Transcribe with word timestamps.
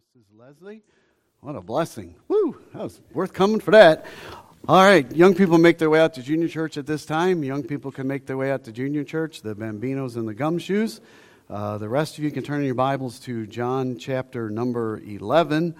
Mrs. 0.00 0.24
Leslie. 0.34 0.82
What 1.40 1.56
a 1.56 1.60
blessing. 1.60 2.14
Woo! 2.26 2.56
That 2.72 2.84
was 2.84 3.00
worth 3.12 3.34
coming 3.34 3.60
for 3.60 3.72
that. 3.72 4.06
All 4.66 4.82
right, 4.82 5.10
young 5.14 5.34
people 5.34 5.58
make 5.58 5.76
their 5.76 5.90
way 5.90 6.00
out 6.00 6.14
to 6.14 6.22
junior 6.22 6.48
church 6.48 6.78
at 6.78 6.86
this 6.86 7.04
time. 7.04 7.44
Young 7.44 7.62
people 7.62 7.92
can 7.92 8.06
make 8.06 8.24
their 8.24 8.38
way 8.38 8.50
out 8.50 8.64
to 8.64 8.72
junior 8.72 9.04
church, 9.04 9.42
the 9.42 9.54
bambinos 9.54 10.16
and 10.16 10.26
the 10.26 10.34
gumshoes. 10.34 11.00
Uh, 11.50 11.76
the 11.76 11.88
rest 11.88 12.16
of 12.16 12.24
you 12.24 12.30
can 12.30 12.42
turn 12.42 12.64
your 12.64 12.74
Bibles 12.74 13.18
to 13.20 13.46
John 13.46 13.98
chapter 13.98 14.48
number 14.48 15.02
11. 15.04 15.74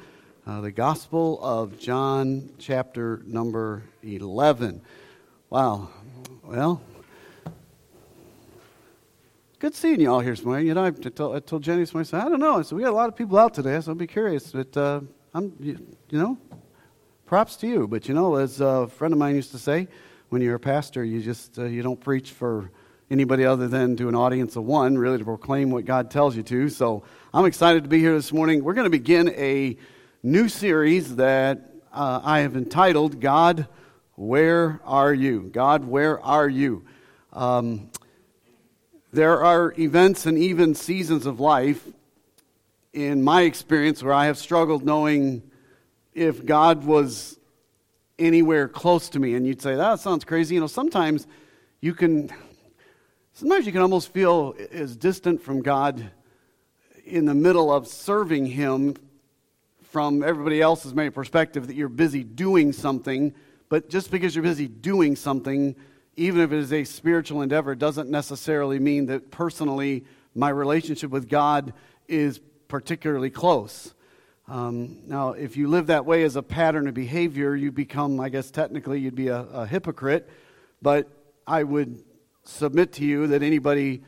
Uh, 0.46 0.60
the 0.60 0.72
Gospel 0.72 1.42
of 1.42 1.78
John 1.78 2.50
chapter 2.58 3.22
number 3.24 3.84
11. 4.02 4.82
Wow. 5.48 5.88
Well, 6.44 6.82
good 9.60 9.74
seeing 9.74 10.00
you 10.00 10.10
all 10.10 10.20
here 10.20 10.34
this 10.34 10.42
morning. 10.42 10.66
You 10.66 10.72
know, 10.72 10.86
I 10.86 10.90
told, 10.90 11.46
told 11.46 11.62
Jenny 11.62 11.80
this 11.80 11.92
morning, 11.92 12.08
I 12.08 12.10
said, 12.12 12.20
I 12.22 12.30
don't 12.30 12.40
know. 12.40 12.60
I 12.60 12.62
said, 12.62 12.76
we 12.76 12.82
got 12.82 12.92
a 12.92 12.96
lot 12.96 13.10
of 13.10 13.16
people 13.16 13.38
out 13.38 13.52
today, 13.52 13.78
so 13.78 13.90
I'll 13.90 13.94
be 13.94 14.06
curious. 14.06 14.52
But, 14.52 14.74
uh, 14.74 15.02
I'm, 15.34 15.52
you, 15.60 15.86
you, 16.08 16.18
know, 16.18 16.38
props 17.26 17.56
to 17.56 17.66
you. 17.66 17.86
But, 17.86 18.08
you 18.08 18.14
know, 18.14 18.36
as 18.36 18.62
a 18.62 18.88
friend 18.88 19.12
of 19.12 19.18
mine 19.18 19.34
used 19.34 19.50
to 19.50 19.58
say, 19.58 19.86
when 20.30 20.40
you're 20.40 20.54
a 20.54 20.60
pastor, 20.60 21.04
you 21.04 21.20
just, 21.20 21.58
uh, 21.58 21.64
you 21.64 21.82
don't 21.82 22.00
preach 22.00 22.30
for 22.30 22.70
anybody 23.10 23.44
other 23.44 23.68
than 23.68 23.96
to 23.98 24.08
an 24.08 24.14
audience 24.14 24.56
of 24.56 24.64
one, 24.64 24.96
really 24.96 25.18
to 25.18 25.24
proclaim 25.26 25.70
what 25.70 25.84
God 25.84 26.10
tells 26.10 26.34
you 26.34 26.42
to. 26.44 26.70
So 26.70 27.02
I'm 27.34 27.44
excited 27.44 27.82
to 27.82 27.90
be 27.90 27.98
here 27.98 28.14
this 28.14 28.32
morning. 28.32 28.64
We're 28.64 28.72
going 28.72 28.86
to 28.86 28.90
begin 28.90 29.28
a 29.28 29.76
new 30.22 30.48
series 30.48 31.16
that 31.16 31.70
uh, 31.92 32.22
I 32.24 32.40
have 32.40 32.56
entitled, 32.56 33.20
God, 33.20 33.68
Where 34.14 34.80
Are 34.86 35.12
You? 35.12 35.50
God, 35.52 35.84
Where 35.84 36.18
Are 36.18 36.48
You? 36.48 36.86
Um, 37.34 37.90
there 39.12 39.42
are 39.42 39.74
events 39.78 40.26
and 40.26 40.38
even 40.38 40.74
seasons 40.74 41.26
of 41.26 41.40
life, 41.40 41.86
in 42.92 43.22
my 43.22 43.42
experience, 43.42 44.02
where 44.02 44.12
I 44.12 44.26
have 44.26 44.38
struggled 44.38 44.84
knowing 44.84 45.42
if 46.14 46.44
God 46.44 46.84
was 46.84 47.38
anywhere 48.18 48.68
close 48.68 49.08
to 49.10 49.18
me. 49.18 49.34
And 49.34 49.46
you'd 49.46 49.62
say, 49.62 49.74
that 49.76 50.00
sounds 50.00 50.24
crazy. 50.24 50.54
You 50.54 50.60
know, 50.60 50.66
sometimes 50.66 51.26
you 51.80 51.94
can, 51.94 52.30
sometimes 53.32 53.66
you 53.66 53.72
can 53.72 53.80
almost 53.80 54.12
feel 54.12 54.54
as 54.72 54.96
distant 54.96 55.42
from 55.42 55.62
God 55.62 56.10
in 57.04 57.24
the 57.24 57.34
middle 57.34 57.72
of 57.72 57.88
serving 57.88 58.46
Him 58.46 58.96
from 59.82 60.22
everybody 60.22 60.60
else's 60.60 60.94
maybe 60.94 61.10
perspective 61.10 61.66
that 61.66 61.74
you're 61.74 61.88
busy 61.88 62.22
doing 62.22 62.72
something. 62.72 63.34
But 63.68 63.88
just 63.88 64.10
because 64.10 64.36
you're 64.36 64.44
busy 64.44 64.68
doing 64.68 65.16
something 65.16 65.74
even 66.20 66.42
if 66.42 66.52
it 66.52 66.58
is 66.58 66.70
a 66.70 66.84
spiritual 66.84 67.40
endeavor, 67.40 67.74
doesn't 67.74 68.10
necessarily 68.10 68.78
mean 68.78 69.06
that 69.06 69.30
personally 69.30 70.04
my 70.34 70.50
relationship 70.50 71.10
with 71.10 71.30
God 71.30 71.72
is 72.08 72.40
particularly 72.68 73.30
close. 73.30 73.94
Um, 74.46 74.98
now, 75.06 75.30
if 75.30 75.56
you 75.56 75.68
live 75.68 75.86
that 75.86 76.04
way 76.04 76.22
as 76.24 76.36
a 76.36 76.42
pattern 76.42 76.88
of 76.88 76.92
behavior, 76.92 77.56
you 77.56 77.72
become, 77.72 78.20
I 78.20 78.28
guess 78.28 78.50
technically, 78.50 79.00
you'd 79.00 79.14
be 79.14 79.28
a, 79.28 79.40
a 79.40 79.66
hypocrite. 79.66 80.28
But 80.82 81.08
I 81.46 81.62
would 81.62 82.04
submit 82.44 82.92
to 82.94 83.04
you 83.06 83.28
that 83.28 83.42
anybody, 83.42 84.02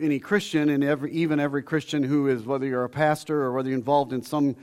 any 0.00 0.20
Christian, 0.20 0.68
and 0.68 0.84
every, 0.84 1.10
even 1.10 1.40
every 1.40 1.64
Christian 1.64 2.04
who 2.04 2.28
is, 2.28 2.44
whether 2.44 2.64
you're 2.64 2.84
a 2.84 2.88
pastor 2.88 3.42
or 3.42 3.52
whether 3.52 3.70
you're 3.70 3.78
involved 3.78 4.12
in 4.12 4.22
some 4.22 4.54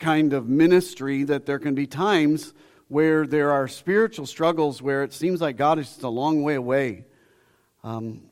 kind 0.00 0.32
of 0.32 0.48
ministry, 0.48 1.22
that 1.22 1.46
there 1.46 1.60
can 1.60 1.76
be 1.76 1.86
times 1.86 2.54
where 2.88 3.26
there 3.26 3.52
are 3.52 3.68
spiritual 3.68 4.26
struggles 4.26 4.82
where 4.82 5.04
it 5.04 5.12
seems 5.12 5.40
like 5.40 5.56
God 5.56 5.78
is 5.78 5.86
just 5.86 6.02
a 6.02 6.08
long 6.08 6.42
way 6.42 6.54
away. 6.54 7.04
Um, 7.84 8.22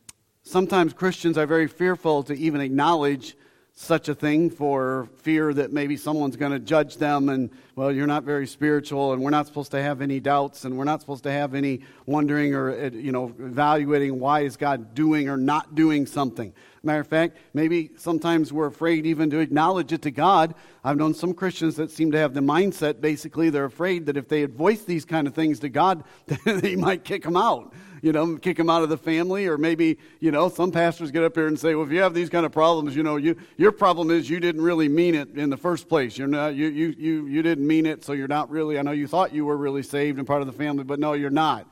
sometimes 0.43 0.93
Christians 0.93 1.39
are 1.39 1.47
very 1.47 1.69
fearful 1.69 2.23
to 2.25 2.35
even 2.35 2.61
acknowledge 2.61 3.37
such 3.75 4.09
a 4.09 4.15
thing 4.15 4.49
for 4.49 5.09
fear 5.19 5.53
that 5.53 5.73
maybe 5.73 5.97
someone's 5.97 6.37
going 6.37 6.53
to 6.53 6.59
judge 6.59 6.97
them 6.97 7.29
and, 7.29 7.51
well, 7.77 7.93
you're 7.93 8.07
not 8.07 8.25
very 8.25 8.47
spiritual 8.47 9.13
and 9.13 9.23
we're 9.23 9.29
not 9.29 9.47
supposed 9.47 9.71
to 9.73 9.83
have 9.83 10.01
any 10.01 10.19
doubts 10.19 10.65
and 10.65 10.79
we're 10.79 10.85
not 10.85 11.03
supposed 11.03 11.25
to 11.25 11.31
have 11.31 11.55
any 11.55 11.83
wondering 12.07 12.55
or, 12.55 12.71
uh, 12.71 12.89
you 12.89 13.13
know, 13.13 13.35
evaluating 13.39 14.19
why 14.19 14.41
is 14.41 14.57
God 14.57 14.95
doing 14.95 15.29
or 15.29 15.37
not 15.37 15.75
doing 15.75 16.07
something. 16.07 16.55
Matter 16.83 17.01
of 17.01 17.07
fact, 17.07 17.37
maybe 17.53 17.91
sometimes 17.99 18.51
we're 18.51 18.69
afraid 18.69 19.05
even 19.05 19.29
to 19.29 19.41
acknowledge 19.41 19.93
it 19.93 20.01
to 20.03 20.11
God. 20.11 20.55
I've 20.85 20.97
known 20.97 21.13
some 21.13 21.35
Christians 21.35 21.77
that 21.77 21.91
seem 21.91 22.13
to 22.13 22.19
have 22.19 22.33
the 22.33 22.41
mindset 22.41 23.03
basically 23.03 23.51
they're 23.51 23.67
afraid 23.67 24.07
that 24.07 24.17
if 24.17 24.27
they 24.27 24.41
had 24.41 24.55
voiced 24.55 24.87
these 24.87 25.05
kind 25.05 25.27
of 25.27 25.35
things 25.35 25.61
to 25.61 25.69
God, 25.69 26.03
he 26.63 26.77
might 26.77 27.05
kick 27.05 27.25
them 27.25 27.37
out 27.37 27.75
you 28.03 28.13
know, 28.13 28.37
kick 28.37 28.57
them 28.57 28.71
out 28.71 28.83
of 28.83 28.89
the 28.89 28.97
family, 28.97 29.47
or 29.47 29.59
maybe, 29.59 29.99
you 30.21 30.31
know, 30.31 30.49
some 30.49 30.71
pastors 30.71 31.11
get 31.11 31.25
up 31.25 31.35
here 31.35 31.47
and 31.47 31.59
say, 31.59 31.75
well, 31.75 31.85
if 31.85 31.93
you 31.93 32.01
have 32.01 32.15
these 32.15 32.31
kind 32.31 32.47
of 32.47 32.53
problems, 32.53 32.95
you 32.95 33.03
know, 33.03 33.17
you, 33.17 33.37
your 33.57 33.73
problem 33.73 34.11
is 34.11 34.29
you 34.29 34.39
didn't 34.39 34.61
really 34.61 34.89
mean 34.89 35.15
it 35.15 35.37
in 35.37 35.51
the 35.51 35.57
first 35.57 35.89
place. 35.89 36.17
You're 36.17 36.29
not, 36.29 36.55
you, 36.55 36.69
you, 36.69 36.95
you, 36.97 37.27
you 37.27 37.43
didn't 37.43 37.66
mean 37.67 37.87
it, 37.87 38.05
so 38.05 38.13
you're 38.13 38.29
not 38.29 38.51
really, 38.51 38.79
I 38.79 38.83
know 38.83 38.93
you 38.93 39.07
thought 39.07 39.35
you 39.35 39.45
were 39.45 39.57
really 39.57 39.83
saved 39.83 40.19
and 40.19 40.27
part 40.27 40.41
of 40.41 40.47
the 40.47 40.53
family, 40.53 40.85
but 40.85 40.99
no, 40.99 41.13
you're 41.13 41.31
not. 41.31 41.67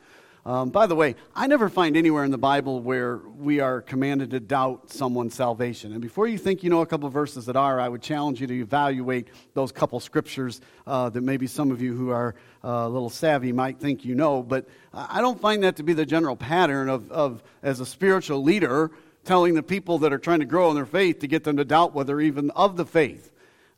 Um, 0.46 0.68
by 0.68 0.86
the 0.86 0.94
way, 0.94 1.14
I 1.34 1.46
never 1.46 1.70
find 1.70 1.96
anywhere 1.96 2.22
in 2.22 2.30
the 2.30 2.36
Bible 2.36 2.82
where 2.82 3.16
we 3.16 3.60
are 3.60 3.80
commanded 3.80 4.30
to 4.32 4.40
doubt 4.40 4.90
someone's 4.90 5.34
salvation. 5.34 5.92
And 5.92 6.02
before 6.02 6.28
you 6.28 6.36
think 6.36 6.62
you 6.62 6.68
know 6.68 6.82
a 6.82 6.86
couple 6.86 7.08
verses 7.08 7.46
that 7.46 7.56
are, 7.56 7.80
I 7.80 7.88
would 7.88 8.02
challenge 8.02 8.42
you 8.42 8.46
to 8.48 8.54
evaluate 8.54 9.28
those 9.54 9.72
couple 9.72 10.00
scriptures 10.00 10.60
uh, 10.86 11.08
that 11.08 11.22
maybe 11.22 11.46
some 11.46 11.70
of 11.70 11.80
you 11.80 11.94
who 11.96 12.10
are 12.10 12.34
uh, 12.62 12.68
a 12.68 12.88
little 12.88 13.08
savvy 13.08 13.52
might 13.52 13.80
think 13.80 14.04
you 14.04 14.14
know. 14.14 14.42
But 14.42 14.66
I 14.92 15.22
don't 15.22 15.40
find 15.40 15.62
that 15.62 15.76
to 15.76 15.82
be 15.82 15.94
the 15.94 16.04
general 16.04 16.36
pattern 16.36 16.90
of, 16.90 17.10
of 17.10 17.42
as 17.62 17.80
a 17.80 17.86
spiritual 17.86 18.42
leader, 18.42 18.90
telling 19.24 19.54
the 19.54 19.62
people 19.62 20.00
that 20.00 20.12
are 20.12 20.18
trying 20.18 20.40
to 20.40 20.46
grow 20.46 20.68
in 20.68 20.74
their 20.74 20.84
faith 20.84 21.20
to 21.20 21.26
get 21.26 21.44
them 21.44 21.56
to 21.56 21.64
doubt 21.64 21.94
whether 21.94 22.20
even 22.20 22.50
of 22.50 22.76
the 22.76 22.84
faith. 22.84 23.30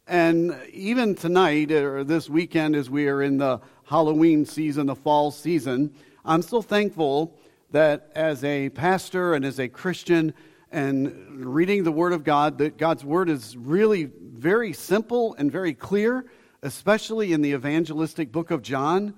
And 0.08 0.56
even 0.72 1.16
tonight 1.16 1.72
or 1.72 2.04
this 2.04 2.30
weekend, 2.30 2.76
as 2.76 2.88
we 2.88 3.08
are 3.08 3.22
in 3.22 3.38
the 3.38 3.60
Halloween 3.86 4.46
season, 4.46 4.86
the 4.86 4.94
fall 4.94 5.32
season, 5.32 5.92
I'm 6.24 6.42
so 6.42 6.62
thankful 6.62 7.36
that 7.72 8.12
as 8.14 8.44
a 8.44 8.68
pastor 8.68 9.34
and 9.34 9.44
as 9.44 9.58
a 9.58 9.66
Christian 9.66 10.32
and 10.70 11.44
reading 11.44 11.82
the 11.82 11.90
Word 11.90 12.12
of 12.12 12.22
God, 12.22 12.58
that 12.58 12.78
God's 12.78 13.04
Word 13.04 13.28
is 13.28 13.56
really 13.56 14.04
very 14.04 14.72
simple 14.72 15.34
and 15.40 15.50
very 15.50 15.74
clear, 15.74 16.26
especially 16.62 17.32
in 17.32 17.42
the 17.42 17.50
evangelistic 17.50 18.30
book 18.30 18.52
of 18.52 18.62
John, 18.62 19.12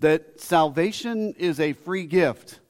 that 0.00 0.42
salvation 0.42 1.32
is 1.38 1.58
a 1.58 1.72
free 1.72 2.04
gift. 2.04 2.60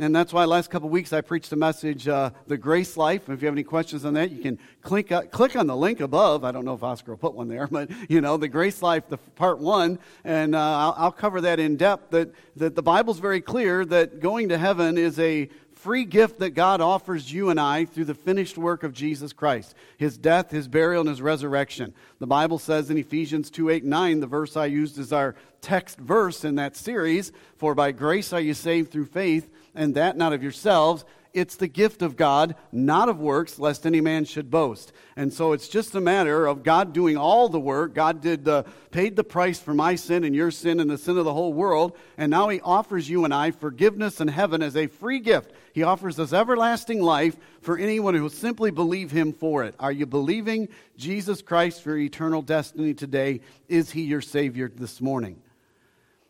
And 0.00 0.14
that's 0.14 0.32
why 0.32 0.44
last 0.44 0.70
couple 0.70 0.88
weeks 0.88 1.12
I 1.12 1.22
preached 1.22 1.50
a 1.52 1.56
message, 1.56 2.06
uh, 2.06 2.30
The 2.46 2.56
Grace 2.56 2.96
Life. 2.96 3.28
If 3.28 3.42
you 3.42 3.46
have 3.46 3.54
any 3.54 3.64
questions 3.64 4.04
on 4.04 4.14
that, 4.14 4.30
you 4.30 4.40
can 4.40 4.56
click, 4.80 5.10
uh, 5.10 5.22
click 5.22 5.56
on 5.56 5.66
the 5.66 5.76
link 5.76 5.98
above. 5.98 6.44
I 6.44 6.52
don't 6.52 6.64
know 6.64 6.74
if 6.74 6.84
Oscar 6.84 7.12
will 7.12 7.18
put 7.18 7.34
one 7.34 7.48
there, 7.48 7.66
but, 7.70 7.90
you 8.08 8.20
know, 8.20 8.36
The 8.36 8.46
Grace 8.46 8.80
Life, 8.80 9.08
the 9.08 9.18
part 9.18 9.58
one, 9.58 9.98
and 10.22 10.54
uh, 10.54 10.60
I'll, 10.60 10.94
I'll, 10.96 11.12
cover 11.18 11.40
that 11.40 11.58
in 11.58 11.76
depth, 11.76 12.10
that, 12.10 12.30
that 12.54 12.76
the 12.76 12.82
Bible's 12.82 13.18
very 13.18 13.40
clear 13.40 13.84
that 13.86 14.20
going 14.20 14.50
to 14.50 14.58
heaven 14.58 14.96
is 14.96 15.18
a 15.18 15.48
free 15.72 16.04
gift 16.04 16.38
that 16.40 16.50
God 16.50 16.80
offers 16.80 17.32
you 17.32 17.50
and 17.50 17.58
I 17.58 17.84
through 17.84 18.04
the 18.04 18.14
finished 18.14 18.56
work 18.56 18.82
of 18.84 18.92
Jesus 18.92 19.32
Christ 19.32 19.74
his 19.96 20.16
death, 20.16 20.50
his 20.50 20.68
burial, 20.68 21.00
and 21.00 21.08
his 21.08 21.22
resurrection. 21.22 21.92
The 22.20 22.26
Bible 22.26 22.58
says 22.58 22.90
in 22.90 22.98
Ephesians 22.98 23.50
2 23.50 23.70
8 23.70 23.84
9, 23.84 24.20
the 24.20 24.26
verse 24.26 24.56
I 24.56 24.66
used 24.66 24.98
as 24.98 25.12
our 25.12 25.34
text 25.60 25.98
verse 25.98 26.44
in 26.44 26.56
that 26.56 26.76
series, 26.76 27.32
For 27.56 27.74
by 27.74 27.90
grace 27.92 28.32
are 28.32 28.40
you 28.40 28.54
saved 28.54 28.92
through 28.92 29.06
faith, 29.06 29.50
and 29.78 29.94
that 29.94 30.16
not 30.16 30.34
of 30.34 30.42
yourselves. 30.42 31.04
It's 31.34 31.56
the 31.56 31.68
gift 31.68 32.02
of 32.02 32.16
God, 32.16 32.56
not 32.72 33.08
of 33.08 33.20
works, 33.20 33.58
lest 33.58 33.86
any 33.86 34.00
man 34.00 34.24
should 34.24 34.50
boast. 34.50 34.92
And 35.14 35.32
so 35.32 35.52
it's 35.52 35.68
just 35.68 35.94
a 35.94 36.00
matter 36.00 36.46
of 36.46 36.62
God 36.62 36.92
doing 36.92 37.16
all 37.16 37.48
the 37.48 37.60
work. 37.60 37.94
God 37.94 38.20
did 38.20 38.44
the, 38.44 38.64
paid 38.90 39.14
the 39.14 39.22
price 39.22 39.60
for 39.60 39.74
my 39.74 39.94
sin 39.94 40.24
and 40.24 40.34
your 40.34 40.50
sin 40.50 40.80
and 40.80 40.90
the 40.90 40.98
sin 40.98 41.18
of 41.18 41.24
the 41.24 41.32
whole 41.32 41.52
world. 41.52 41.96
And 42.16 42.30
now 42.30 42.48
He 42.48 42.60
offers 42.62 43.08
you 43.08 43.24
and 43.24 43.32
I 43.32 43.50
forgiveness 43.50 44.20
in 44.20 44.28
heaven 44.28 44.62
as 44.62 44.74
a 44.74 44.86
free 44.88 45.20
gift. 45.20 45.52
He 45.74 45.82
offers 45.82 46.18
us 46.18 46.32
everlasting 46.32 47.02
life 47.02 47.36
for 47.60 47.78
anyone 47.78 48.14
who 48.14 48.22
will 48.22 48.30
simply 48.30 48.70
believe 48.70 49.12
Him 49.12 49.32
for 49.32 49.64
it. 49.64 49.74
Are 49.78 49.92
you 49.92 50.06
believing 50.06 50.68
Jesus 50.96 51.40
Christ 51.40 51.82
for 51.82 51.96
eternal 51.96 52.42
destiny 52.42 52.94
today? 52.94 53.42
Is 53.68 53.90
He 53.90 54.02
your 54.02 54.22
Savior 54.22 54.72
this 54.74 55.00
morning? 55.00 55.40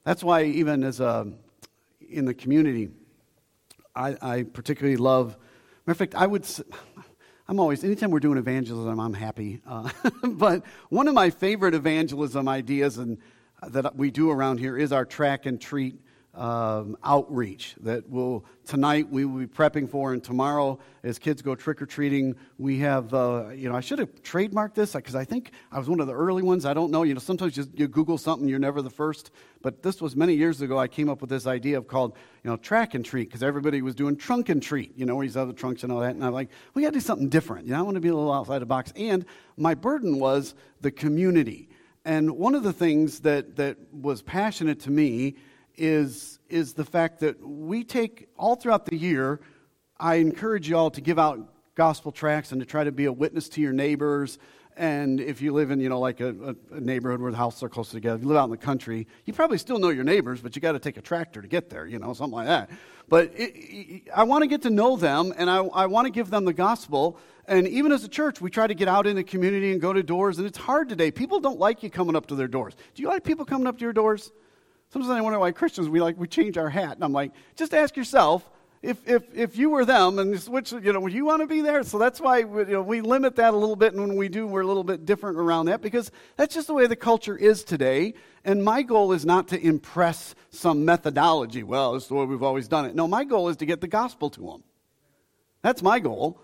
That's 0.05 0.25
why, 0.25 0.45
even 0.45 0.83
as 0.83 1.01
a, 1.01 1.33
in 2.11 2.25
the 2.25 2.35
community, 2.35 2.91
I, 3.99 4.17
I 4.23 4.43
particularly 4.45 4.97
love. 4.97 5.37
Matter 5.87 5.93
of 5.93 5.97
fact, 5.97 6.15
I 6.15 6.27
would. 6.27 6.47
I'm 7.49 7.59
always, 7.59 7.83
anytime 7.83 8.11
we're 8.11 8.21
doing 8.21 8.39
evangelism, 8.39 9.01
I'm 9.01 9.15
happy. 9.15 9.61
Uh, 9.67 9.91
but 10.23 10.63
one 10.91 11.09
of 11.09 11.15
my 11.15 11.31
favorite 11.31 11.75
evangelism 11.75 12.47
ideas 12.47 12.99
and, 12.99 13.19
uh, 13.63 13.71
that 13.71 13.97
we 13.97 14.11
do 14.11 14.31
around 14.31 14.59
here 14.59 14.77
is 14.77 14.93
our 14.93 15.05
tract 15.05 15.47
and 15.47 15.61
treat 15.61 15.97
um, 16.39 16.97
outreach 17.03 17.75
that 17.81 18.09
will 18.09 18.45
tonight 18.65 19.11
we 19.11 19.25
will 19.25 19.41
be 19.41 19.47
prepping 19.47 19.91
for, 19.91 20.13
and 20.13 20.23
tomorrow 20.23 20.79
as 21.03 21.19
kids 21.19 21.43
go 21.43 21.55
trick 21.55 21.83
or 21.83 21.87
treating, 21.87 22.37
we 22.59 22.79
have 22.79 23.13
uh, 23.13 23.49
you 23.55 23.69
know 23.69 23.75
I 23.75 23.81
should 23.81 23.99
have 23.99 24.23
trademarked 24.23 24.75
this 24.75 24.93
because 24.93 25.17
I 25.17 25.25
think 25.25 25.51
I 25.73 25.79
was 25.79 25.89
one 25.89 25.99
of 25.99 26.07
the 26.07 26.15
early 26.15 26.43
ones. 26.43 26.65
I 26.65 26.75
don't 26.75 26.93
know. 26.93 27.03
You 27.03 27.15
know 27.15 27.21
sometimes 27.21 27.57
you, 27.57 27.67
you 27.75 27.89
Google 27.89 28.19
something, 28.19 28.49
you're 28.49 28.61
never 28.61 28.81
the 28.81 28.91
first. 28.91 29.33
But 29.61 29.83
this 29.83 30.01
was 30.01 30.15
many 30.15 30.35
years 30.35 30.61
ago. 30.61 30.79
I 30.79 30.87
came 30.87 31.09
up 31.09 31.21
with 31.21 31.31
this 31.31 31.49
idea 31.49 31.77
of 31.77 31.89
called 31.89 32.17
you 32.45 32.51
know 32.51 32.57
tract 32.57 32.95
and 32.95 33.05
treat 33.05 33.29
because 33.29 33.43
everybody 33.43 33.83
was 33.83 33.97
doing 33.97 34.17
trunk 34.17 34.49
and 34.49 34.63
treat. 34.63 34.97
You 34.97 35.07
know 35.07 35.17
where 35.17 35.25
you 35.25 35.33
saw 35.33 35.45
the 35.45 35.53
trunks 35.53 35.83
and 35.83 35.91
all 35.91 36.01
that, 36.01 36.15
and 36.15 36.25
I'm 36.25 36.33
like, 36.33 36.51
we 36.75 36.83
got 36.83 36.91
to 36.91 36.95
do 36.95 37.01
something 37.01 37.29
different. 37.29 37.67
You 37.67 37.73
know 37.73 37.81
I 37.81 37.83
want 37.83 37.97
to 37.97 38.01
be 38.01 38.09
a 38.09 38.15
little 38.15 38.33
outside 38.33 38.61
the 38.61 38.67
box. 38.67 38.93
And 38.95 39.27
my 39.57 39.75
burden 39.75 40.21
was 40.21 40.55
the 40.81 40.93
community. 40.93 41.69
And 42.05 42.31
one 42.31 42.55
of 42.55 42.63
the 42.63 42.73
things 42.73 43.21
that, 43.21 43.57
that 43.57 43.77
was 43.93 44.23
passionate 44.23 44.81
to 44.81 44.91
me 44.91 45.37
is, 45.79 46.39
is 46.49 46.75
the 46.75 46.85
fact 46.85 47.21
that 47.21 47.41
we 47.41 47.85
take 47.85 48.29
all 48.37 48.57
throughout 48.57 48.87
the 48.87 48.97
year, 48.97 49.41
I 49.99 50.17
encourage 50.17 50.69
you 50.69 50.77
all 50.77 50.91
to 50.91 51.01
give 51.01 51.19
out 51.19 51.39
gospel 51.75 52.13
tracts 52.13 52.53
and 52.53 52.61
to 52.61 52.67
try 52.67 52.85
to 52.85 52.93
be 52.93 53.05
a 53.05 53.13
witness 53.13 53.49
to 53.51 53.61
your 53.61 53.73
neighbors. 53.73 54.39
And 54.77 55.21
if 55.21 55.41
you 55.43 55.53
live 55.53 55.71
in, 55.71 55.81
you 55.81 55.89
know, 55.89 55.99
like 55.99 56.21
a, 56.21 56.55
a, 56.71 56.81
neighborhood 56.81 57.21
where 57.21 57.33
the 57.33 57.37
houses 57.37 57.65
are 57.65 57.69
close 57.69 57.91
together, 57.91 58.17
if 58.17 58.23
you 58.23 58.29
live 58.29 58.37
out 58.37 58.45
in 58.45 58.51
the 58.51 58.57
country, 58.57 59.09
you 59.25 59.33
probably 59.33 59.59
still 59.59 59.79
know 59.79 59.89
your 59.89 60.05
neighbors, 60.05 60.41
but 60.41 60.55
you 60.55 60.63
got 60.63 60.73
to 60.73 60.79
take 60.79 60.97
a 60.97 61.01
tractor 61.01 61.43
to 61.43 61.49
get 61.49 61.69
there, 61.69 61.85
you 61.85 61.99
know, 61.99 62.13
something 62.13 62.37
like 62.37 62.47
that. 62.47 62.71
But 63.09 63.33
it, 63.35 63.55
it, 63.57 64.03
I 64.15 64.23
want 64.23 64.43
to 64.43 64.47
get 64.47 64.63
to 64.63 64.71
know 64.71 64.97
them, 64.97 65.33
and 65.37 65.51
I, 65.51 65.59
I 65.59 65.87
want 65.87 66.07
to 66.07 66.13
give 66.13 66.31
them 66.31 66.45
the 66.45 66.53
gospel. 66.53 67.19
And 67.47 67.67
even 67.67 67.91
as 67.91 68.05
a 68.05 68.09
church, 68.09 68.41
we 68.41 68.51
try 68.51 68.69
to 68.69 68.75
get 68.75 68.87
out 68.87 69.09
in 69.09 69.17
the 69.17 69.25
community 69.25 69.73
and 69.73 69.81
go 69.81 69.93
to 69.93 70.03
doors, 70.03 70.39
and 70.39 70.47
it's 70.47 70.59
hard 70.59 70.89
today. 70.89 71.11
People 71.11 71.41
don't 71.41 71.59
like 71.59 71.83
you 71.83 71.91
coming 71.91 72.15
up 72.15 72.27
to 72.27 72.37
their 72.37 72.49
doors. 72.49 72.75
Do 72.95 73.03
you 73.03 73.09
like 73.09 73.25
people 73.25 73.45
coming 73.45 73.67
up 73.67 73.79
to 73.79 73.85
your 73.85 73.93
doors? 73.93 74.31
Sometimes 74.91 75.11
I 75.11 75.21
wonder 75.21 75.39
why 75.39 75.53
Christians, 75.53 75.89
we 75.89 76.01
like, 76.01 76.19
we 76.19 76.27
change 76.27 76.57
our 76.57 76.71
hat. 76.71 76.95
And 76.95 77.05
I'm 77.05 77.13
like, 77.13 77.33
just 77.57 77.75
ask 77.75 77.97
yourself, 77.97 78.49
if, 78.81 79.07
if, 79.09 79.25
if 79.35 79.59
you 79.59 79.71
were 79.71 79.85
them 79.85 80.19
and 80.19 80.39
which, 80.45 80.73
you 80.73 80.93
know, 80.93 81.01
would 81.01 81.13
you 81.13 81.25
want 81.25 81.43
to 81.43 81.47
be 81.47 81.61
there? 81.61 81.83
So 81.83 81.99
that's 81.99 82.21
why 82.21 82.45
we, 82.45 82.61
you 82.63 82.73
know, 82.73 82.83
we 82.83 83.01
limit 83.01 83.37
that 83.37 83.53
a 83.53 83.57
little 83.57 83.77
bit. 83.77 83.93
And 83.93 84.01
when 84.01 84.17
we 84.17 84.29
do, 84.29 84.47
we're 84.47 84.61
a 84.61 84.67
little 84.67 84.85
bit 84.85 85.05
different 85.05 85.37
around 85.37 85.67
that 85.67 85.83
because 85.83 86.11
that's 86.37 86.55
just 86.55 86.69
the 86.69 86.75
way 86.75 86.87
the 86.87 86.97
culture 86.97 87.37
is 87.37 87.65
today. 87.65 88.15
And 88.45 88.65
my 88.65 88.83
goal 88.83 89.13
is 89.13 89.27
not 89.27 89.49
to 89.49 89.61
impress 89.61 90.35
some 90.51 90.85
methodology. 90.85 91.65
Well, 91.65 91.97
is 91.97 92.07
the 92.07 92.15
way 92.15 92.25
we've 92.25 92.43
always 92.43 92.69
done 92.69 92.87
it. 92.87 92.95
No, 92.95 93.09
my 93.09 93.25
goal 93.25 93.49
is 93.49 93.57
to 93.59 93.67
get 93.67 93.81
the 93.81 93.89
gospel 93.89 94.31
to 94.31 94.41
them. 94.41 94.63
That's 95.61 95.83
my 95.83 95.99
goal. 95.99 96.41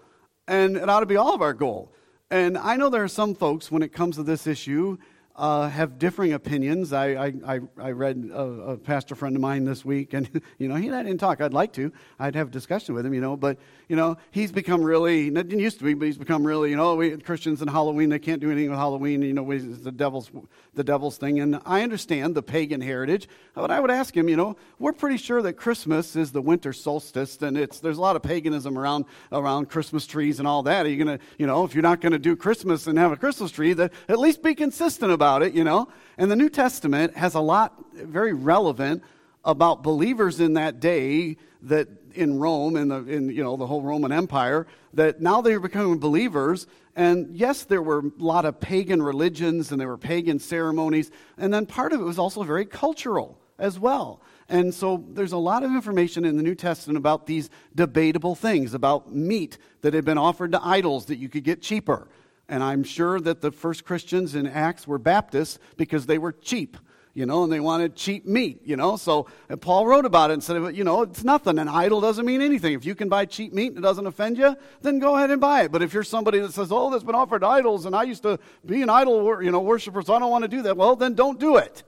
And 0.48 0.76
it 0.76 0.90
ought 0.90 1.00
to 1.00 1.06
be 1.06 1.16
all 1.16 1.34
of 1.34 1.40
our 1.40 1.54
goal. 1.54 1.94
And 2.30 2.58
I 2.58 2.76
know 2.76 2.90
there 2.90 3.04
are 3.04 3.08
some 3.08 3.36
folks, 3.36 3.70
when 3.70 3.82
it 3.82 3.92
comes 3.92 4.16
to 4.16 4.24
this 4.24 4.46
issue, 4.46 4.98
uh, 5.36 5.68
have 5.68 5.98
differing 5.98 6.32
opinions. 6.32 6.92
I, 6.92 7.32
I, 7.44 7.60
I 7.76 7.90
read 7.90 8.30
a, 8.32 8.40
a, 8.40 8.76
pastor 8.76 9.16
friend 9.16 9.34
of 9.34 9.42
mine 9.42 9.64
this 9.64 9.84
week, 9.84 10.14
and 10.14 10.28
you 10.58 10.68
know 10.68 10.76
he 10.76 10.86
and 10.86 10.94
I 10.94 11.02
didn't 11.02 11.18
talk. 11.18 11.40
I'd 11.40 11.52
like 11.52 11.72
to. 11.72 11.92
I'd 12.20 12.36
have 12.36 12.48
a 12.48 12.50
discussion 12.50 12.94
with 12.94 13.04
him, 13.04 13.12
you 13.14 13.20
know. 13.20 13.36
But 13.36 13.58
you 13.88 13.96
know 13.96 14.16
he's 14.30 14.52
become 14.52 14.82
really. 14.82 15.28
It 15.28 15.34
didn't 15.34 15.58
used 15.58 15.78
to 15.78 15.84
be, 15.84 15.94
but 15.94 16.06
he's 16.06 16.18
become 16.18 16.46
really. 16.46 16.70
You 16.70 16.76
know, 16.76 16.94
we, 16.94 17.16
Christians 17.16 17.60
and 17.62 17.70
Halloween 17.70 18.10
they 18.10 18.20
can't 18.20 18.40
do 18.40 18.50
anything 18.50 18.70
with 18.70 18.78
Halloween. 18.78 19.22
You 19.22 19.32
know, 19.32 19.50
it's 19.50 19.80
the 19.80 19.90
devil's 19.90 20.30
the 20.74 20.84
devil's 20.84 21.16
thing. 21.16 21.40
And 21.40 21.60
I 21.66 21.82
understand 21.82 22.36
the 22.36 22.42
pagan 22.42 22.80
heritage, 22.80 23.28
but 23.54 23.72
I 23.72 23.80
would 23.80 23.90
ask 23.90 24.16
him. 24.16 24.28
You 24.28 24.36
know, 24.36 24.56
we're 24.78 24.92
pretty 24.92 25.16
sure 25.16 25.42
that 25.42 25.54
Christmas 25.54 26.14
is 26.14 26.30
the 26.30 26.42
winter 26.42 26.72
solstice, 26.72 27.42
and 27.42 27.58
it's 27.58 27.80
there's 27.80 27.98
a 27.98 28.02
lot 28.02 28.14
of 28.14 28.22
paganism 28.22 28.78
around 28.78 29.06
around 29.32 29.68
Christmas 29.68 30.06
trees 30.06 30.38
and 30.38 30.46
all 30.46 30.62
that. 30.62 30.86
Are 30.86 30.88
you 30.88 30.96
gonna, 30.96 31.18
you 31.38 31.46
know, 31.48 31.64
if 31.64 31.74
you're 31.74 31.82
not 31.82 32.00
going 32.00 32.12
to 32.12 32.20
do 32.20 32.36
Christmas 32.36 32.86
and 32.86 32.96
have 32.98 33.10
a 33.10 33.16
Christmas 33.16 33.50
tree, 33.50 33.72
that 33.72 33.92
at 34.08 34.20
least 34.20 34.40
be 34.40 34.54
consistent 34.54 35.10
about 35.10 35.23
about 35.24 35.42
it, 35.42 35.54
you 35.54 35.64
know. 35.64 35.88
And 36.18 36.30
the 36.30 36.36
New 36.36 36.50
Testament 36.50 37.16
has 37.16 37.34
a 37.34 37.40
lot 37.40 37.72
very 37.94 38.34
relevant 38.34 39.02
about 39.42 39.82
believers 39.82 40.38
in 40.38 40.52
that 40.54 40.80
day 40.80 41.38
that 41.62 41.88
in 42.14 42.38
Rome, 42.38 42.76
in 42.76 42.88
the 42.88 42.96
in 43.06 43.30
you 43.30 43.42
know 43.42 43.56
the 43.56 43.66
whole 43.66 43.80
Roman 43.80 44.12
Empire, 44.12 44.66
that 44.92 45.22
now 45.22 45.40
they 45.40 45.54
are 45.54 45.60
becoming 45.60 45.98
believers. 45.98 46.66
And 46.94 47.34
yes, 47.34 47.64
there 47.64 47.82
were 47.82 48.00
a 48.00 48.22
lot 48.22 48.44
of 48.44 48.60
pagan 48.60 49.02
religions 49.02 49.72
and 49.72 49.80
there 49.80 49.88
were 49.88 49.96
pagan 49.96 50.38
ceremonies, 50.38 51.10
and 51.38 51.52
then 51.52 51.64
part 51.64 51.94
of 51.94 52.00
it 52.00 52.04
was 52.04 52.18
also 52.18 52.42
very 52.42 52.66
cultural 52.66 53.40
as 53.58 53.78
well. 53.78 54.20
And 54.50 54.74
so 54.74 55.02
there's 55.08 55.32
a 55.32 55.38
lot 55.38 55.62
of 55.62 55.70
information 55.70 56.26
in 56.26 56.36
the 56.36 56.42
New 56.42 56.54
Testament 56.54 56.98
about 56.98 57.26
these 57.26 57.48
debatable 57.74 58.34
things, 58.34 58.74
about 58.74 59.14
meat 59.14 59.56
that 59.80 59.94
had 59.94 60.04
been 60.04 60.18
offered 60.18 60.52
to 60.52 60.60
idols 60.62 61.06
that 61.06 61.16
you 61.16 61.30
could 61.30 61.44
get 61.44 61.62
cheaper 61.62 62.08
and 62.48 62.62
I'm 62.62 62.84
sure 62.84 63.20
that 63.20 63.40
the 63.40 63.50
first 63.50 63.84
Christians 63.84 64.34
in 64.34 64.46
Acts 64.46 64.86
were 64.86 64.98
Baptists 64.98 65.58
because 65.76 66.06
they 66.06 66.18
were 66.18 66.32
cheap, 66.32 66.76
you 67.14 67.26
know, 67.26 67.44
and 67.44 67.52
they 67.52 67.60
wanted 67.60 67.96
cheap 67.96 68.26
meat, 68.26 68.60
you 68.64 68.76
know. 68.76 68.96
So 68.96 69.28
Paul 69.60 69.86
wrote 69.86 70.04
about 70.04 70.30
it 70.30 70.34
and 70.34 70.44
said, 70.44 70.76
you 70.76 70.84
know, 70.84 71.02
it's 71.02 71.24
nothing. 71.24 71.58
An 71.58 71.68
idol 71.68 72.00
doesn't 72.00 72.26
mean 72.26 72.42
anything. 72.42 72.74
If 72.74 72.84
you 72.84 72.94
can 72.94 73.08
buy 73.08 73.24
cheap 73.24 73.52
meat 73.52 73.68
and 73.68 73.78
it 73.78 73.82
doesn't 73.82 74.06
offend 74.06 74.36
you, 74.36 74.56
then 74.82 74.98
go 74.98 75.16
ahead 75.16 75.30
and 75.30 75.40
buy 75.40 75.62
it. 75.62 75.72
But 75.72 75.82
if 75.82 75.94
you're 75.94 76.04
somebody 76.04 76.38
that 76.40 76.52
says, 76.52 76.70
oh, 76.70 76.90
that's 76.90 77.04
been 77.04 77.14
offered 77.14 77.44
idols 77.44 77.86
and 77.86 77.96
I 77.96 78.02
used 78.02 78.22
to 78.24 78.38
be 78.66 78.82
an 78.82 78.90
idol, 78.90 79.42
you 79.42 79.50
know, 79.50 79.60
worshiper, 79.60 80.02
so 80.02 80.14
I 80.14 80.18
don't 80.18 80.30
want 80.30 80.42
to 80.42 80.48
do 80.48 80.62
that, 80.62 80.76
well, 80.76 80.96
then 80.96 81.14
don't 81.14 81.40
do 81.40 81.56
it. 81.56 81.82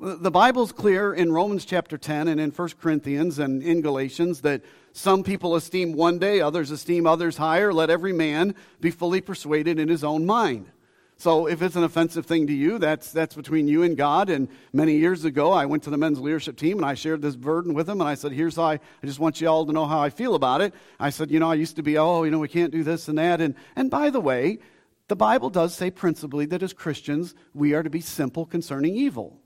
The 0.00 0.30
Bible's 0.30 0.70
clear 0.70 1.12
in 1.12 1.32
Romans 1.32 1.64
chapter 1.64 1.98
10 1.98 2.28
and 2.28 2.40
in 2.40 2.52
1 2.52 2.68
Corinthians 2.80 3.40
and 3.40 3.60
in 3.60 3.80
Galatians 3.80 4.42
that 4.42 4.62
some 4.92 5.24
people 5.24 5.56
esteem 5.56 5.92
one 5.92 6.20
day, 6.20 6.40
others 6.40 6.70
esteem 6.70 7.04
others 7.04 7.36
higher. 7.36 7.72
Let 7.72 7.90
every 7.90 8.12
man 8.12 8.54
be 8.80 8.92
fully 8.92 9.20
persuaded 9.20 9.80
in 9.80 9.88
his 9.88 10.04
own 10.04 10.24
mind. 10.24 10.70
So 11.16 11.48
if 11.48 11.62
it's 11.62 11.74
an 11.74 11.82
offensive 11.82 12.26
thing 12.26 12.46
to 12.46 12.52
you, 12.52 12.78
that's, 12.78 13.10
that's 13.10 13.34
between 13.34 13.66
you 13.66 13.82
and 13.82 13.96
God. 13.96 14.30
And 14.30 14.46
many 14.72 14.98
years 14.98 15.24
ago, 15.24 15.50
I 15.50 15.66
went 15.66 15.82
to 15.82 15.90
the 15.90 15.98
men's 15.98 16.20
leadership 16.20 16.56
team 16.56 16.76
and 16.76 16.86
I 16.86 16.94
shared 16.94 17.20
this 17.20 17.34
burden 17.34 17.74
with 17.74 17.88
them. 17.88 18.00
And 18.00 18.08
I 18.08 18.14
said, 18.14 18.30
here's 18.30 18.54
how 18.54 18.62
I, 18.62 18.74
I 18.74 19.06
just 19.06 19.18
want 19.18 19.40
you 19.40 19.48
all 19.48 19.66
to 19.66 19.72
know 19.72 19.86
how 19.86 19.98
I 19.98 20.10
feel 20.10 20.36
about 20.36 20.60
it. 20.60 20.74
I 21.00 21.10
said, 21.10 21.32
you 21.32 21.40
know, 21.40 21.50
I 21.50 21.54
used 21.54 21.74
to 21.74 21.82
be, 21.82 21.98
oh, 21.98 22.22
you 22.22 22.30
know, 22.30 22.38
we 22.38 22.46
can't 22.46 22.70
do 22.70 22.84
this 22.84 23.08
and 23.08 23.18
that. 23.18 23.40
And, 23.40 23.56
and 23.74 23.90
by 23.90 24.10
the 24.10 24.20
way, 24.20 24.60
the 25.08 25.16
Bible 25.16 25.50
does 25.50 25.74
say 25.74 25.90
principally 25.90 26.46
that 26.46 26.62
as 26.62 26.72
Christians, 26.72 27.34
we 27.52 27.74
are 27.74 27.82
to 27.82 27.90
be 27.90 28.00
simple 28.00 28.46
concerning 28.46 28.94
evil. 28.94 29.40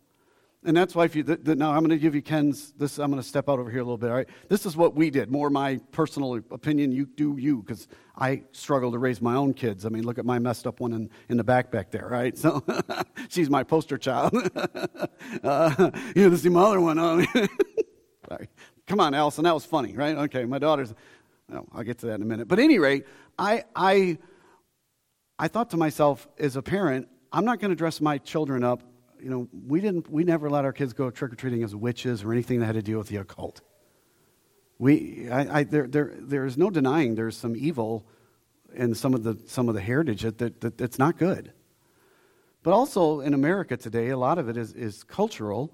And 0.65 0.77
that's 0.77 0.95
why 0.95 1.05
if 1.07 1.17
you, 1.17 1.25
now 1.25 1.73
I'm 1.73 1.81
going 1.81 1.91
to 1.91 1.99
give 1.99 2.15
you 2.15 2.23
Ken's, 2.23 2.73
this, 2.79 2.99
I'm 2.99 3.11
going 3.11 3.21
to 3.21 3.29
step 3.29 3.49
out 3.49 3.59
over 3.59 3.69
here 3.69 3.81
a 3.81 3.85
little 3.85 3.99
bit, 3.99 4.11
all 4.11 4.17
right? 4.17 4.29
This 4.49 4.65
is 4.65 4.77
what 4.77 4.95
we 4.95 5.11
did, 5.11 5.29
more 5.29 5.51
my 5.51 5.81
personal 5.91 6.37
opinion, 6.53 6.93
you 6.93 7.07
do 7.07 7.37
you, 7.37 7.63
because 7.63 7.89
I 8.17 8.45
struggle 8.53 8.93
to 8.93 8.99
raise 8.99 9.21
my 9.21 9.35
own 9.35 9.55
kids. 9.55 9.85
I 9.85 9.89
mean, 9.89 10.05
look 10.05 10.19
at 10.19 10.25
my 10.25 10.39
messed 10.39 10.69
up 10.69 10.79
one 10.79 10.93
in, 10.93 11.11
in 11.29 11.37
the 11.37 11.43
back 11.43 11.73
back 11.73 11.91
there, 11.91 12.07
right? 12.09 12.39
So 12.39 12.63
she's 13.29 13.51
my 13.51 13.65
poster 13.65 13.99
child. 13.99 14.35
uh, 15.43 15.91
you 16.15 16.23
know, 16.23 16.31
this 16.31 16.45
is 16.45 16.47
my 16.47 16.63
other 16.63 16.81
one. 16.81 16.97
Oh, 16.97 17.25
sorry. 18.29 18.49
Come 18.87 19.01
on, 19.01 19.15
Allison, 19.15 19.43
that 19.43 19.55
was 19.55 19.65
funny, 19.65 19.97
right? 19.97 20.17
Okay, 20.17 20.45
my 20.45 20.61
daughter's, 20.61 20.95
oh, 21.53 21.67
I'll 21.73 21.83
get 21.83 21.99
to 21.99 22.07
that 22.07 22.15
in 22.15 22.23
a 22.23 22.27
minute. 22.27 22.47
But 22.47 22.61
at 22.61 22.65
any 22.65 22.79
rate, 22.79 23.05
I, 23.37 23.65
I, 23.75 24.19
I 25.41 25.49
thought 25.49 25.71
to 25.71 25.77
myself, 25.77 26.29
as 26.39 26.55
a 26.55 26.63
parent, 26.63 27.09
I'm 27.33 27.45
not 27.45 27.59
going 27.59 27.71
to 27.71 27.77
dress 27.77 28.01
my 28.01 28.19
children 28.19 28.63
up 28.63 28.85
you 29.23 29.31
know, 29.31 29.49
we 29.67 29.81
didn't, 29.81 30.11
we 30.11 30.25
never 30.25 30.51
let 30.51 30.65
our 30.65 30.73
kids 30.73 30.93
go 30.93 31.11
trick 31.11 31.33
or 31.33 31.37
treating 31.37 31.63
as 31.63 31.75
witches 31.75 32.25
or 32.25 32.33
anything 32.33 32.61
that 32.61 32.67
had 32.67 32.75
to 32.75 32.83
do 32.83 32.99
with 32.99 33.09
the 33.09 33.17
occult. 33.17 33.61
We, 34.79 35.29
I, 35.31 35.61
I, 35.61 35.65
there, 35.65 35.87
there, 35.87 36.13
there 36.19 36.45
is 36.45 36.59
no 36.59 36.71
denying 36.71 37.15
there's 37.15 37.37
some 37.37 37.55
evil 37.57 38.05
in 38.75 38.95
some 38.95 39.15
of 39.15 39.23
the, 39.23 39.39
some 39.47 39.69
of 39.69 39.75
the 39.75 39.81
heritage 39.81 40.23
that, 40.23 40.39
that, 40.39 40.61
that 40.61 40.79
that's 40.79 40.99
not 40.99 41.19
good. 41.19 41.53
But 42.63 42.73
also 42.73 43.21
in 43.21 43.35
America 43.35 43.77
today, 43.77 44.09
a 44.09 44.17
lot 44.17 44.39
of 44.39 44.49
it 44.49 44.57
is, 44.57 44.73
is 44.73 45.05
cultural. 45.05 45.73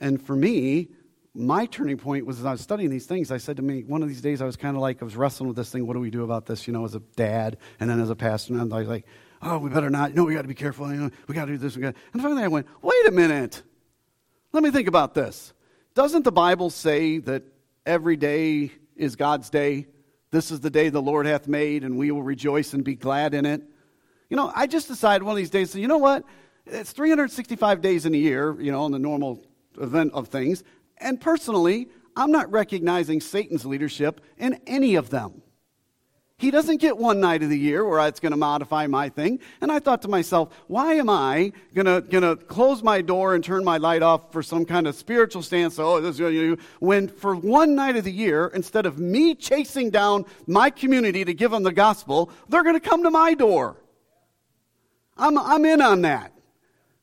And 0.00 0.22
for 0.22 0.36
me, 0.36 0.88
my 1.34 1.66
turning 1.66 1.96
point 1.96 2.24
was 2.24 2.38
as 2.38 2.44
I 2.44 2.52
was 2.52 2.60
studying 2.60 2.90
these 2.90 3.06
things, 3.06 3.30
I 3.30 3.38
said 3.38 3.56
to 3.56 3.62
me, 3.62 3.82
one 3.84 4.02
of 4.02 4.08
these 4.08 4.20
days 4.20 4.40
I 4.40 4.46
was 4.46 4.56
kind 4.56 4.76
of 4.76 4.80
like, 4.80 5.02
I 5.02 5.04
was 5.04 5.16
wrestling 5.16 5.48
with 5.48 5.56
this 5.56 5.70
thing, 5.70 5.86
what 5.86 5.94
do 5.94 6.00
we 6.00 6.10
do 6.10 6.24
about 6.24 6.46
this, 6.46 6.66
you 6.66 6.72
know, 6.72 6.84
as 6.84 6.94
a 6.94 7.00
dad 7.16 7.58
and 7.80 7.90
then 7.90 8.00
as 8.00 8.10
a 8.10 8.16
pastor. 8.16 8.54
And 8.54 8.72
I 8.72 8.78
was 8.78 8.88
like, 8.88 9.06
oh, 9.42 9.58
we 9.58 9.70
better 9.70 9.90
not. 9.90 10.10
You 10.10 10.16
know, 10.16 10.24
we 10.24 10.34
got 10.34 10.42
to 10.42 10.48
be 10.48 10.54
careful. 10.54 10.92
You 10.92 11.00
know, 11.00 11.10
we 11.26 11.34
got 11.34 11.46
to 11.46 11.52
do 11.52 11.58
this. 11.58 11.76
We 11.76 11.82
got. 11.82 11.94
And 12.12 12.22
finally, 12.22 12.42
I 12.42 12.48
went, 12.48 12.66
wait 12.82 13.06
a 13.06 13.10
minute. 13.10 13.62
Let 14.52 14.62
me 14.62 14.70
think 14.70 14.88
about 14.88 15.14
this. 15.14 15.52
Doesn't 15.94 16.22
the 16.22 16.32
Bible 16.32 16.70
say 16.70 17.18
that 17.18 17.42
every 17.84 18.16
day 18.16 18.72
is 18.96 19.16
God's 19.16 19.50
day? 19.50 19.86
This 20.30 20.50
is 20.50 20.60
the 20.60 20.70
day 20.70 20.88
the 20.88 21.02
Lord 21.02 21.26
hath 21.26 21.48
made, 21.48 21.84
and 21.84 21.96
we 21.96 22.10
will 22.10 22.22
rejoice 22.22 22.72
and 22.72 22.84
be 22.84 22.94
glad 22.94 23.34
in 23.34 23.46
it. 23.46 23.62
You 24.28 24.36
know, 24.36 24.52
I 24.54 24.66
just 24.66 24.88
decided 24.88 25.22
one 25.22 25.32
of 25.32 25.36
these 25.36 25.50
days, 25.50 25.70
so 25.70 25.78
you 25.78 25.88
know 25.88 25.98
what? 25.98 26.24
It's 26.66 26.92
365 26.92 27.80
days 27.80 28.06
in 28.06 28.14
a 28.14 28.18
year, 28.18 28.60
you 28.60 28.72
know, 28.72 28.84
in 28.86 28.92
the 28.92 28.98
normal 28.98 29.44
event 29.80 30.12
of 30.14 30.28
things. 30.28 30.64
And 30.98 31.20
personally, 31.20 31.88
I'm 32.16 32.32
not 32.32 32.50
recognizing 32.50 33.20
Satan's 33.20 33.64
leadership 33.64 34.20
in 34.36 34.60
any 34.66 34.96
of 34.96 35.10
them. 35.10 35.42
He 36.38 36.50
doesn't 36.50 36.82
get 36.82 36.98
one 36.98 37.18
night 37.18 37.42
of 37.42 37.48
the 37.48 37.58
year 37.58 37.82
where 37.82 38.06
it's 38.06 38.20
going 38.20 38.32
to 38.32 38.36
modify 38.36 38.86
my 38.86 39.08
thing. 39.08 39.40
And 39.62 39.72
I 39.72 39.78
thought 39.78 40.02
to 40.02 40.08
myself, 40.08 40.52
why 40.66 40.94
am 40.94 41.08
I 41.08 41.52
going 41.74 41.86
to, 41.86 42.36
close 42.36 42.82
my 42.82 43.00
door 43.00 43.34
and 43.34 43.42
turn 43.42 43.64
my 43.64 43.78
light 43.78 44.02
off 44.02 44.32
for 44.32 44.42
some 44.42 44.66
kind 44.66 44.86
of 44.86 44.94
spiritual 44.94 45.42
stance? 45.42 45.78
Oh, 45.78 45.98
this 45.98 46.20
is, 46.20 46.58
when 46.78 47.08
for 47.08 47.34
one 47.34 47.74
night 47.74 47.96
of 47.96 48.04
the 48.04 48.12
year, 48.12 48.48
instead 48.48 48.84
of 48.84 48.98
me 48.98 49.34
chasing 49.34 49.88
down 49.88 50.26
my 50.46 50.68
community 50.68 51.24
to 51.24 51.32
give 51.32 51.52
them 51.52 51.62
the 51.62 51.72
gospel, 51.72 52.30
they're 52.50 52.62
going 52.62 52.78
to 52.78 52.86
come 52.86 53.02
to 53.04 53.10
my 53.10 53.32
door. 53.32 53.82
I'm, 55.16 55.38
I'm 55.38 55.64
in 55.64 55.80
on 55.80 56.02
that. 56.02 56.35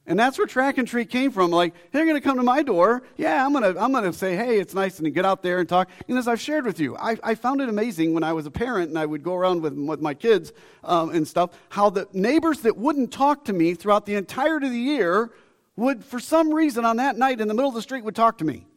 And 0.06 0.20
that's 0.20 0.38
where 0.38 0.46
tract 0.46 0.78
and 0.80 0.88
treat 0.88 1.10
came 1.10 1.32
from. 1.32 1.50
Like, 1.50 1.74
they're 1.92 2.04
going 2.04 2.18
to 2.18 2.22
come 2.22 2.36
to 2.36 2.44
my 2.44 2.62
door. 2.62 3.04
Yeah, 3.16 3.46
I'm 3.46 3.54
going 3.54 3.74
to 3.74 3.82
I'm 3.82 3.94
gonna 3.94 4.12
say, 4.12 4.36
hey, 4.36 4.60
it's 4.60 4.74
nice 4.74 5.00
and 5.00 5.14
get 5.14 5.26
out 5.26 5.42
there 5.42 5.60
and 5.60 5.70
talk. 5.70 5.90
And 6.10 6.18
as 6.18 6.28
I've 6.28 6.42
shared 6.42 6.66
with 6.66 6.78
you, 6.80 6.98
I, 6.98 7.18
I 7.24 7.36
found 7.36 7.62
it 7.62 7.70
amazing 7.70 8.14
when 8.14 8.24
I 8.24 8.34
was 8.34 8.46
a 8.46 8.52
parent 8.52 8.90
and 8.90 9.00
I 9.00 9.06
would 9.06 9.24
go 9.24 9.34
around 9.34 9.62
with, 9.62 9.74
with 9.74 10.02
my 10.02 10.14
kids 10.14 10.52
um, 10.84 11.12
and 11.12 11.26
stuff, 11.26 11.52
how 11.70 11.90
the 11.90 12.08
neighbors 12.12 12.62
that 12.62 12.76
wouldn't 12.76 13.14
talk 13.14 13.46
to 13.46 13.54
me 13.54 13.76
throughout 13.76 14.06
the 14.06 14.16
entirety 14.16 14.68
of 14.68 14.74
the 14.74 14.80
year 14.80 15.32
would, 15.78 16.04
for 16.04 16.20
some 16.20 16.54
reason, 16.54 16.84
on 16.84 16.98
that 16.98 17.18
night 17.18 17.40
in 17.40 17.48
the 17.48 17.54
middle 17.54 17.70
of 17.70 17.76
the 17.76 17.82
street, 17.82 18.04
would 18.04 18.16
talk 18.16 18.40
to 18.40 18.46
me. 18.46 18.68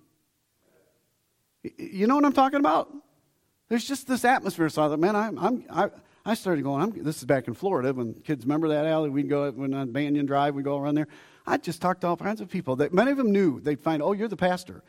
You 1.76 2.06
know 2.06 2.14
what 2.14 2.24
I'm 2.24 2.32
talking 2.32 2.60
about? 2.60 2.92
There's 3.68 3.84
just 3.84 4.06
this 4.06 4.24
atmosphere. 4.24 4.68
So 4.68 4.84
I 4.84 4.88
thought, 4.88 5.00
man, 5.00 5.16
I'm, 5.16 5.38
I'm, 5.38 5.64
I, 5.70 5.90
I 6.26 6.34
started 6.34 6.64
going, 6.64 6.82
I'm, 6.82 7.04
this 7.04 7.18
is 7.18 7.24
back 7.24 7.46
in 7.46 7.54
Florida 7.54 7.94
when 7.94 8.12
kids 8.12 8.44
remember 8.44 8.66
that 8.68 8.84
alley. 8.84 9.10
We'd 9.10 9.28
go 9.28 9.48
when 9.52 9.72
on 9.72 9.92
Banyan 9.92 10.26
Drive, 10.26 10.56
we'd 10.56 10.64
go 10.64 10.76
around 10.76 10.96
there. 10.96 11.06
I 11.46 11.56
just 11.56 11.80
talked 11.80 12.00
to 12.00 12.08
all 12.08 12.16
kinds 12.16 12.40
of 12.40 12.50
people 12.50 12.74
that 12.76 12.92
many 12.92 13.12
of 13.12 13.16
them 13.16 13.30
knew. 13.30 13.60
They'd 13.60 13.80
find, 13.80 14.02
oh, 14.02 14.10
you're 14.10 14.26
the 14.26 14.36
pastor. 14.36 14.82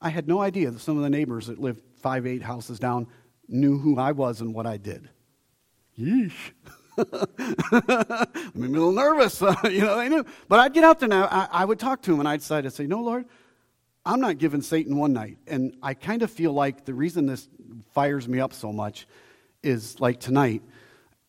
I 0.00 0.08
had 0.08 0.26
no 0.26 0.40
idea 0.40 0.70
that 0.70 0.80
some 0.80 0.96
of 0.96 1.02
the 1.02 1.10
neighbors 1.10 1.48
that 1.48 1.58
lived 1.58 1.82
five, 2.00 2.26
eight 2.26 2.40
houses 2.40 2.78
down 2.78 3.06
knew 3.48 3.76
who 3.76 3.98
I 3.98 4.12
was 4.12 4.40
and 4.40 4.54
what 4.54 4.66
I 4.66 4.78
did. 4.78 5.10
Yeesh. 5.98 6.32
I'm 6.96 8.64
a 8.64 8.68
little 8.68 8.92
nervous. 8.92 9.42
you 9.64 9.82
know, 9.82 9.98
they 9.98 10.08
knew. 10.08 10.24
But 10.48 10.60
I'd 10.60 10.72
get 10.72 10.84
out 10.84 11.00
there 11.00 11.08
now. 11.10 11.28
I, 11.30 11.48
I 11.52 11.64
would 11.66 11.78
talk 11.78 12.00
to 12.02 12.12
them 12.12 12.20
and 12.20 12.28
I'd 12.28 12.40
decide 12.40 12.64
to 12.64 12.70
say, 12.70 12.86
no, 12.86 13.02
Lord, 13.02 13.26
I'm 14.06 14.20
not 14.20 14.38
giving 14.38 14.62
Satan 14.62 14.96
one 14.96 15.12
night. 15.12 15.36
And 15.46 15.76
I 15.82 15.92
kind 15.92 16.22
of 16.22 16.30
feel 16.30 16.54
like 16.54 16.86
the 16.86 16.94
reason 16.94 17.26
this 17.26 17.46
fires 17.92 18.26
me 18.26 18.40
up 18.40 18.54
so 18.54 18.72
much 18.72 19.06
is 19.62 20.00
like 20.00 20.20
tonight 20.20 20.62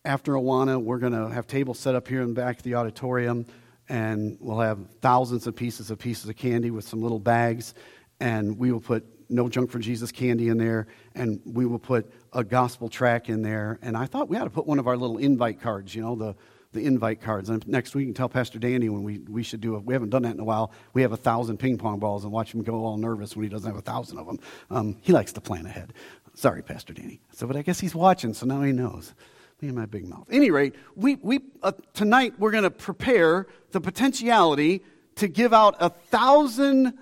after 0.05 0.33
Awana, 0.33 0.81
we're 0.81 0.97
going 0.97 1.13
to 1.13 1.29
have 1.29 1.45
tables 1.47 1.77
set 1.77 1.95
up 1.95 2.07
here 2.07 2.21
in 2.21 2.29
the 2.29 2.33
back 2.33 2.57
of 2.57 2.63
the 2.63 2.75
auditorium, 2.75 3.45
and 3.89 4.37
we'll 4.39 4.59
have 4.59 4.79
thousands 5.01 5.45
of 5.45 5.55
pieces 5.55 5.91
of 5.91 5.99
pieces 5.99 6.29
of 6.29 6.35
candy 6.35 6.71
with 6.71 6.87
some 6.87 7.01
little 7.01 7.19
bags, 7.19 7.73
and 8.19 8.57
we 8.57 8.71
will 8.71 8.79
put 8.79 9.05
no 9.29 9.49
junk 9.49 9.69
for 9.69 9.79
Jesus 9.79 10.11
candy 10.11 10.47
in 10.47 10.57
there, 10.57 10.87
and 11.15 11.41
we 11.45 11.65
will 11.65 11.79
put 11.79 12.11
a 12.33 12.43
gospel 12.43 12.89
tract 12.89 13.29
in 13.29 13.41
there. 13.41 13.77
And 13.81 13.95
I 13.97 14.05
thought 14.05 14.29
we 14.29 14.37
ought 14.37 14.45
to 14.45 14.49
put 14.49 14.65
one 14.65 14.79
of 14.79 14.87
our 14.87 14.97
little 14.97 15.17
invite 15.17 15.61
cards, 15.61 15.93
you 15.93 16.01
know, 16.01 16.15
the, 16.15 16.35
the 16.71 16.85
invite 16.85 17.21
cards. 17.21 17.49
And 17.49 17.67
next 17.67 17.95
week, 17.95 18.03
you 18.03 18.07
can 18.07 18.13
tell 18.15 18.29
Pastor 18.29 18.59
Danny 18.59 18.89
when 18.89 19.03
we, 19.03 19.19
we 19.19 19.43
should 19.43 19.61
do 19.61 19.75
it. 19.75 19.83
We 19.83 19.93
haven't 19.93 20.09
done 20.09 20.23
that 20.23 20.33
in 20.33 20.39
a 20.39 20.43
while. 20.43 20.71
We 20.93 21.01
have 21.01 21.11
a 21.11 21.17
thousand 21.17 21.57
ping 21.57 21.77
pong 21.77 21.99
balls 21.99 22.23
and 22.23 22.31
watch 22.31 22.53
him 22.53 22.63
go 22.63 22.85
all 22.85 22.97
nervous 22.97 23.35
when 23.35 23.43
he 23.43 23.49
doesn't 23.49 23.69
have 23.69 23.77
a 23.77 23.81
thousand 23.81 24.17
of 24.19 24.27
them. 24.27 24.39
Um, 24.69 24.97
he 25.01 25.11
likes 25.11 25.33
to 25.33 25.41
plan 25.41 25.65
ahead. 25.65 25.93
Sorry, 26.35 26.61
Pastor 26.61 26.93
Danny. 26.93 27.19
So, 27.33 27.47
but 27.47 27.55
I 27.55 27.61
guess 27.61 27.79
he's 27.79 27.95
watching, 27.95 28.33
so 28.33 28.45
now 28.45 28.61
he 28.61 28.71
knows. 28.71 29.13
Me 29.61 29.67
and 29.67 29.77
my 29.77 29.85
big 29.85 30.07
mouth. 30.07 30.25
At 30.29 30.35
any 30.35 30.51
rate, 30.51 30.75
we, 30.95 31.15
we, 31.15 31.41
uh, 31.61 31.73
tonight 31.93 32.33
we're 32.39 32.51
going 32.51 32.63
to 32.63 32.71
prepare 32.71 33.47
the 33.71 33.81
potentiality 33.81 34.83
to 35.15 35.27
give 35.27 35.53
out 35.53 35.75
a 35.79 35.89
thousand 35.89 36.97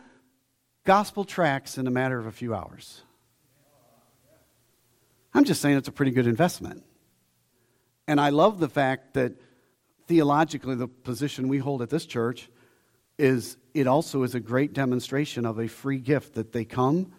gospel 0.83 1.23
tracts 1.23 1.77
in 1.77 1.85
a 1.85 1.91
matter 1.91 2.17
of 2.17 2.25
a 2.25 2.31
few 2.31 2.55
hours. 2.55 3.03
I'm 5.33 5.43
just 5.43 5.61
saying 5.61 5.77
it's 5.77 5.87
a 5.87 5.91
pretty 5.91 6.11
good 6.11 6.25
investment. 6.25 6.83
And 8.07 8.19
I 8.19 8.29
love 8.29 8.59
the 8.59 8.69
fact 8.69 9.13
that 9.13 9.33
theologically, 10.07 10.75
the 10.75 10.87
position 10.87 11.47
we 11.47 11.59
hold 11.59 11.81
at 11.81 11.89
this 11.89 12.05
church 12.05 12.49
is 13.19 13.57
it 13.73 13.85
also 13.85 14.23
is 14.23 14.33
a 14.33 14.39
great 14.39 14.73
demonstration 14.73 15.45
of 15.45 15.59
a 15.59 15.67
free 15.67 15.99
gift 15.99 16.33
that 16.35 16.53
they 16.53 16.65
come 16.65 17.11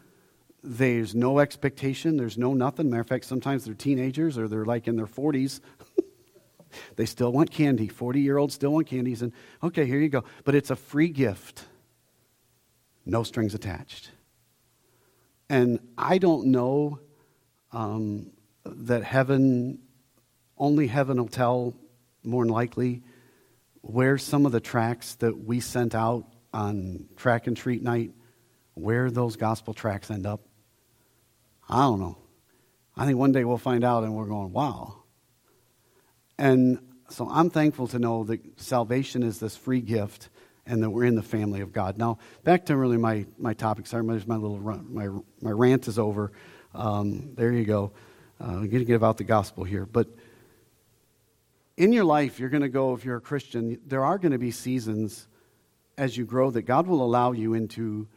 there's 0.62 1.14
no 1.14 1.38
expectation. 1.38 2.16
There's 2.16 2.36
no 2.36 2.54
nothing. 2.54 2.90
Matter 2.90 3.02
of 3.02 3.08
fact, 3.08 3.24
sometimes 3.24 3.64
they're 3.64 3.74
teenagers 3.74 4.36
or 4.38 4.48
they're 4.48 4.64
like 4.64 4.88
in 4.88 4.96
their 4.96 5.06
40s. 5.06 5.60
they 6.96 7.06
still 7.06 7.32
want 7.32 7.50
candy. 7.50 7.88
40 7.88 8.20
year 8.20 8.38
olds 8.38 8.54
still 8.54 8.72
want 8.72 8.86
candies. 8.86 9.22
And 9.22 9.32
okay, 9.62 9.86
here 9.86 9.98
you 9.98 10.08
go. 10.08 10.24
But 10.44 10.54
it's 10.54 10.70
a 10.70 10.76
free 10.76 11.08
gift, 11.08 11.64
no 13.06 13.22
strings 13.22 13.54
attached. 13.54 14.10
And 15.48 15.80
I 15.96 16.18
don't 16.18 16.46
know 16.46 16.98
um, 17.72 18.30
that 18.64 19.02
heaven, 19.02 19.78
only 20.58 20.86
heaven 20.86 21.16
will 21.18 21.28
tell 21.28 21.74
more 22.22 22.44
than 22.44 22.52
likely 22.52 23.02
where 23.80 24.18
some 24.18 24.44
of 24.44 24.52
the 24.52 24.60
tracts 24.60 25.14
that 25.16 25.44
we 25.44 25.60
sent 25.60 25.94
out 25.94 26.26
on 26.52 27.06
tract 27.16 27.46
and 27.46 27.56
treat 27.56 27.82
night, 27.82 28.12
where 28.74 29.10
those 29.10 29.36
gospel 29.36 29.72
tracks 29.72 30.10
end 30.10 30.26
up. 30.26 30.47
I 31.68 31.80
don't 31.82 32.00
know. 32.00 32.16
I 32.96 33.06
think 33.06 33.18
one 33.18 33.32
day 33.32 33.44
we'll 33.44 33.58
find 33.58 33.84
out 33.84 34.04
and 34.04 34.14
we're 34.14 34.26
going, 34.26 34.52
wow. 34.52 35.02
And 36.38 36.80
so 37.10 37.28
I'm 37.30 37.50
thankful 37.50 37.86
to 37.88 37.98
know 37.98 38.24
that 38.24 38.60
salvation 38.60 39.22
is 39.22 39.38
this 39.38 39.56
free 39.56 39.80
gift 39.80 40.28
and 40.66 40.82
that 40.82 40.90
we're 40.90 41.04
in 41.04 41.14
the 41.14 41.22
family 41.22 41.60
of 41.60 41.72
God. 41.72 41.98
Now, 41.98 42.18
back 42.44 42.66
to 42.66 42.76
really 42.76 42.96
my, 42.96 43.26
my 43.38 43.54
topic. 43.54 43.86
Sorry, 43.86 44.02
my, 44.02 44.14
little 44.14 44.58
run, 44.58 44.86
my, 44.92 45.08
my 45.40 45.50
rant 45.50 45.88
is 45.88 45.98
over. 45.98 46.32
Um, 46.74 47.34
there 47.34 47.52
you 47.52 47.64
go. 47.64 47.92
Uh, 48.40 48.44
I'm 48.44 48.68
going 48.68 48.70
to 48.70 48.84
give 48.84 49.02
out 49.02 49.16
the 49.16 49.24
gospel 49.24 49.64
here. 49.64 49.86
But 49.86 50.08
in 51.76 51.92
your 51.92 52.04
life, 52.04 52.38
you're 52.38 52.50
going 52.50 52.62
to 52.62 52.68
go, 52.68 52.94
if 52.94 53.04
you're 53.04 53.16
a 53.16 53.20
Christian, 53.20 53.80
there 53.86 54.04
are 54.04 54.18
going 54.18 54.32
to 54.32 54.38
be 54.38 54.50
seasons 54.50 55.26
as 55.96 56.16
you 56.16 56.24
grow 56.24 56.50
that 56.50 56.62
God 56.62 56.86
will 56.86 57.02
allow 57.02 57.32
you 57.32 57.54
into 57.54 58.08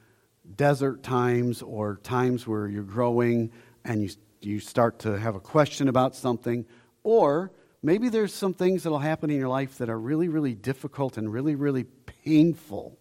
desert 0.55 1.03
times 1.03 1.61
or 1.61 1.97
times 2.03 2.47
where 2.47 2.67
you're 2.67 2.83
growing 2.83 3.51
and 3.85 4.03
you, 4.03 4.09
you 4.41 4.59
start 4.59 4.99
to 4.99 5.17
have 5.17 5.35
a 5.35 5.39
question 5.39 5.87
about 5.87 6.15
something, 6.15 6.65
or 7.03 7.51
maybe 7.83 8.09
there's 8.09 8.33
some 8.33 8.53
things 8.53 8.83
that'll 8.83 8.99
happen 8.99 9.29
in 9.29 9.37
your 9.37 9.49
life 9.49 9.77
that 9.77 9.89
are 9.89 9.99
really, 9.99 10.27
really 10.27 10.53
difficult 10.53 11.17
and 11.17 11.31
really, 11.31 11.55
really 11.55 11.85
painful. 12.23 12.97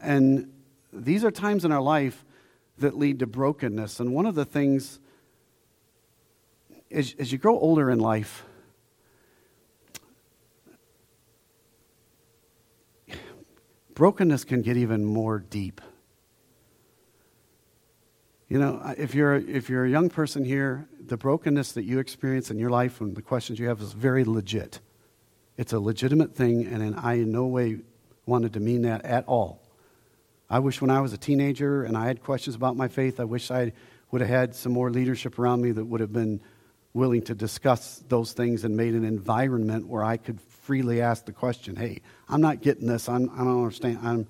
And 0.00 0.52
these 0.92 1.24
are 1.24 1.30
times 1.30 1.64
in 1.64 1.72
our 1.72 1.80
life 1.82 2.24
that 2.78 2.96
lead 2.96 3.20
to 3.20 3.26
brokenness. 3.26 4.00
And 4.00 4.14
one 4.14 4.26
of 4.26 4.34
the 4.34 4.44
things, 4.44 5.00
as, 6.90 7.14
as 7.18 7.32
you 7.32 7.38
grow 7.38 7.58
older 7.58 7.90
in 7.90 7.98
life, 7.98 8.44
brokenness 13.94 14.44
can 14.44 14.62
get 14.62 14.76
even 14.76 15.04
more 15.04 15.38
deep. 15.38 15.80
You 18.48 18.60
know, 18.60 18.94
if 18.96 19.14
you're, 19.14 19.34
if 19.34 19.68
you're 19.68 19.84
a 19.84 19.90
young 19.90 20.08
person 20.08 20.44
here, 20.44 20.88
the 21.04 21.16
brokenness 21.16 21.72
that 21.72 21.84
you 21.84 21.98
experience 21.98 22.50
in 22.50 22.58
your 22.58 22.70
life 22.70 23.00
and 23.00 23.16
the 23.16 23.22
questions 23.22 23.58
you 23.58 23.66
have 23.68 23.80
is 23.80 23.92
very 23.92 24.24
legit. 24.24 24.78
It's 25.56 25.72
a 25.72 25.80
legitimate 25.80 26.36
thing, 26.36 26.64
and 26.66 26.94
I 26.96 27.14
in 27.14 27.32
no 27.32 27.46
way 27.46 27.78
wanted 28.24 28.52
to 28.52 28.60
mean 28.60 28.82
that 28.82 29.04
at 29.04 29.24
all. 29.26 29.62
I 30.48 30.60
wish 30.60 30.80
when 30.80 30.90
I 30.90 31.00
was 31.00 31.12
a 31.12 31.18
teenager 31.18 31.82
and 31.82 31.96
I 31.96 32.06
had 32.06 32.22
questions 32.22 32.54
about 32.54 32.76
my 32.76 32.86
faith, 32.86 33.18
I 33.18 33.24
wish 33.24 33.50
I 33.50 33.72
would 34.12 34.20
have 34.20 34.30
had 34.30 34.54
some 34.54 34.72
more 34.72 34.90
leadership 34.90 35.40
around 35.40 35.62
me 35.62 35.72
that 35.72 35.84
would 35.84 36.00
have 36.00 36.12
been 36.12 36.40
willing 36.94 37.22
to 37.22 37.34
discuss 37.34 38.02
those 38.08 38.32
things 38.32 38.64
and 38.64 38.76
made 38.76 38.94
an 38.94 39.04
environment 39.04 39.88
where 39.88 40.04
I 40.04 40.16
could 40.18 40.40
freely 40.40 41.00
ask 41.00 41.24
the 41.26 41.32
question, 41.32 41.74
hey, 41.74 42.00
I'm 42.28 42.40
not 42.40 42.62
getting 42.62 42.86
this. 42.86 43.08
I'm, 43.08 43.28
I 43.30 43.38
don't 43.38 43.58
understand. 43.58 43.98
I'm... 44.02 44.28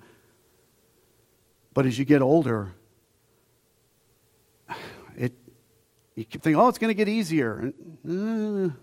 But 1.75 1.85
as 1.85 1.99
you 1.99 2.05
get 2.05 2.23
older, 2.23 2.73
you 5.17 6.25
keep 6.25 6.41
thinking, 6.41 6.59
oh, 6.59 6.67
it's 6.67 6.79
going 6.79 6.89
to 6.89 6.95
get 6.95 7.07
easier. 7.07 7.71
And, 8.03 8.71
uh, 8.71 8.73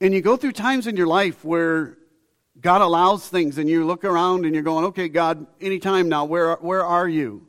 and 0.00 0.14
you 0.14 0.20
go 0.20 0.36
through 0.36 0.52
times 0.52 0.86
in 0.86 0.96
your 0.96 1.08
life 1.08 1.44
where 1.44 1.98
God 2.60 2.80
allows 2.80 3.28
things 3.28 3.58
and 3.58 3.68
you 3.68 3.84
look 3.84 4.04
around 4.04 4.44
and 4.44 4.54
you're 4.54 4.62
going, 4.62 4.86
okay, 4.86 5.08
God, 5.08 5.46
anytime 5.60 6.08
now, 6.08 6.24
where, 6.24 6.54
where 6.56 6.84
are 6.84 7.08
you? 7.08 7.44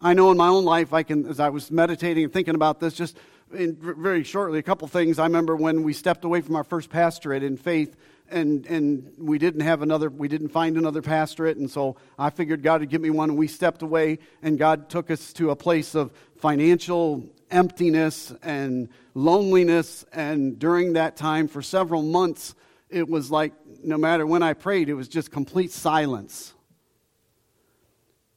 I 0.00 0.14
know 0.14 0.30
in 0.30 0.38
my 0.38 0.48
own 0.48 0.64
life, 0.64 0.94
I 0.94 1.02
can, 1.02 1.26
as 1.26 1.38
I 1.38 1.50
was 1.50 1.70
meditating 1.70 2.24
and 2.24 2.32
thinking 2.32 2.54
about 2.54 2.80
this, 2.80 2.94
just 2.94 3.18
in, 3.52 3.76
very 3.78 4.24
shortly, 4.24 4.58
a 4.58 4.62
couple 4.62 4.88
things. 4.88 5.18
I 5.18 5.24
remember 5.24 5.54
when 5.54 5.82
we 5.82 5.92
stepped 5.92 6.24
away 6.24 6.40
from 6.40 6.56
our 6.56 6.64
first 6.64 6.88
pastorate 6.88 7.42
in 7.42 7.58
faith 7.58 7.94
and 8.30 8.66
and 8.66 9.12
we 9.18 9.38
didn't 9.38 9.60
have 9.60 9.82
another 9.82 10.10
we 10.10 10.28
didn't 10.28 10.48
find 10.48 10.76
another 10.76 11.02
pastorate 11.02 11.56
and 11.56 11.70
so 11.70 11.96
i 12.18 12.30
figured 12.30 12.62
god 12.62 12.80
would 12.80 12.90
give 12.90 13.00
me 13.00 13.10
one 13.10 13.30
and 13.30 13.38
we 13.38 13.46
stepped 13.46 13.82
away 13.82 14.18
and 14.42 14.58
god 14.58 14.88
took 14.88 15.10
us 15.10 15.32
to 15.32 15.50
a 15.50 15.56
place 15.56 15.94
of 15.94 16.12
financial 16.36 17.24
emptiness 17.50 18.32
and 18.42 18.88
loneliness 19.14 20.04
and 20.12 20.58
during 20.58 20.92
that 20.92 21.16
time 21.16 21.48
for 21.48 21.62
several 21.62 22.02
months 22.02 22.54
it 22.90 23.08
was 23.08 23.30
like 23.30 23.52
no 23.82 23.96
matter 23.96 24.26
when 24.26 24.42
i 24.42 24.52
prayed 24.52 24.88
it 24.88 24.94
was 24.94 25.08
just 25.08 25.30
complete 25.30 25.70
silence. 25.70 26.54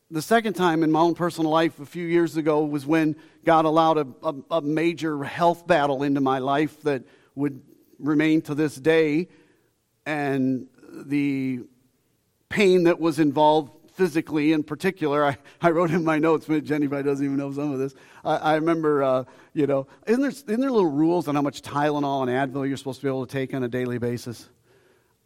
The 0.10 0.21
second 0.21 0.55
time 0.55 0.83
in 0.83 0.91
my 0.91 1.00
own 1.00 1.15
personal 1.15 1.51
life 1.51 1.79
a 1.79 1.86
few 1.86 2.05
years 2.05 2.36
ago 2.36 2.65
was 2.65 2.86
when 2.86 3.15
god 3.45 3.63
allowed 3.63 3.98
a, 3.98 4.07
a, 4.24 4.57
a 4.57 4.62
major 4.62 5.24
health 5.24 5.65
battle 5.65 6.03
into 6.03 6.19
my 6.19 6.39
life 6.39 6.81
that 6.81 7.03
would 7.36 7.62
remain 7.98 8.41
to 8.41 8.55
this 8.55 8.75
day 8.75 9.29
and 10.05 10.67
the 10.91 11.62
pain 12.50 12.84
that 12.84 13.00
was 13.00 13.20
involved 13.20 13.72
physically 13.93 14.53
in 14.53 14.63
particular. 14.63 15.25
I, 15.25 15.38
I 15.62 15.72
wrote 15.72 15.91
in 15.91 16.03
my 16.03 16.20
notes, 16.20 16.46
but 16.48 16.63
Jenny 16.63 16.88
probably 16.88 17.10
doesn't 17.10 17.25
even 17.25 17.38
know 17.38 17.51
some 17.51 17.72
of 17.72 17.79
this. 17.79 17.93
I, 18.24 18.36
I 18.38 18.55
remember, 18.55 19.03
uh, 19.03 19.24
you 19.53 19.67
know, 19.67 19.88
isn't 20.08 20.22
there, 20.22 20.31
isn't 20.31 20.60
there 20.60 20.72
little 20.72 20.89
rules 20.89 21.27
on 21.27 21.36
how 21.36 21.41
much 21.41 21.62
Tylenol 21.62 22.27
and 22.27 22.53
Advil 22.53 22.67
you're 22.67 22.77
supposed 22.77 23.00
to 23.01 23.05
be 23.05 23.10
able 23.10 23.25
to 23.25 23.31
take 23.31 23.53
on 23.53 23.63
a 23.63 23.67
daily 23.67 23.98
basis? 23.98 24.50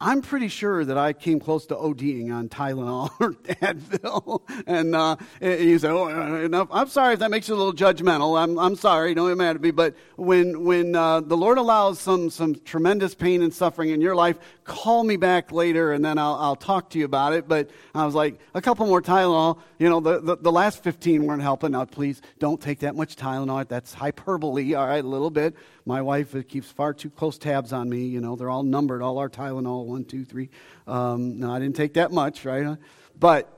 I'm 0.01 0.22
pretty 0.22 0.50
sure 0.50 0.84
that 0.84 0.98
I 0.98 1.13
came 1.13 1.39
close 1.39 1.67
to 1.67 1.75
ODing 1.75 2.29
on 2.34 2.50
Tylenol 2.50 3.12
or 3.20 3.32
Advil. 3.32 4.41
And 4.67 4.94
uh, 4.94 5.15
you 5.39 5.79
say, 5.79 5.88
oh, 5.88 6.44
enough. 6.44 6.67
I'm 6.70 6.89
sorry 6.89 7.13
if 7.13 7.20
that 7.20 7.32
makes 7.32 7.48
you 7.48 7.55
a 7.55 7.58
little 7.58 7.74
judgmental. 7.74 8.38
I'm, 8.38 8.60
I'm 8.60 8.75
sorry. 8.75 9.13
Don't 9.13 9.29
get 9.29 9.38
mad 9.38 9.55
at 9.55 9.62
me. 9.62 9.72
But 9.72 9.96
when, 10.17 10.65
when 10.65 10.96
uh, 10.96 11.22
the 11.22 11.38
Lord 11.38 11.58
allows 11.58 12.01
some, 12.01 12.29
some 12.29 12.55
tremendous 12.55 13.15
pain 13.15 13.41
and 13.41 13.53
suffering 13.53 13.91
in 13.91 14.01
your 14.01 14.15
life, 14.15 14.38
call 14.65 15.03
me 15.03 15.15
back 15.15 15.51
later 15.51 15.93
and 15.93 16.03
then 16.03 16.17
I'll, 16.17 16.36
I'll 16.36 16.55
talk 16.55 16.89
to 16.89 17.00
you 17.00 17.05
about 17.05 17.34
it. 17.34 17.48
But 17.48 17.69
I 17.93 18.05
was 18.05 18.15
like, 18.15 18.39
a 18.53 18.62
couple 18.62 18.86
more 18.88 19.01
Tylenol. 19.01 19.60
You 19.77 19.89
know, 19.89 20.00
the, 20.00 20.19
the, 20.19 20.38
the 20.38 20.51
last 20.51 20.84
15 20.84 21.25
weren't 21.25 21.41
helping. 21.41 21.72
Now, 21.72 21.86
please 21.86 22.22
don't 22.39 22.60
take 22.60 22.79
that 22.79 22.95
much 22.95 23.15
Tylenol. 23.15 23.67
That's 23.67 23.93
hyperbole, 23.93 24.74
all 24.74 24.88
right, 24.88 25.03
a 25.03 25.07
little 25.07 25.29
bit. 25.29 25.55
My 25.86 26.01
wife 26.01 26.36
keeps 26.48 26.69
far 26.69 26.93
too 26.93 27.12
close 27.12 27.38
tabs 27.38 27.72
on 27.72 27.89
me. 27.89 28.05
You 28.05 28.22
know, 28.22 28.36
they're 28.36 28.50
all 28.50 28.63
numbered, 28.63 29.03
all 29.03 29.19
our 29.19 29.29
Tylenol, 29.29 29.86
one, 29.86 30.03
two, 30.03 30.25
three. 30.25 30.50
Um, 30.88 31.39
no, 31.39 31.53
I 31.53 31.60
didn't 31.60 31.75
take 31.75 31.93
that 31.93 32.12
much, 32.12 32.43
right? 32.43 32.77
But 33.17 33.51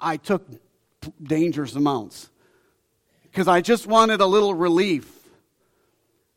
I 0.00 0.16
took 0.16 0.44
dangerous 1.22 1.74
amounts 1.76 2.30
because 3.24 3.46
I 3.46 3.60
just 3.60 3.86
wanted 3.86 4.20
a 4.20 4.26
little 4.26 4.54
relief. 4.54 5.08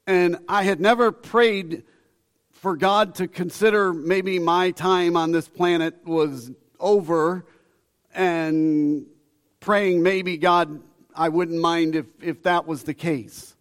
And 0.08 0.38
I 0.48 0.64
had 0.64 0.80
never 0.80 1.12
prayed 1.12 1.84
for 2.66 2.76
God 2.76 3.14
to 3.14 3.28
consider 3.28 3.94
maybe 3.94 4.40
my 4.40 4.72
time 4.72 5.16
on 5.16 5.32
this 5.32 5.48
planet 5.48 6.04
was 6.04 6.50
over 6.80 7.46
and 8.12 9.06
praying 9.60 10.02
maybe 10.02 10.36
God, 10.38 10.82
I 11.14 11.30
wouldn't 11.30 11.62
mind 11.62 11.94
if, 11.96 12.08
if 12.24 12.42
that 12.42 12.66
was 12.66 12.82
the 12.82 12.96
case. 12.96 13.56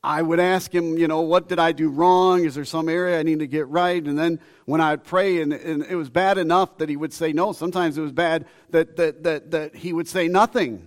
I 0.00 0.22
would 0.22 0.38
ask 0.38 0.72
him, 0.72 0.96
you 0.96 1.08
know, 1.08 1.22
what 1.22 1.48
did 1.48 1.58
I 1.58 1.72
do 1.72 1.88
wrong? 1.88 2.44
Is 2.44 2.54
there 2.54 2.64
some 2.64 2.88
area 2.88 3.18
I 3.18 3.24
need 3.24 3.40
to 3.40 3.48
get 3.48 3.66
right? 3.66 4.00
And 4.00 4.16
then 4.16 4.38
when 4.64 4.80
I'd 4.80 5.02
pray, 5.02 5.42
and, 5.42 5.52
and 5.52 5.82
it 5.82 5.96
was 5.96 6.08
bad 6.08 6.38
enough 6.38 6.78
that 6.78 6.88
he 6.88 6.96
would 6.96 7.12
say 7.12 7.32
no. 7.32 7.52
Sometimes 7.52 7.98
it 7.98 8.02
was 8.02 8.12
bad 8.12 8.46
that, 8.70 8.94
that, 8.94 9.24
that, 9.24 9.50
that 9.50 9.74
he 9.74 9.92
would 9.92 10.06
say 10.06 10.28
nothing. 10.28 10.86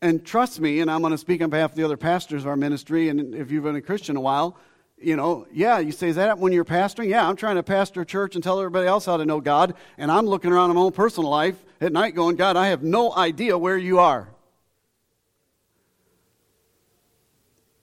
And 0.00 0.24
trust 0.24 0.60
me, 0.60 0.78
and 0.78 0.88
I'm 0.88 1.00
going 1.00 1.10
to 1.10 1.18
speak 1.18 1.42
on 1.42 1.50
behalf 1.50 1.70
of 1.70 1.76
the 1.76 1.82
other 1.82 1.96
pastors 1.96 2.42
of 2.42 2.46
our 2.46 2.56
ministry, 2.56 3.08
and 3.08 3.34
if 3.34 3.50
you've 3.50 3.64
been 3.64 3.74
a 3.74 3.82
Christian 3.82 4.14
a 4.14 4.20
while, 4.20 4.56
you 4.98 5.14
know, 5.16 5.46
yeah, 5.52 5.78
you 5.78 5.92
say, 5.92 6.12
that 6.12 6.38
when 6.38 6.52
you're 6.52 6.64
pastoring? 6.64 7.08
Yeah, 7.08 7.28
I'm 7.28 7.36
trying 7.36 7.56
to 7.56 7.62
pastor 7.62 8.00
a 8.00 8.06
church 8.06 8.34
and 8.34 8.42
tell 8.42 8.58
everybody 8.58 8.86
else 8.86 9.06
how 9.06 9.16
to 9.16 9.26
know 9.26 9.40
God, 9.40 9.74
and 9.98 10.10
I'm 10.10 10.26
looking 10.26 10.52
around 10.52 10.70
in 10.70 10.76
my 10.76 10.82
own 10.82 10.92
personal 10.92 11.30
life 11.30 11.62
at 11.80 11.92
night 11.92 12.14
going, 12.14 12.36
God, 12.36 12.56
I 12.56 12.68
have 12.68 12.82
no 12.82 13.14
idea 13.14 13.58
where 13.58 13.76
you 13.76 13.98
are. 13.98 14.28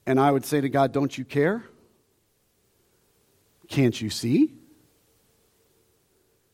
And 0.06 0.20
I 0.20 0.32
would 0.32 0.46
say 0.46 0.60
to 0.60 0.70
God, 0.70 0.92
Don't 0.92 1.18
you 1.18 1.24
care? 1.24 1.64
Can't 3.70 4.00
you 4.00 4.10
see? 4.10 4.54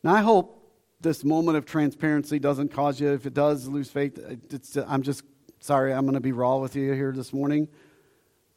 Now, 0.04 0.14
I 0.14 0.22
hope 0.22 0.56
this 1.02 1.24
moment 1.24 1.58
of 1.58 1.66
transparency 1.66 2.38
doesn't 2.38 2.70
cause 2.70 3.00
you, 3.00 3.12
if 3.14 3.26
it 3.26 3.34
does, 3.34 3.68
lose 3.68 3.90
faith. 3.90 4.20
I'm 4.88 5.02
just 5.02 5.24
sorry, 5.60 5.94
I'm 5.94 6.02
going 6.02 6.14
to 6.14 6.20
be 6.20 6.32
raw 6.32 6.58
with 6.58 6.76
you 6.76 6.94
here 6.94 7.12
this 7.12 7.34
morning 7.34 7.70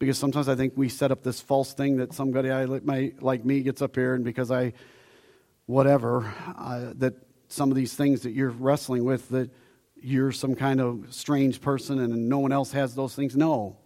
because 0.02 0.18
sometimes 0.18 0.48
I 0.48 0.56
think 0.56 0.72
we 0.74 0.88
set 0.88 1.12
up 1.12 1.22
this 1.22 1.40
false 1.40 1.74
thing 1.74 1.98
that 1.98 2.12
somebody 2.12 2.50
I, 2.50 2.64
like 2.64 3.44
me 3.44 3.60
gets 3.60 3.80
up 3.80 3.94
here 3.94 4.14
and 4.14 4.24
because 4.24 4.50
I, 4.50 4.72
whatever, 5.66 6.34
uh, 6.58 6.92
that 6.96 7.14
some 7.46 7.70
of 7.70 7.76
these 7.76 7.94
things 7.94 8.22
that 8.22 8.32
you're 8.32 8.50
wrestling 8.50 9.04
with, 9.04 9.28
that 9.28 9.48
you're 9.94 10.32
some 10.32 10.56
kind 10.56 10.80
of 10.80 11.06
strange 11.10 11.60
person 11.60 12.00
and 12.00 12.28
no 12.28 12.40
one 12.40 12.50
else 12.50 12.72
has 12.72 12.96
those 12.96 13.14
things. 13.14 13.36
No. 13.36 13.76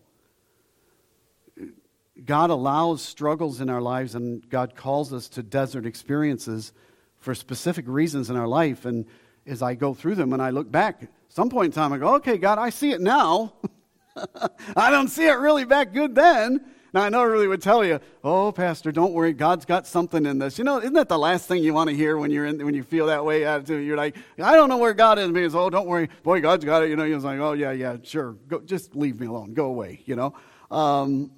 God 2.25 2.49
allows 2.49 3.02
struggles 3.02 3.61
in 3.61 3.68
our 3.68 3.82
lives 3.82 4.14
and 4.14 4.49
God 4.49 4.75
calls 4.75 5.12
us 5.12 5.28
to 5.28 5.42
desert 5.42 5.85
experiences 5.85 6.73
for 7.18 7.35
specific 7.35 7.85
reasons 7.87 8.30
in 8.30 8.37
our 8.37 8.49
life. 8.49 8.87
And 8.87 9.04
as 9.46 9.61
I 9.61 9.75
go 9.75 9.92
through 9.92 10.14
them 10.14 10.32
and 10.32 10.40
I 10.40 10.49
look 10.49 10.73
back, 10.73 11.11
some 11.28 11.50
point 11.50 11.66
in 11.66 11.73
time 11.73 11.92
I 11.92 11.99
go, 11.99 12.14
okay, 12.14 12.38
God, 12.38 12.58
I 12.58 12.70
see 12.70 12.92
it 12.92 13.02
now. 13.02 13.52
I 14.76 14.90
don't 14.90 15.08
see 15.08 15.26
it 15.26 15.35
really 15.35 15.64
back 15.64 15.92
good 15.92 16.14
then. 16.14 16.64
Now, 16.96 17.02
I 17.02 17.08
know 17.11 17.20
I 17.20 17.25
really 17.25 17.49
would 17.49 17.61
tell 17.61 17.85
you, 17.85 18.00
oh, 18.25 18.52
Pastor, 18.52 18.90
don't 18.90 19.12
worry, 19.12 19.35
God's 19.35 19.66
got 19.66 19.87
something 19.87 20.25
in 20.25 20.38
this. 20.38 20.56
You 20.56 20.64
know, 20.64 20.78
isn't 20.78 20.94
that 20.94 21.11
the 21.11 21.18
last 21.18 21.46
thing 21.46 21.62
you 21.62 21.75
want 21.75 21.90
to 21.90 21.96
hear 21.96 22.16
when, 22.16 22.30
you're 22.30 22.46
in, 22.46 22.64
when 22.64 22.75
you 22.75 22.82
feel 22.82 23.06
that 23.06 23.23
way 23.23 23.44
attitude? 23.44 23.87
You're 23.87 23.99
like, 23.99 24.16
I 24.42 24.54
don't 24.54 24.70
know 24.70 24.78
where 24.78 24.94
God 24.94 25.18
is. 25.18 25.30
Because, 25.30 25.54
oh, 25.54 25.68
don't 25.68 25.87
worry, 25.87 26.08
boy, 26.23 26.40
God's 26.40 26.64
got 26.64 26.85
it. 26.85 26.88
You 26.88 26.96
know, 26.96 27.04
you're 27.04 27.18
like, 27.18 27.38
oh, 27.38 27.52
yeah, 27.52 27.73
yeah, 27.73 27.96
sure. 28.02 28.32
Go, 28.49 28.61
just 28.61 28.96
leave 28.96 29.20
me 29.20 29.26
alone. 29.26 29.52
Go 29.52 29.66
away, 29.66 30.00
you 30.06 30.16
know. 30.16 30.35
Um, 30.70 31.32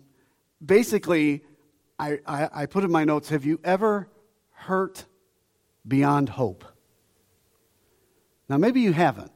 basically, 0.64 1.42
I, 1.98 2.20
I, 2.24 2.48
I 2.52 2.66
put 2.66 2.84
in 2.84 2.92
my 2.92 3.04
notes 3.04 3.30
have 3.30 3.44
you 3.44 3.58
ever 3.64 4.08
hurt 4.52 5.06
beyond 5.86 6.28
hope? 6.28 6.64
Now, 8.48 8.58
maybe 8.58 8.80
you 8.80 8.92
haven't. 8.92 9.32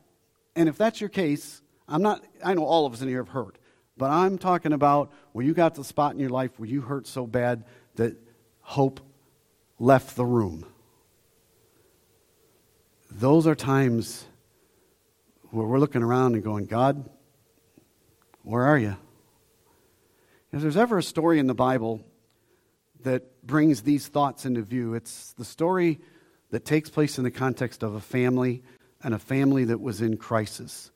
And 0.55 0.68
if 0.68 0.76
that's 0.78 1.00
your 1.00 1.11
case, 1.11 1.62
I'm 1.92 2.00
not, 2.00 2.24
I 2.42 2.55
know 2.55 2.64
all 2.64 2.87
of 2.87 2.94
us 2.94 3.02
in 3.02 3.09
here 3.09 3.18
have 3.18 3.28
hurt. 3.28 3.59
But 3.98 4.11
I'm 4.11 4.38
talking 4.38 4.72
about 4.72 5.12
where 5.33 5.44
you 5.44 5.52
got 5.52 5.74
the 5.74 5.85
spot 5.85 6.14
in 6.14 6.18
your 6.18 6.31
life 6.31 6.59
where 6.59 6.68
you 6.68 6.81
hurt 6.81 7.07
so 7.07 7.26
bad 7.26 7.64
that 7.96 8.16
hope 8.62 9.00
left 9.78 10.16
the 10.16 10.24
room. 10.24 10.64
Those 13.11 13.46
are 13.46 13.55
times 13.55 14.24
where 15.50 15.66
we're 15.66 15.78
looking 15.78 16.02
around 16.02 16.35
and 16.35 16.42
going, 16.42 16.64
God, 16.64 17.11
where 18.42 18.62
are 18.62 18.78
you? 18.78 18.96
If 20.50 20.62
there's 20.62 20.78
ever 20.78 20.98
a 20.98 21.02
story 21.02 21.38
in 21.38 21.46
the 21.46 21.55
Bible 21.55 22.00
that 23.02 23.46
brings 23.46 23.83
these 23.83 24.07
thoughts 24.07 24.46
into 24.46 24.62
view, 24.62 24.94
it's 24.94 25.35
the 25.35 25.44
story 25.44 26.00
that 26.50 26.64
takes 26.64 26.88
place 26.88 27.18
in 27.18 27.24
the 27.24 27.31
context 27.31 27.83
of 27.83 27.94
a 27.94 28.00
family 28.00 28.62
and 29.02 29.12
a 29.12 29.18
family 29.18 29.64
that 29.64 29.81
was 29.81 30.00
in 30.00 30.16
crisis. 30.16 30.90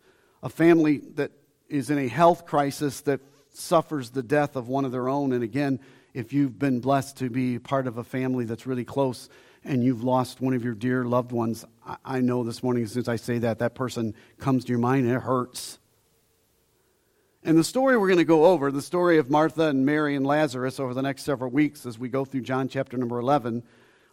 A 0.47 0.49
family 0.49 0.99
that 1.17 1.33
is 1.69 1.91
in 1.91 1.99
a 1.99 2.07
health 2.07 2.47
crisis 2.47 3.01
that 3.01 3.21
suffers 3.53 4.11
the 4.11 4.23
death 4.23 4.55
of 4.55 4.69
one 4.69 4.85
of 4.85 4.93
their 4.93 5.09
own. 5.09 5.33
And 5.33 5.43
again, 5.43 5.81
if 6.15 6.33
you've 6.33 6.57
been 6.57 6.79
blessed 6.79 7.17
to 7.17 7.29
be 7.29 7.59
part 7.59 7.89
of 7.89 7.99
a 7.99 8.05
family 8.05 8.45
that's 8.45 8.65
really 8.65 8.85
close 8.85 9.29
and 9.65 9.83
you've 9.83 10.05
lost 10.05 10.41
one 10.41 10.55
of 10.55 10.63
your 10.63 10.75
dear 10.75 11.05
loved 11.05 11.33
ones, 11.33 11.65
I 12.05 12.21
know 12.21 12.45
this 12.45 12.63
morning, 12.63 12.85
as 12.85 12.93
soon 12.93 13.01
as 13.01 13.09
I 13.09 13.17
say 13.17 13.39
that, 13.39 13.59
that 13.59 13.75
person 13.75 14.15
comes 14.39 14.65
to 14.67 14.71
your 14.71 14.79
mind 14.79 15.09
and 15.09 15.17
it 15.17 15.23
hurts. 15.23 15.81
And 17.43 17.59
the 17.59 17.65
story 17.65 17.97
we're 17.97 18.07
going 18.07 18.19
to 18.19 18.25
go 18.25 18.45
over, 18.45 18.71
the 18.71 18.81
story 18.81 19.19
of 19.19 19.29
Martha 19.29 19.65
and 19.65 19.85
Mary 19.85 20.15
and 20.15 20.25
Lazarus 20.25 20.79
over 20.79 20.95
the 20.95 21.03
next 21.03 21.25
several 21.25 21.51
weeks 21.51 21.87
as 21.87 21.99
we 21.99 22.09
go 22.09 22.25
through 22.25 22.43
John 22.43 22.69
chapter 22.69 22.97
number 22.97 23.19
11, 23.19 23.65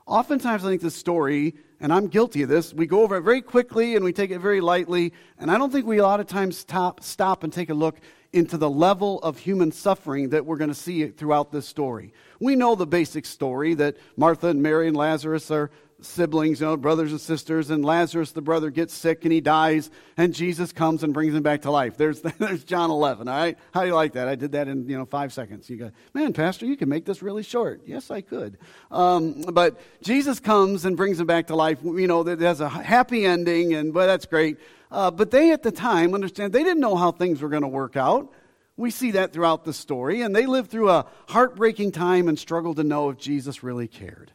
oftentimes 0.08 0.65
I 0.65 0.69
think 0.69 0.82
this 0.82 0.96
story, 0.96 1.54
and 1.84 1.91
I'm 1.91 2.08
guilty 2.08 2.43
of 2.43 2.50
this, 2.50 2.74
we 2.74 2.88
go 2.88 3.02
over 3.02 3.17
it 3.17 3.24
very 3.24 3.41
quickly 3.41 3.98
and 3.98 4.06
we 4.06 4.13
take 4.13 4.32
it 4.32 4.39
very 4.39 4.62
lightly, 4.62 5.12
and 5.38 5.52
I 5.52 5.58
don't 5.58 5.69
think 5.69 5.86
we 5.86 5.98
a 5.98 6.04
lot 6.04 6.22
of 6.22 6.28
times 6.28 6.58
stop, 6.58 7.04
stop 7.04 7.43
and 7.43 7.52
take 7.52 7.69
a 7.69 7.74
look 7.74 8.00
into 8.32 8.58
the 8.58 8.69
level 8.69 9.19
of 9.19 9.38
human 9.38 9.69
suffering 9.69 10.30
that 10.30 10.46
we're 10.46 10.56
going 10.56 10.69
to 10.69 10.76
see 10.76 11.06
throughout 11.10 11.52
this 11.52 11.67
story. 11.67 12.13
We 12.39 12.56
know 12.56 12.76
the 12.76 12.88
basic 12.88 13.26
story 13.26 13.74
that 13.74 13.98
Martha 14.15 14.48
and 14.48 14.63
Mary 14.63 14.88
and 14.88 14.96
Lazarus 14.96 15.52
are 15.52 15.72
siblings, 16.06 16.60
you 16.60 16.68
know, 16.68 16.78
brothers 16.78 17.12
and 17.12 17.20
sisters, 17.20 17.70
and 17.70 17.84
Lazarus, 17.84 18.32
the 18.32 18.42
brother, 18.42 18.70
gets 18.70 18.94
sick 18.94 19.24
and 19.24 19.32
he 19.32 19.42
dies, 19.42 19.89
and 20.18 20.34
Jesus 20.34 20.72
comes 20.72 21.04
and 21.04 21.13
brings 21.13 21.34
him 21.34 21.44
back 21.44 21.63
to 21.63 21.72
life. 21.72 21.98
There's, 21.98 22.22
there's 22.39 22.63
John 22.63 22.92
11, 22.92 23.28
all 23.28 23.36
right? 23.36 23.58
How 23.74 23.82
do 23.82 23.88
you 23.88 23.96
like 23.96 24.13
that? 24.13 24.28
I 24.28 24.36
did 24.36 24.52
that 24.54 24.68
in, 24.68 24.88
you 24.88 24.98
know, 24.98 25.06
five 25.06 25.34
seconds. 25.34 25.70
You 25.70 25.78
go, 25.78 25.92
man, 26.13 26.34
Pastor, 26.34 26.66
you 26.66 26.78
can 26.78 26.89
make 26.89 27.06
this 27.06 27.22
really 27.22 27.44
short. 27.44 27.82
Yes, 27.86 28.12
I 28.12 28.22
could. 28.22 28.58
Um, 28.92 29.42
but 29.42 29.80
Jesus 30.02 30.39
comes 30.39 30.86
and 30.86 30.98
brings 30.98 31.20
him 31.20 31.28
back 31.28 31.48
to 31.48 31.56
life. 31.56 31.80
You 31.84 32.08
know, 32.08 32.24
that 32.24 32.39
has 32.42 32.62
a 32.62 32.70
happy 32.70 33.26
ending, 33.26 33.74
and, 33.74 33.94
well, 33.94 34.08
that's 34.08 34.26
great. 34.26 34.58
Uh, 34.92 35.10
but 35.10 35.32
they, 35.32 35.52
at 35.52 35.63
the 35.63 35.72
time, 35.72 36.13
understand, 36.13 36.54
they 36.54 36.63
didn't 36.63 36.82
know 36.82 36.96
how 36.96 37.12
things 37.12 37.42
were 37.42 37.50
going 37.50 37.63
to 37.63 37.68
work 37.68 37.98
out. 37.98 38.32
We 38.76 38.89
see 38.89 39.12
that 39.12 39.34
throughout 39.34 39.66
the 39.66 39.74
story, 39.74 40.22
and 40.22 40.36
they 40.36 40.46
lived 40.46 40.72
through 40.72 40.89
a 40.89 41.06
heartbreaking 41.30 41.92
time 41.92 42.28
and 42.28 42.38
struggled 42.38 42.78
to 42.78 42.84
know 42.84 43.10
if 43.10 43.18
Jesus 43.18 43.62
really 43.62 43.88
cared. 43.88 44.32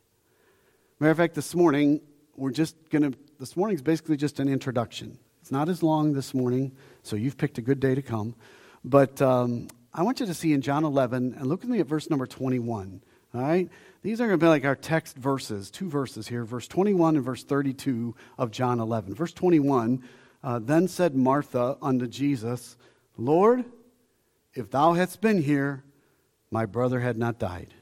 Matter 1.00 1.12
of 1.12 1.16
fact, 1.16 1.36
this 1.36 1.54
morning, 1.54 2.00
we're 2.34 2.50
just 2.50 2.74
going 2.90 3.12
to, 3.12 3.16
this 3.38 3.56
morning's 3.56 3.82
basically 3.82 4.16
just 4.16 4.40
an 4.40 4.48
introduction. 4.48 5.16
It's 5.40 5.52
not 5.52 5.68
as 5.68 5.80
long 5.80 6.12
this 6.12 6.34
morning, 6.34 6.72
so 7.04 7.14
you've 7.14 7.36
picked 7.36 7.56
a 7.56 7.62
good 7.62 7.78
day 7.78 7.94
to 7.94 8.02
come. 8.02 8.34
But 8.84 9.22
um, 9.22 9.68
I 9.94 10.02
want 10.02 10.18
you 10.18 10.26
to 10.26 10.34
see 10.34 10.52
in 10.52 10.60
John 10.60 10.82
11, 10.84 11.36
and 11.38 11.46
look 11.46 11.60
with 11.60 11.70
me 11.70 11.78
at 11.78 11.86
verse 11.86 12.10
number 12.10 12.26
21. 12.26 13.00
All 13.32 13.40
right? 13.40 13.68
These 14.02 14.20
are 14.20 14.26
going 14.26 14.40
to 14.40 14.44
be 14.44 14.48
like 14.48 14.64
our 14.64 14.74
text 14.74 15.16
verses, 15.16 15.70
two 15.70 15.88
verses 15.88 16.26
here, 16.26 16.44
verse 16.44 16.66
21 16.66 17.14
and 17.14 17.24
verse 17.24 17.44
32 17.44 18.16
of 18.36 18.50
John 18.50 18.80
11. 18.80 19.14
Verse 19.14 19.32
21 19.32 20.02
uh, 20.42 20.58
Then 20.58 20.88
said 20.88 21.14
Martha 21.14 21.76
unto 21.80 22.08
Jesus, 22.08 22.76
Lord, 23.16 23.64
if 24.52 24.68
thou 24.72 24.94
hadst 24.94 25.20
been 25.20 25.42
here, 25.42 25.84
my 26.50 26.66
brother 26.66 26.98
had 26.98 27.16
not 27.16 27.38
died. 27.38 27.72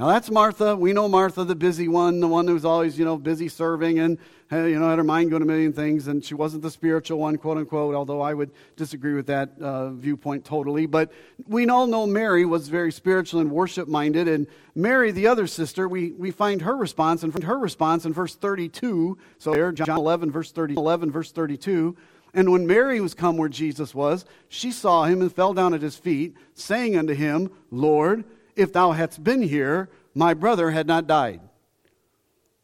Now 0.00 0.06
that's 0.06 0.30
Martha. 0.30 0.74
We 0.74 0.94
know 0.94 1.10
Martha, 1.10 1.44
the 1.44 1.54
busy 1.54 1.86
one, 1.86 2.20
the 2.20 2.26
one 2.26 2.48
who's 2.48 2.64
always, 2.64 2.98
you 2.98 3.04
know, 3.04 3.18
busy 3.18 3.48
serving 3.50 3.98
and, 3.98 4.16
you 4.50 4.78
know, 4.78 4.88
had 4.88 4.96
her 4.96 5.04
mind 5.04 5.28
going 5.28 5.42
a 5.42 5.44
million 5.44 5.74
things. 5.74 6.08
And 6.08 6.24
she 6.24 6.32
wasn't 6.32 6.62
the 6.62 6.70
spiritual 6.70 7.18
one, 7.18 7.36
quote 7.36 7.58
unquote, 7.58 7.94
although 7.94 8.22
I 8.22 8.32
would 8.32 8.50
disagree 8.76 9.12
with 9.12 9.26
that 9.26 9.50
uh, 9.60 9.90
viewpoint 9.90 10.46
totally. 10.46 10.86
But 10.86 11.12
we 11.46 11.68
all 11.68 11.86
know 11.86 12.06
Mary 12.06 12.46
was 12.46 12.68
very 12.68 12.90
spiritual 12.92 13.42
and 13.42 13.50
worship 13.50 13.88
minded. 13.88 14.26
And 14.26 14.46
Mary, 14.74 15.10
the 15.10 15.26
other 15.26 15.46
sister, 15.46 15.86
we, 15.86 16.12
we 16.12 16.30
find 16.30 16.62
her 16.62 16.78
response 16.78 17.22
and 17.22 17.44
her 17.44 17.58
response 17.58 18.06
in 18.06 18.14
verse 18.14 18.34
32. 18.34 19.18
So 19.36 19.52
there, 19.52 19.70
John 19.70 19.98
11, 19.98 20.30
verse 20.30 20.50
30, 20.50 20.76
11, 20.78 21.12
verse 21.12 21.30
32. 21.30 21.94
And 22.32 22.50
when 22.50 22.66
Mary 22.66 23.02
was 23.02 23.12
come 23.12 23.36
where 23.36 23.50
Jesus 23.50 23.94
was, 23.94 24.24
she 24.48 24.72
saw 24.72 25.04
him 25.04 25.20
and 25.20 25.30
fell 25.30 25.52
down 25.52 25.74
at 25.74 25.82
his 25.82 25.96
feet, 25.96 26.36
saying 26.54 26.96
unto 26.96 27.12
him, 27.12 27.50
Lord, 27.70 28.24
if 28.56 28.72
thou 28.72 28.92
hadst 28.92 29.22
been 29.22 29.42
here, 29.42 29.88
my 30.14 30.34
brother 30.34 30.70
had 30.70 30.86
not 30.86 31.06
died. 31.06 31.40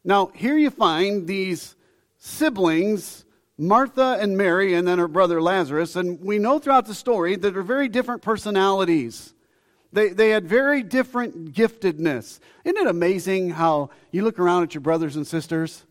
Now, 0.04 0.30
here 0.34 0.56
you 0.56 0.70
find 0.70 1.26
these 1.26 1.74
siblings, 2.16 3.24
Martha 3.58 4.18
and 4.20 4.36
Mary, 4.36 4.74
and 4.74 4.86
then 4.86 4.98
her 4.98 5.08
brother 5.08 5.42
Lazarus. 5.42 5.96
And 5.96 6.20
we 6.20 6.38
know 6.38 6.58
throughout 6.58 6.86
the 6.86 6.94
story 6.94 7.36
that 7.36 7.52
they're 7.52 7.62
very 7.62 7.88
different 7.88 8.22
personalities. 8.22 9.34
They, 9.92 10.10
they 10.10 10.30
had 10.30 10.46
very 10.46 10.82
different 10.82 11.54
giftedness. 11.54 12.38
Isn't 12.64 12.76
it 12.78 12.86
amazing 12.86 13.50
how 13.50 13.90
you 14.10 14.22
look 14.22 14.38
around 14.38 14.64
at 14.64 14.74
your 14.74 14.80
brothers 14.80 15.16
and 15.16 15.26
sisters? 15.26 15.84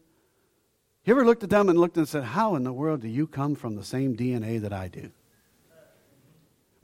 You 1.06 1.14
ever 1.14 1.26
looked 1.26 1.44
at 1.44 1.50
them 1.50 1.70
and 1.70 1.80
looked 1.80 1.98
and 1.98 2.08
said, 2.08 2.24
How 2.24 2.56
in 2.56 2.64
the 2.64 2.74
world 2.74 3.02
do 3.02 3.08
you 3.08 3.28
come 3.28 3.56
from 3.56 3.76
the 3.76 3.84
same 3.84 4.16
DNA 4.16 4.62
that 4.62 4.74
I 4.74 4.88
do? 4.88 5.12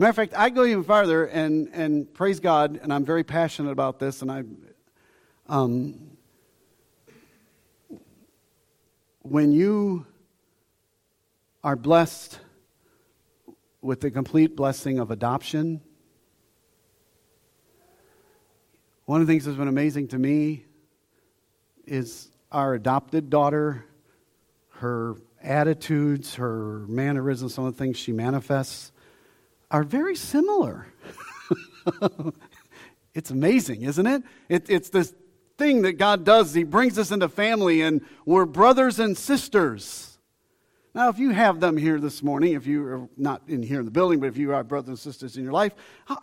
Matter 0.01 0.09
of 0.09 0.15
fact, 0.15 0.33
I 0.35 0.49
go 0.49 0.65
even 0.65 0.83
farther 0.83 1.25
and, 1.25 1.69
and 1.73 2.11
praise 2.11 2.39
God, 2.39 2.79
and 2.81 2.91
I'm 2.91 3.05
very 3.05 3.23
passionate 3.23 3.69
about 3.69 3.99
this, 3.99 4.23
and 4.23 4.31
I, 4.31 4.43
um, 5.47 6.17
when 9.21 9.51
you 9.51 10.07
are 11.63 11.75
blessed 11.75 12.39
with 13.83 14.01
the 14.01 14.09
complete 14.09 14.55
blessing 14.55 14.97
of 14.97 15.11
adoption, 15.11 15.81
one 19.05 19.21
of 19.21 19.27
the 19.27 19.33
things 19.33 19.45
that's 19.45 19.55
been 19.55 19.67
amazing 19.67 20.07
to 20.07 20.17
me 20.17 20.65
is 21.85 22.27
our 22.51 22.73
adopted 22.73 23.29
daughter 23.29 23.85
her 24.77 25.15
attitudes, 25.43 26.33
her 26.33 26.79
mannerisms, 26.87 27.53
some 27.53 27.65
of 27.65 27.77
the 27.77 27.77
things 27.77 27.97
she 27.97 28.11
manifests 28.11 28.90
are 29.71 29.84
very 29.84 30.15
similar. 30.15 30.86
it's 33.15 33.31
amazing, 33.31 33.84
isn't 33.84 34.05
it? 34.05 34.23
it? 34.49 34.69
It's 34.69 34.89
this 34.89 35.15
thing 35.57 35.81
that 35.84 35.93
God 35.93 36.23
does. 36.23 36.53
He 36.53 36.63
brings 36.63 36.99
us 36.99 37.12
into 37.12 37.29
family, 37.29 37.81
and 37.81 38.01
we're 38.25 38.45
brothers 38.45 38.99
and 38.99 39.17
sisters. 39.17 40.12
Now, 40.93 41.07
if 41.07 41.19
you 41.19 41.29
have 41.29 41.62
them 41.62 41.77
here 41.77 42.01
this 42.01 42.21
morning, 42.21 42.53
if 42.53 42.67
you 42.67 42.86
are 42.86 43.10
not 43.15 43.43
in 43.47 43.63
here 43.63 43.79
in 43.79 43.86
the 43.86 43.91
building, 43.91 44.19
but 44.19 44.25
if 44.25 44.36
you 44.36 44.49
have 44.49 44.67
brothers 44.67 44.89
and 44.89 44.99
sisters 44.99 45.38
in 45.38 45.43
your 45.43 45.53
life, 45.53 45.73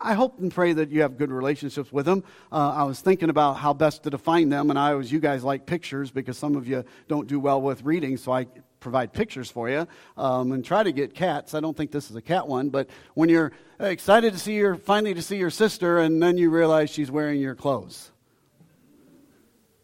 I 0.03 0.13
hope 0.13 0.39
and 0.41 0.53
pray 0.53 0.75
that 0.75 0.91
you 0.91 1.01
have 1.01 1.17
good 1.17 1.31
relationships 1.31 1.91
with 1.91 2.05
them. 2.05 2.23
Uh, 2.53 2.75
I 2.77 2.83
was 2.83 3.01
thinking 3.01 3.31
about 3.31 3.55
how 3.55 3.73
best 3.73 4.03
to 4.03 4.11
define 4.11 4.51
them, 4.51 4.69
and 4.69 4.79
I 4.79 4.93
always, 4.93 5.11
you 5.11 5.21
guys 5.21 5.43
like 5.43 5.65
pictures 5.65 6.11
because 6.11 6.37
some 6.37 6.55
of 6.55 6.69
you 6.69 6.85
don't 7.09 7.27
do 7.27 7.41
well 7.41 7.63
with 7.63 7.83
reading, 7.83 8.19
so 8.19 8.33
I 8.33 8.47
provide 8.81 9.13
pictures 9.13 9.51
for 9.51 9.69
you 9.69 9.87
um, 10.17 10.53
and 10.53 10.65
try 10.65 10.83
to 10.83 10.93
get 10.93 11.15
cats. 11.15 11.55
I 11.55 11.61
don't 11.61 11.77
think 11.77 11.91
this 11.91 12.11
is 12.11 12.17
a 12.17 12.23
cat 12.23 12.47
one, 12.49 12.69
but 12.71 12.89
when 13.15 13.29
you're 13.29 13.53
excited 13.81 14.33
to 14.33 14.39
see 14.39 14.55
your, 14.55 14.77
finally 14.77 15.15
to 15.15 15.23
see 15.23 15.37
your 15.37 15.51
sister, 15.51 15.99
and 15.99 16.23
then 16.23 16.37
you 16.37 16.51
realize 16.51 16.91
she's 16.91 17.11
wearing 17.11 17.41
your 17.41 17.55
clothes. 17.55 18.11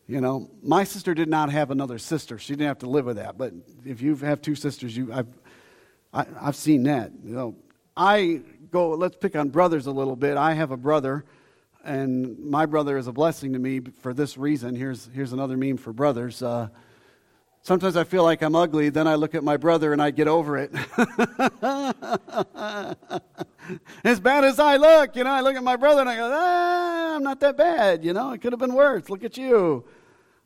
You 0.06 0.20
know, 0.20 0.50
my 0.62 0.84
sister 0.84 1.14
did 1.14 1.28
not 1.28 1.50
have 1.50 1.70
another 1.70 1.98
sister. 1.98 2.38
She 2.38 2.52
didn't 2.52 2.68
have 2.68 2.80
to 2.80 2.90
live 2.90 3.06
with 3.06 3.16
that. 3.16 3.38
But 3.38 3.54
if 3.86 4.02
you 4.02 4.14
have 4.16 4.42
two 4.42 4.54
sisters, 4.54 4.94
you, 4.94 5.12
I've, 5.12 5.28
I, 6.12 6.24
have 6.24 6.36
i 6.40 6.44
have 6.46 6.56
seen 6.56 6.82
that. 6.82 7.12
You 7.24 7.34
know, 7.34 7.56
I 7.96 8.42
go, 8.70 8.90
let's 8.90 9.16
pick 9.16 9.34
on 9.34 9.48
brothers 9.48 9.86
a 9.86 9.92
little 9.92 10.16
bit. 10.16 10.36
I 10.36 10.52
have 10.52 10.72
a 10.72 10.76
brother, 10.76 11.24
and 11.84 12.38
my 12.38 12.66
brother 12.66 12.98
is 12.98 13.06
a 13.06 13.12
blessing 13.12 13.54
to 13.54 13.58
me 13.58 13.80
for 14.02 14.12
this 14.12 14.36
reason. 14.36 14.74
Here's, 14.74 15.08
here's 15.14 15.32
another 15.32 15.56
meme 15.56 15.78
for 15.78 15.94
brothers. 15.94 16.42
Uh, 16.42 16.68
sometimes 17.64 17.96
I 17.96 18.04
feel 18.04 18.22
like 18.22 18.42
I'm 18.42 18.54
ugly, 18.54 18.90
then 18.90 19.08
I 19.08 19.16
look 19.16 19.34
at 19.34 19.42
my 19.42 19.56
brother 19.56 19.92
and 19.92 20.00
I 20.00 20.12
get 20.12 20.28
over 20.28 20.56
it. 20.56 20.70
as 24.04 24.20
bad 24.20 24.44
as 24.44 24.60
I 24.60 24.76
look, 24.76 25.16
you 25.16 25.24
know, 25.24 25.30
I 25.30 25.40
look 25.40 25.56
at 25.56 25.64
my 25.64 25.76
brother 25.76 26.02
and 26.02 26.10
I 26.10 26.16
go, 26.16 26.30
ah, 26.32 27.16
I'm 27.16 27.24
not 27.24 27.40
that 27.40 27.56
bad, 27.56 28.04
you 28.04 28.12
know, 28.12 28.30
it 28.32 28.40
could 28.40 28.52
have 28.52 28.60
been 28.60 28.74
worse. 28.74 29.10
Look 29.10 29.24
at 29.24 29.36
you. 29.36 29.84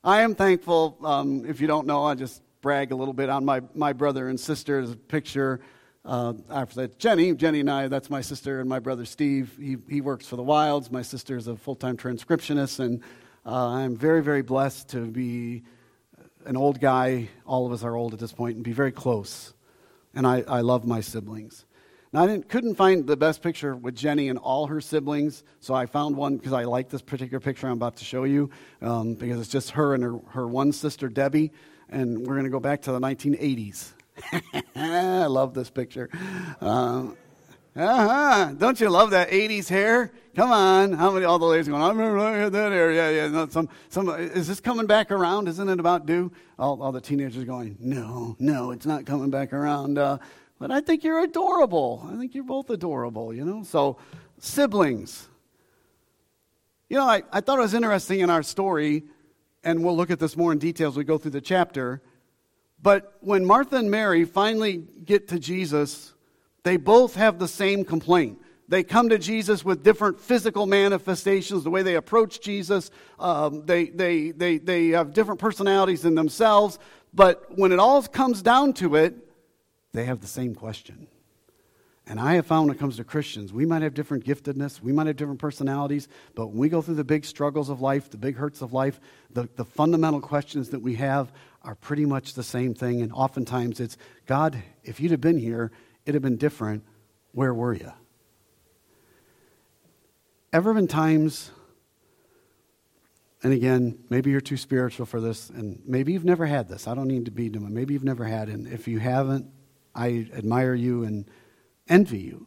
I 0.02 0.22
am 0.22 0.34
thankful. 0.34 0.96
Um, 1.04 1.44
if 1.44 1.60
you 1.60 1.66
don't 1.66 1.86
know, 1.86 2.04
I 2.04 2.14
just 2.14 2.40
brag 2.62 2.92
a 2.92 2.96
little 2.96 3.14
bit 3.14 3.28
on 3.28 3.44
my, 3.44 3.62
my 3.74 3.92
brother 3.92 4.28
and 4.28 4.38
sister's 4.38 4.94
picture. 5.08 5.60
Uh, 6.04 6.34
after 6.48 6.82
that, 6.82 6.98
Jenny, 6.98 7.34
Jenny 7.34 7.60
and 7.60 7.70
I, 7.70 7.88
that's 7.88 8.08
my 8.08 8.20
sister, 8.20 8.60
and 8.60 8.68
my 8.68 8.78
brother 8.78 9.04
Steve. 9.04 9.58
He, 9.60 9.76
he 9.88 10.00
works 10.00 10.26
for 10.26 10.36
the 10.36 10.42
Wilds. 10.42 10.90
My 10.90 11.02
sister 11.02 11.36
is 11.36 11.48
a 11.48 11.56
full 11.56 11.74
time 11.74 11.96
transcriptionist, 11.96 12.78
and 12.78 13.02
uh, 13.44 13.68
I'm 13.70 13.96
very, 13.96 14.22
very 14.22 14.40
blessed 14.40 14.88
to 14.90 15.04
be 15.04 15.64
an 16.44 16.56
old 16.56 16.80
guy. 16.80 17.28
All 17.46 17.66
of 17.66 17.72
us 17.72 17.82
are 17.82 17.96
old 17.96 18.12
at 18.12 18.18
this 18.18 18.32
point, 18.32 18.56
and 18.56 18.64
be 18.64 18.72
very 18.72 18.92
close. 18.92 19.54
And 20.14 20.26
I, 20.26 20.42
I 20.48 20.60
love 20.60 20.86
my 20.86 21.00
siblings. 21.00 21.64
Now, 22.12 22.24
I 22.24 22.38
couldn't 22.38 22.76
find 22.76 23.06
the 23.06 23.18
best 23.18 23.42
picture 23.42 23.76
with 23.76 23.94
Jenny 23.94 24.30
and 24.30 24.38
all 24.38 24.66
her 24.68 24.80
siblings, 24.80 25.44
so 25.60 25.74
I 25.74 25.84
found 25.84 26.16
one 26.16 26.38
because 26.38 26.54
I 26.54 26.64
like 26.64 26.88
this 26.88 27.02
particular 27.02 27.38
picture 27.38 27.66
I'm 27.66 27.74
about 27.74 27.96
to 27.96 28.04
show 28.04 28.24
you 28.24 28.48
um, 28.80 29.14
because 29.14 29.38
it's 29.38 29.50
just 29.50 29.72
her 29.72 29.94
and 29.94 30.02
her, 30.02 30.18
her 30.30 30.48
one 30.48 30.72
sister, 30.72 31.08
Debbie, 31.08 31.52
and 31.90 32.26
we're 32.26 32.34
going 32.34 32.44
to 32.44 32.50
go 32.50 32.60
back 32.60 32.80
to 32.82 32.92
the 32.92 33.00
1980s. 33.00 33.92
I 34.74 35.26
love 35.26 35.52
this 35.52 35.68
picture. 35.68 36.08
Um, 36.62 37.16
uh-huh. 37.78 38.54
Don't 38.58 38.80
you 38.80 38.90
love 38.90 39.10
that 39.10 39.30
80s 39.30 39.68
hair? 39.68 40.10
Come 40.34 40.50
on. 40.50 40.92
How 40.92 41.12
many, 41.12 41.24
all 41.24 41.38
the 41.38 41.46
ladies 41.46 41.68
going, 41.68 41.80
I 41.80 41.88
remember 41.90 42.18
I 42.18 42.36
had 42.36 42.52
that 42.52 42.72
hair. 42.72 42.90
Yeah, 42.90 43.10
yeah. 43.10 43.28
No, 43.28 43.48
some, 43.48 43.68
some, 43.88 44.08
is 44.08 44.48
this 44.48 44.58
coming 44.58 44.86
back 44.86 45.12
around? 45.12 45.46
Isn't 45.46 45.68
it 45.68 45.78
about 45.78 46.04
due? 46.04 46.32
All, 46.58 46.82
all 46.82 46.90
the 46.90 47.00
teenagers 47.00 47.44
going, 47.44 47.76
no, 47.78 48.34
no, 48.40 48.72
it's 48.72 48.84
not 48.84 49.06
coming 49.06 49.30
back 49.30 49.52
around. 49.52 49.96
Uh, 49.96 50.18
but 50.58 50.72
I 50.72 50.80
think 50.80 51.04
you're 51.04 51.20
adorable. 51.20 52.04
I 52.12 52.16
think 52.16 52.34
you're 52.34 52.42
both 52.42 52.68
adorable, 52.68 53.32
you 53.32 53.44
know? 53.44 53.62
So, 53.62 53.98
siblings. 54.38 55.28
You 56.88 56.96
know, 56.96 57.06
I, 57.06 57.22
I 57.32 57.40
thought 57.40 57.58
it 57.58 57.62
was 57.62 57.74
interesting 57.74 58.20
in 58.20 58.30
our 58.30 58.42
story, 58.42 59.04
and 59.62 59.84
we'll 59.84 59.96
look 59.96 60.10
at 60.10 60.18
this 60.18 60.36
more 60.36 60.50
in 60.50 60.58
detail 60.58 60.88
as 60.88 60.96
we 60.96 61.04
go 61.04 61.16
through 61.16 61.30
the 61.30 61.40
chapter. 61.40 62.02
But 62.82 63.18
when 63.20 63.44
Martha 63.44 63.76
and 63.76 63.88
Mary 63.88 64.24
finally 64.24 64.78
get 65.04 65.28
to 65.28 65.38
Jesus, 65.38 66.14
they 66.68 66.76
both 66.76 67.14
have 67.14 67.38
the 67.38 67.48
same 67.48 67.82
complaint. 67.82 68.38
They 68.68 68.82
come 68.82 69.08
to 69.08 69.18
Jesus 69.18 69.64
with 69.64 69.82
different 69.82 70.20
physical 70.20 70.66
manifestations, 70.66 71.64
the 71.64 71.70
way 71.70 71.82
they 71.82 71.94
approach 71.94 72.42
Jesus. 72.42 72.90
Um, 73.18 73.64
they, 73.64 73.86
they, 73.86 74.32
they, 74.32 74.58
they 74.58 74.88
have 74.88 75.14
different 75.14 75.40
personalities 75.40 76.04
in 76.04 76.14
themselves. 76.14 76.78
But 77.14 77.56
when 77.56 77.72
it 77.72 77.78
all 77.78 78.02
comes 78.02 78.42
down 78.42 78.74
to 78.74 78.96
it, 78.96 79.16
they 79.94 80.04
have 80.04 80.20
the 80.20 80.26
same 80.26 80.54
question. 80.54 81.06
And 82.06 82.20
I 82.20 82.34
have 82.34 82.46
found 82.46 82.68
when 82.68 82.76
it 82.76 82.78
comes 82.78 82.96
to 82.96 83.04
Christians, 83.04 83.52
we 83.52 83.64
might 83.64 83.80
have 83.80 83.94
different 83.94 84.24
giftedness, 84.24 84.82
we 84.82 84.92
might 84.92 85.06
have 85.06 85.16
different 85.16 85.40
personalities, 85.40 86.08
but 86.34 86.48
when 86.48 86.58
we 86.58 86.70
go 86.70 86.80
through 86.80 86.94
the 86.94 87.04
big 87.04 87.26
struggles 87.26 87.68
of 87.68 87.82
life, 87.82 88.10
the 88.10 88.16
big 88.16 88.36
hurts 88.36 88.62
of 88.62 88.72
life, 88.72 88.98
the, 89.30 89.46
the 89.56 89.64
fundamental 89.64 90.20
questions 90.20 90.70
that 90.70 90.80
we 90.80 90.94
have 90.94 91.30
are 91.62 91.74
pretty 91.74 92.06
much 92.06 92.32
the 92.32 92.42
same 92.42 92.72
thing. 92.72 93.02
And 93.02 93.12
oftentimes 93.12 93.78
it's 93.78 93.98
God, 94.24 94.62
if 94.84 95.00
you'd 95.00 95.10
have 95.10 95.20
been 95.20 95.38
here, 95.38 95.70
it'd 96.08 96.14
have 96.14 96.22
been 96.22 96.38
different. 96.38 96.82
Where 97.32 97.52
were 97.52 97.74
you? 97.74 97.92
Ever 100.54 100.72
been 100.72 100.88
times, 100.88 101.50
and 103.42 103.52
again, 103.52 103.98
maybe 104.08 104.30
you're 104.30 104.40
too 104.40 104.56
spiritual 104.56 105.04
for 105.04 105.20
this, 105.20 105.50
and 105.50 105.82
maybe 105.84 106.14
you've 106.14 106.24
never 106.24 106.46
had 106.46 106.66
this. 106.66 106.88
I 106.88 106.94
don't 106.94 107.08
need 107.08 107.26
to 107.26 107.30
be 107.30 107.50
doing 107.50 107.74
Maybe 107.74 107.92
you've 107.92 108.04
never 108.04 108.24
had, 108.24 108.48
and 108.48 108.66
if 108.66 108.88
you 108.88 108.98
haven't, 108.98 109.50
I 109.94 110.26
admire 110.32 110.72
you 110.72 111.04
and 111.04 111.30
envy 111.88 112.20
you. 112.20 112.46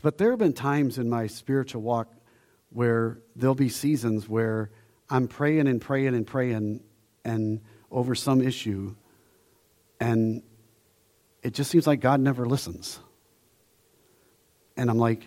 But 0.00 0.18
there 0.18 0.30
have 0.30 0.38
been 0.38 0.52
times 0.52 0.96
in 0.96 1.10
my 1.10 1.26
spiritual 1.26 1.82
walk 1.82 2.14
where 2.70 3.18
there'll 3.34 3.56
be 3.56 3.68
seasons 3.68 4.28
where 4.28 4.70
I'm 5.10 5.26
praying 5.26 5.66
and 5.66 5.80
praying 5.80 6.14
and 6.14 6.24
praying 6.24 6.84
and 7.24 7.60
over 7.90 8.14
some 8.14 8.40
issue, 8.40 8.94
and 9.98 10.44
it 11.46 11.54
just 11.54 11.70
seems 11.70 11.86
like 11.86 12.00
God 12.00 12.18
never 12.18 12.44
listens. 12.44 12.98
And 14.76 14.90
I'm 14.90 14.98
like, 14.98 15.22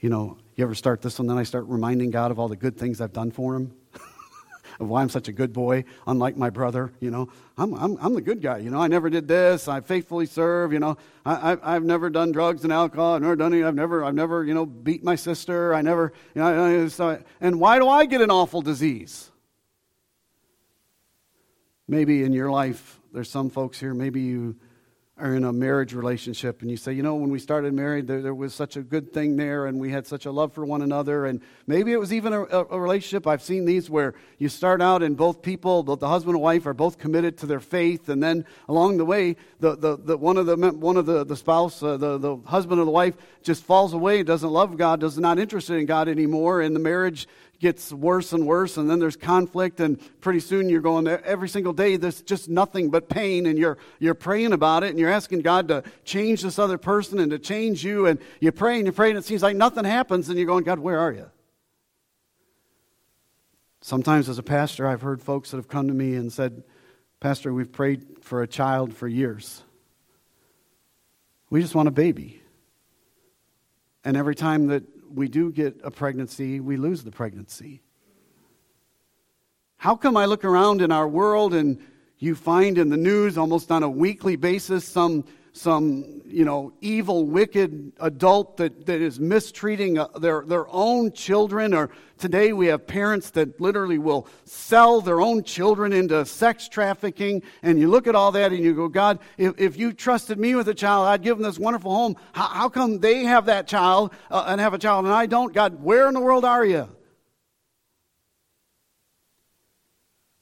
you 0.00 0.08
know, 0.10 0.36
you 0.56 0.64
ever 0.64 0.74
start 0.74 1.00
this 1.00 1.16
one, 1.20 1.28
then 1.28 1.38
I 1.38 1.44
start 1.44 1.66
reminding 1.68 2.10
God 2.10 2.32
of 2.32 2.40
all 2.40 2.48
the 2.48 2.56
good 2.56 2.76
things 2.76 3.00
I've 3.00 3.12
done 3.12 3.30
for 3.30 3.54
him? 3.54 3.72
of 4.80 4.88
why 4.88 5.02
I'm 5.02 5.08
such 5.08 5.28
a 5.28 5.32
good 5.32 5.52
boy, 5.52 5.84
unlike 6.08 6.36
my 6.36 6.50
brother. 6.50 6.90
You 6.98 7.12
know, 7.12 7.28
I'm, 7.56 7.72
I'm, 7.74 7.98
I'm 8.00 8.14
the 8.14 8.20
good 8.20 8.42
guy. 8.42 8.58
You 8.58 8.70
know, 8.70 8.80
I 8.80 8.88
never 8.88 9.08
did 9.08 9.28
this. 9.28 9.68
I 9.68 9.80
faithfully 9.80 10.26
serve. 10.26 10.72
You 10.72 10.80
know, 10.80 10.98
I, 11.24 11.56
I, 11.62 11.74
have 11.74 11.84
never 11.84 12.10
done 12.10 12.32
drugs 12.32 12.64
and 12.64 12.72
alcohol. 12.72 13.14
I've 13.14 13.22
never 13.22 13.36
done 13.36 13.54
any. 13.54 13.62
I've 13.62 13.76
never, 13.76 14.02
I've 14.02 14.16
never, 14.16 14.44
you 14.44 14.54
know, 14.54 14.66
beat 14.66 15.04
my 15.04 15.14
sister. 15.14 15.72
I 15.72 15.82
never, 15.82 16.12
you 16.34 16.42
know, 16.42 16.88
so, 16.88 17.22
and 17.40 17.60
why 17.60 17.78
do 17.78 17.88
I 17.88 18.06
get 18.06 18.22
an 18.22 18.32
awful 18.32 18.60
disease? 18.60 19.30
Maybe 21.86 22.24
in 22.24 22.32
your 22.32 22.50
life, 22.50 22.98
there's 23.12 23.30
some 23.30 23.50
folks 23.50 23.78
here, 23.78 23.94
maybe 23.94 24.22
you 24.22 24.56
are 25.20 25.34
in 25.34 25.44
a 25.44 25.52
marriage 25.52 25.92
relationship 25.92 26.62
and 26.62 26.70
you 26.70 26.76
say, 26.76 26.92
you 26.92 27.02
know, 27.02 27.14
when 27.14 27.30
we 27.30 27.38
started 27.38 27.74
married, 27.74 28.06
there, 28.06 28.22
there, 28.22 28.34
was 28.34 28.54
such 28.54 28.76
a 28.76 28.82
good 28.82 29.12
thing 29.12 29.36
there 29.36 29.66
and 29.66 29.78
we 29.78 29.90
had 29.90 30.06
such 30.06 30.24
a 30.24 30.30
love 30.30 30.52
for 30.52 30.64
one 30.64 30.82
another. 30.82 31.26
And 31.26 31.40
maybe 31.66 31.92
it 31.92 31.98
was 31.98 32.12
even 32.12 32.32
a, 32.32 32.42
a, 32.42 32.80
relationship. 32.80 33.26
I've 33.26 33.42
seen 33.42 33.66
these 33.66 33.90
where 33.90 34.14
you 34.38 34.48
start 34.48 34.80
out 34.80 35.02
and 35.02 35.16
both 35.16 35.42
people, 35.42 35.82
both 35.82 36.00
the 36.00 36.08
husband 36.08 36.36
and 36.36 36.42
wife, 36.42 36.66
are 36.66 36.74
both 36.74 36.98
committed 36.98 37.36
to 37.38 37.46
their 37.46 37.60
faith. 37.60 38.08
And 38.08 38.22
then 38.22 38.46
along 38.68 38.96
the 38.96 39.04
way, 39.04 39.36
the, 39.60 39.76
the, 39.76 39.98
the 39.98 40.16
one 40.16 40.38
of 40.38 40.46
the, 40.46 40.56
one 40.56 40.96
of 40.96 41.06
the, 41.06 41.24
the 41.24 41.36
spouse, 41.36 41.82
uh, 41.82 41.96
the, 41.96 42.16
the 42.16 42.36
husband 42.46 42.80
or 42.80 42.84
the 42.84 42.90
wife, 42.90 43.14
just 43.42 43.62
falls 43.64 43.92
away, 43.92 44.22
doesn't 44.22 44.50
love 44.50 44.76
God, 44.76 45.00
does 45.00 45.18
not 45.18 45.38
interested 45.38 45.76
in 45.76 45.86
God 45.86 46.08
anymore. 46.08 46.60
And 46.62 46.74
the 46.74 46.80
marriage 46.80 47.28
gets 47.60 47.92
worse 47.92 48.32
and 48.32 48.46
worse, 48.46 48.78
and 48.78 48.90
then 48.90 48.98
there's 48.98 49.16
conflict, 49.16 49.80
and 49.80 50.00
pretty 50.20 50.40
soon 50.40 50.68
you're 50.68 50.80
going 50.80 51.06
every 51.06 51.48
single 51.48 51.74
day, 51.74 51.96
there's 51.96 52.22
just 52.22 52.48
nothing 52.48 52.88
but 52.88 53.08
pain, 53.08 53.46
and 53.46 53.58
you're, 53.58 53.76
you're 53.98 54.14
praying 54.14 54.52
about 54.52 54.82
it, 54.82 54.90
and 54.90 54.98
you're 54.98 55.10
asking 55.10 55.42
God 55.42 55.68
to 55.68 55.84
change 56.04 56.42
this 56.42 56.58
other 56.58 56.78
person 56.78 57.18
and 57.18 57.30
to 57.30 57.38
change 57.38 57.84
you, 57.84 58.06
and 58.06 58.18
you 58.40 58.50
pray 58.50 58.78
and 58.78 58.86
you 58.86 58.92
pray, 58.92 59.10
and 59.10 59.18
it 59.18 59.24
seems 59.24 59.42
like 59.42 59.56
nothing 59.56 59.84
happens, 59.84 60.28
and 60.28 60.38
you're 60.38 60.46
going, 60.46 60.64
God, 60.64 60.78
where 60.78 60.98
are 60.98 61.12
you? 61.12 61.30
Sometimes, 63.82 64.28
as 64.28 64.38
a 64.38 64.42
pastor, 64.42 64.86
I've 64.86 65.02
heard 65.02 65.22
folks 65.22 65.50
that 65.50 65.58
have 65.58 65.68
come 65.68 65.88
to 65.88 65.94
me 65.94 66.14
and 66.14 66.32
said, 66.32 66.64
Pastor, 67.20 67.52
we've 67.52 67.70
prayed 67.70 68.22
for 68.22 68.42
a 68.42 68.46
child 68.46 68.94
for 68.94 69.06
years. 69.06 69.62
We 71.50 71.60
just 71.60 71.74
want 71.74 71.88
a 71.88 71.92
baby. 71.92 72.42
And 74.02 74.16
every 74.16 74.34
time 74.34 74.68
that 74.68 74.84
we 75.14 75.28
do 75.28 75.52
get 75.52 75.80
a 75.82 75.90
pregnancy, 75.90 76.60
we 76.60 76.76
lose 76.76 77.02
the 77.02 77.10
pregnancy. 77.10 77.82
How 79.76 79.96
come 79.96 80.16
I 80.16 80.26
look 80.26 80.44
around 80.44 80.82
in 80.82 80.92
our 80.92 81.08
world 81.08 81.54
and 81.54 81.78
you 82.18 82.34
find 82.34 82.76
in 82.76 82.90
the 82.90 82.96
news 82.96 83.38
almost 83.38 83.70
on 83.70 83.82
a 83.82 83.88
weekly 83.88 84.36
basis 84.36 84.84
some 84.86 85.24
some 85.52 86.22
you 86.24 86.44
know 86.44 86.72
evil 86.80 87.26
wicked 87.26 87.92
adult 88.00 88.56
that, 88.56 88.86
that 88.86 89.00
is 89.00 89.18
mistreating 89.18 89.98
uh, 89.98 90.06
their, 90.18 90.44
their 90.46 90.66
own 90.68 91.10
children 91.12 91.74
or 91.74 91.90
today 92.18 92.52
we 92.52 92.68
have 92.68 92.86
parents 92.86 93.30
that 93.30 93.60
literally 93.60 93.98
will 93.98 94.28
sell 94.44 95.00
their 95.00 95.20
own 95.20 95.42
children 95.42 95.92
into 95.92 96.24
sex 96.24 96.68
trafficking 96.68 97.42
and 97.62 97.80
you 97.80 97.88
look 97.88 98.06
at 98.06 98.14
all 98.14 98.30
that 98.30 98.52
and 98.52 98.62
you 98.62 98.72
go 98.72 98.86
god 98.86 99.18
if, 99.38 99.58
if 99.58 99.76
you 99.76 99.92
trusted 99.92 100.38
me 100.38 100.54
with 100.54 100.68
a 100.68 100.74
child 100.74 101.08
i'd 101.08 101.22
give 101.22 101.36
them 101.36 101.44
this 101.44 101.58
wonderful 101.58 101.92
home. 101.92 102.16
How, 102.32 102.46
how 102.46 102.68
come 102.68 103.00
they 103.00 103.24
have 103.24 103.46
that 103.46 103.66
child 103.66 104.12
uh, 104.30 104.44
and 104.46 104.60
have 104.60 104.74
a 104.74 104.78
child 104.78 105.04
and 105.04 105.14
i 105.14 105.26
don't? 105.26 105.52
God 105.52 105.82
where 105.82 106.06
in 106.06 106.14
the 106.14 106.20
world 106.20 106.44
are 106.44 106.64
you? 106.64 106.88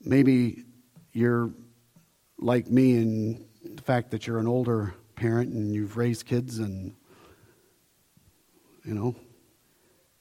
Maybe 0.00 0.64
you're 1.12 1.52
like 2.38 2.70
me 2.70 2.96
in 2.96 3.46
the 3.64 3.82
fact 3.82 4.10
that 4.12 4.26
you're 4.26 4.38
an 4.38 4.46
older 4.46 4.94
parent 5.18 5.52
and 5.52 5.74
you've 5.74 5.96
raised 5.96 6.26
kids 6.26 6.59
and 6.59 6.94
you 8.85 8.94
know 8.94 9.16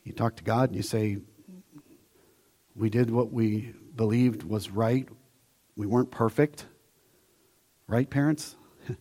you 0.04 0.12
talk 0.12 0.36
to 0.36 0.44
god 0.44 0.70
and 0.70 0.76
you 0.76 0.82
say 0.82 1.18
we 2.76 2.90
did 2.90 3.10
what 3.10 3.32
we 3.32 3.74
believed 3.96 4.44
was 4.44 4.70
right. 4.70 5.10
We 5.76 5.88
weren't 5.88 6.12
perfect. 6.12 6.66
Right 7.88 8.10
parents? 8.10 8.56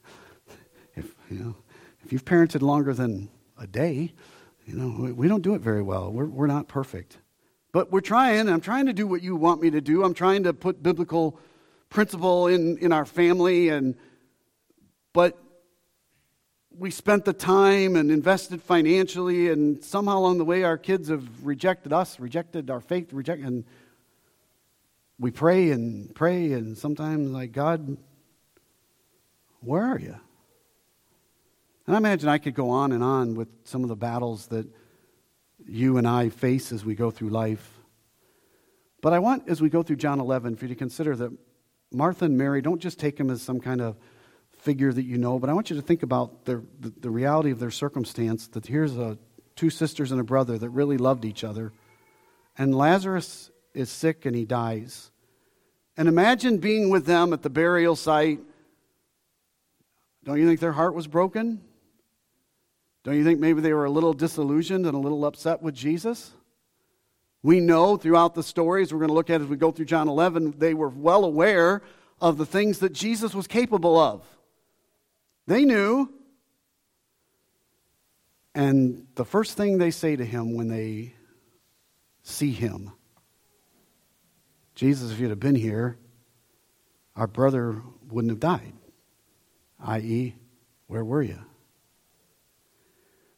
If 0.98 1.14
you 1.30 1.38
know 1.38 1.56
if 2.02 2.10
you've 2.10 2.24
parented 2.24 2.62
longer 2.62 2.94
than 2.94 3.28
a 3.58 3.66
day 3.66 4.14
you 4.64 4.74
know 4.74 5.12
we 5.12 5.28
don't 5.28 5.42
do 5.42 5.54
it 5.54 5.60
very 5.60 5.82
well. 5.82 6.10
We're, 6.10 6.24
we're 6.24 6.46
not 6.46 6.68
perfect. 6.68 7.18
But 7.70 7.92
we're 7.92 8.00
trying. 8.00 8.48
I'm 8.48 8.62
trying 8.62 8.86
to 8.86 8.94
do 8.94 9.06
what 9.06 9.22
you 9.22 9.36
want 9.36 9.60
me 9.60 9.68
to 9.68 9.82
do. 9.82 10.02
I'm 10.02 10.14
trying 10.14 10.44
to 10.44 10.54
put 10.54 10.82
biblical 10.82 11.38
principle 11.90 12.46
in 12.46 12.78
in 12.78 12.92
our 12.92 13.04
family 13.04 13.68
and 13.68 13.94
but 15.12 15.38
we 16.78 16.90
spent 16.90 17.24
the 17.24 17.32
time 17.32 17.96
and 17.96 18.10
invested 18.10 18.62
financially, 18.62 19.48
and 19.48 19.82
somehow 19.82 20.18
along 20.18 20.38
the 20.38 20.44
way, 20.44 20.62
our 20.62 20.76
kids 20.76 21.08
have 21.08 21.44
rejected 21.44 21.92
us, 21.92 22.20
rejected 22.20 22.70
our 22.70 22.80
faith, 22.80 23.12
rejected. 23.12 23.46
and 23.46 23.64
we 25.18 25.30
pray 25.30 25.70
and 25.70 26.14
pray, 26.14 26.52
and 26.52 26.76
sometimes 26.76 27.30
like 27.30 27.52
God, 27.52 27.96
where 29.60 29.84
are 29.84 29.98
you? 29.98 30.16
And 31.86 31.94
I 31.94 31.98
imagine 31.98 32.28
I 32.28 32.38
could 32.38 32.54
go 32.54 32.70
on 32.70 32.92
and 32.92 33.02
on 33.02 33.34
with 33.34 33.48
some 33.64 33.82
of 33.82 33.88
the 33.88 33.96
battles 33.96 34.48
that 34.48 34.66
you 35.66 35.96
and 35.96 36.06
I 36.06 36.28
face 36.28 36.72
as 36.72 36.84
we 36.84 36.94
go 36.94 37.10
through 37.10 37.30
life. 37.30 37.80
But 39.00 39.12
I 39.12 39.18
want, 39.18 39.48
as 39.48 39.62
we 39.62 39.70
go 39.70 39.82
through 39.82 39.96
John 39.96 40.20
11, 40.20 40.56
for 40.56 40.64
you 40.66 40.70
to 40.70 40.74
consider 40.74 41.16
that 41.16 41.32
Martha 41.92 42.26
and 42.26 42.36
Mary 42.36 42.60
don't 42.60 42.80
just 42.80 42.98
take 42.98 43.18
him 43.18 43.30
as 43.30 43.40
some 43.40 43.60
kind 43.60 43.80
of 43.80 43.96
figure 44.66 44.92
that 44.92 45.04
you 45.04 45.16
know, 45.16 45.38
but 45.38 45.48
I 45.48 45.52
want 45.52 45.70
you 45.70 45.76
to 45.76 45.82
think 45.82 46.02
about 46.02 46.44
the, 46.44 46.60
the, 46.80 47.08
reality 47.08 47.52
of 47.52 47.60
their 47.60 47.70
circumstance 47.70 48.48
that 48.48 48.66
here's 48.66 48.96
a, 48.96 49.16
two 49.54 49.70
sisters 49.70 50.10
and 50.10 50.20
a 50.20 50.24
brother 50.24 50.58
that 50.58 50.70
really 50.70 50.98
loved 50.98 51.24
each 51.24 51.44
other, 51.44 51.72
and 52.58 52.74
Lazarus 52.74 53.52
is 53.74 53.90
sick 53.90 54.26
and 54.26 54.34
he 54.34 54.44
dies. 54.44 55.12
And 55.96 56.08
imagine 56.08 56.58
being 56.58 56.90
with 56.90 57.06
them 57.06 57.32
at 57.32 57.42
the 57.42 57.48
burial 57.48 57.94
site. 57.94 58.40
Don't 60.24 60.40
you 60.40 60.48
think 60.48 60.58
their 60.58 60.72
heart 60.72 60.96
was 60.96 61.06
broken? 61.06 61.60
Don't 63.04 63.14
you 63.14 63.22
think 63.22 63.38
maybe 63.38 63.60
they 63.60 63.72
were 63.72 63.84
a 63.84 63.90
little 63.90 64.14
disillusioned 64.14 64.84
and 64.84 64.96
a 64.96 64.98
little 64.98 65.24
upset 65.26 65.62
with 65.62 65.76
Jesus? 65.76 66.32
We 67.44 67.60
know 67.60 67.96
throughout 67.96 68.34
the 68.34 68.42
stories 68.42 68.92
we're 68.92 68.98
going 68.98 69.10
to 69.10 69.14
look 69.14 69.30
at 69.30 69.40
as 69.40 69.46
we 69.46 69.56
go 69.56 69.70
through 69.70 69.84
John 69.84 70.08
11, 70.08 70.56
they 70.58 70.74
were 70.74 70.88
well 70.88 71.24
aware 71.24 71.82
of 72.20 72.36
the 72.36 72.46
things 72.46 72.80
that 72.80 72.92
Jesus 72.92 73.32
was 73.32 73.46
capable 73.46 73.96
of. 73.96 74.24
They 75.46 75.64
knew. 75.64 76.12
And 78.54 79.06
the 79.14 79.24
first 79.24 79.56
thing 79.56 79.78
they 79.78 79.90
say 79.90 80.16
to 80.16 80.24
him 80.24 80.54
when 80.54 80.68
they 80.68 81.14
see 82.22 82.52
him 82.52 82.92
Jesus, 84.76 85.10
if 85.10 85.18
you'd 85.18 85.30
have 85.30 85.40
been 85.40 85.54
here, 85.54 85.96
our 87.16 87.26
brother 87.26 87.80
wouldn't 88.10 88.30
have 88.30 88.40
died. 88.40 88.74
I.e., 89.82 90.36
where 90.86 91.02
were 91.02 91.22
you? 91.22 91.38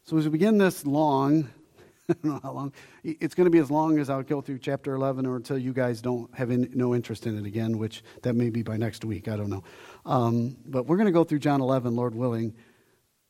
So 0.03 0.19
as 0.19 0.25
we 0.25 0.31
begin 0.31 0.59
this 0.59 0.85
long, 0.85 1.49
I 2.09 2.15
don't 2.15 2.25
know 2.25 2.41
how 2.43 2.53
long, 2.53 2.73
it's 3.05 3.37
going 3.37 3.45
to 3.45 3.51
be 3.51 3.61
as 3.61 3.71
long 3.71 4.01
as 4.01 4.11
I'll 4.11 4.25
go 4.25 4.41
through 4.41 4.59
chapter 4.59 4.95
11 4.95 5.27
or 5.27 5.37
until 5.37 5.57
you 5.57 5.73
guys 5.73 6.03
don't 6.03 6.35
have 6.35 6.51
in, 6.51 6.73
no 6.75 6.93
interest 6.93 7.25
in 7.25 7.39
it 7.39 7.47
again, 7.47 7.79
which 7.79 8.03
that 8.23 8.35
may 8.35 8.51
be 8.51 8.65
by 8.65 8.77
next 8.77 9.05
week. 9.05 9.29
I 9.29 9.37
don't 9.37 9.49
know. 9.49 9.63
Um, 10.09 10.57
but 10.65 10.87
we're 10.87 10.97
going 10.97 11.07
to 11.07 11.13
go 11.13 11.23
through 11.23 11.41
John 11.41 11.61
11, 11.61 11.95
Lord 11.95 12.15
willing. 12.15 12.55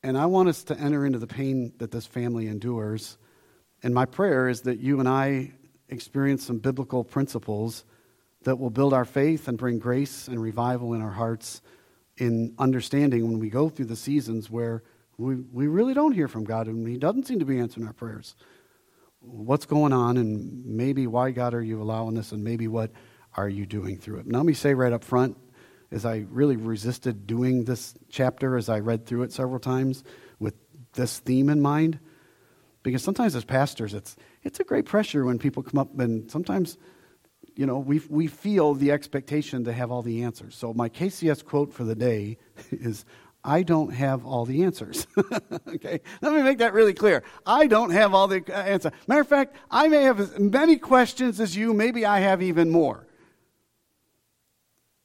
And 0.01 0.17
I 0.17 0.27
want 0.27 0.47
us 0.47 0.63
to 0.63 0.79
enter 0.79 1.05
into 1.05 1.19
the 1.19 1.27
pain 1.27 1.73
that 1.79 1.91
this 1.91 2.05
family 2.05 2.47
endures. 2.47 3.17
And 3.83 3.93
my 3.93 4.05
prayer 4.05 4.47
is 4.47 4.61
that 4.61 4.79
you 4.79 5.01
and 5.01 5.09
I 5.09 5.51
experience 5.89 6.45
some 6.45 6.59
biblical 6.59 7.03
principles 7.03 7.83
that 8.43 8.55
will 8.55 8.69
build 8.69 8.93
our 8.93 9.03
faith 9.03 9.49
and 9.49 9.57
bring 9.57 9.77
grace 9.77 10.29
and 10.29 10.41
revival 10.41 10.93
in 10.93 11.01
our 11.01 11.11
hearts 11.11 11.61
in 12.15 12.55
understanding 12.57 13.27
when 13.27 13.39
we 13.39 13.49
go 13.49 13.67
through 13.67 13.85
the 13.85 13.97
seasons 13.97 14.49
where 14.49 14.81
we, 15.17 15.35
we 15.35 15.67
really 15.67 15.93
don't 15.93 16.13
hear 16.13 16.29
from 16.29 16.45
God 16.45 16.67
and 16.67 16.87
He 16.87 16.97
doesn't 16.97 17.27
seem 17.27 17.39
to 17.39 17.45
be 17.45 17.59
answering 17.59 17.87
our 17.87 17.93
prayers. 17.93 18.37
What's 19.19 19.65
going 19.65 19.91
on, 19.91 20.15
and 20.15 20.65
maybe 20.65 21.07
why, 21.07 21.31
God, 21.31 21.53
are 21.53 21.61
you 21.61 21.81
allowing 21.81 22.15
this, 22.15 22.31
and 22.31 22.41
maybe 22.41 22.69
what 22.69 22.89
are 23.35 23.49
you 23.49 23.65
doing 23.65 23.97
through 23.97 24.19
it? 24.19 24.27
Now, 24.27 24.37
let 24.37 24.45
me 24.45 24.53
say 24.53 24.73
right 24.73 24.93
up 24.93 25.03
front 25.03 25.35
as 25.91 26.05
I 26.05 26.25
really 26.29 26.55
resisted 26.55 27.25
doing 27.25 27.63
this 27.63 27.95
chapter 28.09 28.57
as 28.57 28.69
I 28.69 28.79
read 28.79 29.05
through 29.05 29.23
it 29.23 29.33
several 29.33 29.59
times 29.59 30.03
with 30.39 30.55
this 30.93 31.19
theme 31.19 31.49
in 31.49 31.61
mind. 31.61 31.99
Because 32.83 33.03
sometimes 33.03 33.35
as 33.35 33.43
pastors, 33.43 33.93
it's, 33.93 34.15
it's 34.43 34.59
a 34.59 34.63
great 34.63 34.85
pressure 34.85 35.25
when 35.25 35.39
people 35.39 35.63
come 35.63 35.79
up 35.79 35.99
and 35.99 36.29
sometimes, 36.31 36.77
you 37.55 37.65
know, 37.65 37.79
we, 37.79 38.01
we 38.09 38.27
feel 38.27 38.73
the 38.73 38.91
expectation 38.91 39.63
to 39.65 39.73
have 39.73 39.91
all 39.91 40.01
the 40.01 40.23
answers. 40.23 40.55
So 40.55 40.73
my 40.73 40.89
KCS 40.89 41.43
quote 41.43 41.73
for 41.73 41.83
the 41.83 41.95
day 41.95 42.37
is, 42.71 43.05
I 43.43 43.63
don't 43.63 43.93
have 43.93 44.25
all 44.25 44.45
the 44.45 44.63
answers. 44.63 45.07
okay, 45.67 46.01
let 46.21 46.33
me 46.33 46.41
make 46.41 46.57
that 46.59 46.73
really 46.73 46.93
clear. 46.93 47.23
I 47.45 47.67
don't 47.67 47.91
have 47.91 48.13
all 48.13 48.27
the 48.27 48.43
uh, 48.49 48.53
answers. 48.53 48.91
Matter 49.07 49.21
of 49.21 49.27
fact, 49.27 49.55
I 49.71 49.87
may 49.87 50.03
have 50.03 50.19
as 50.19 50.37
many 50.37 50.77
questions 50.77 51.39
as 51.39 51.55
you. 51.55 51.73
Maybe 51.73 52.05
I 52.05 52.19
have 52.19 52.41
even 52.41 52.69
more. 52.69 53.07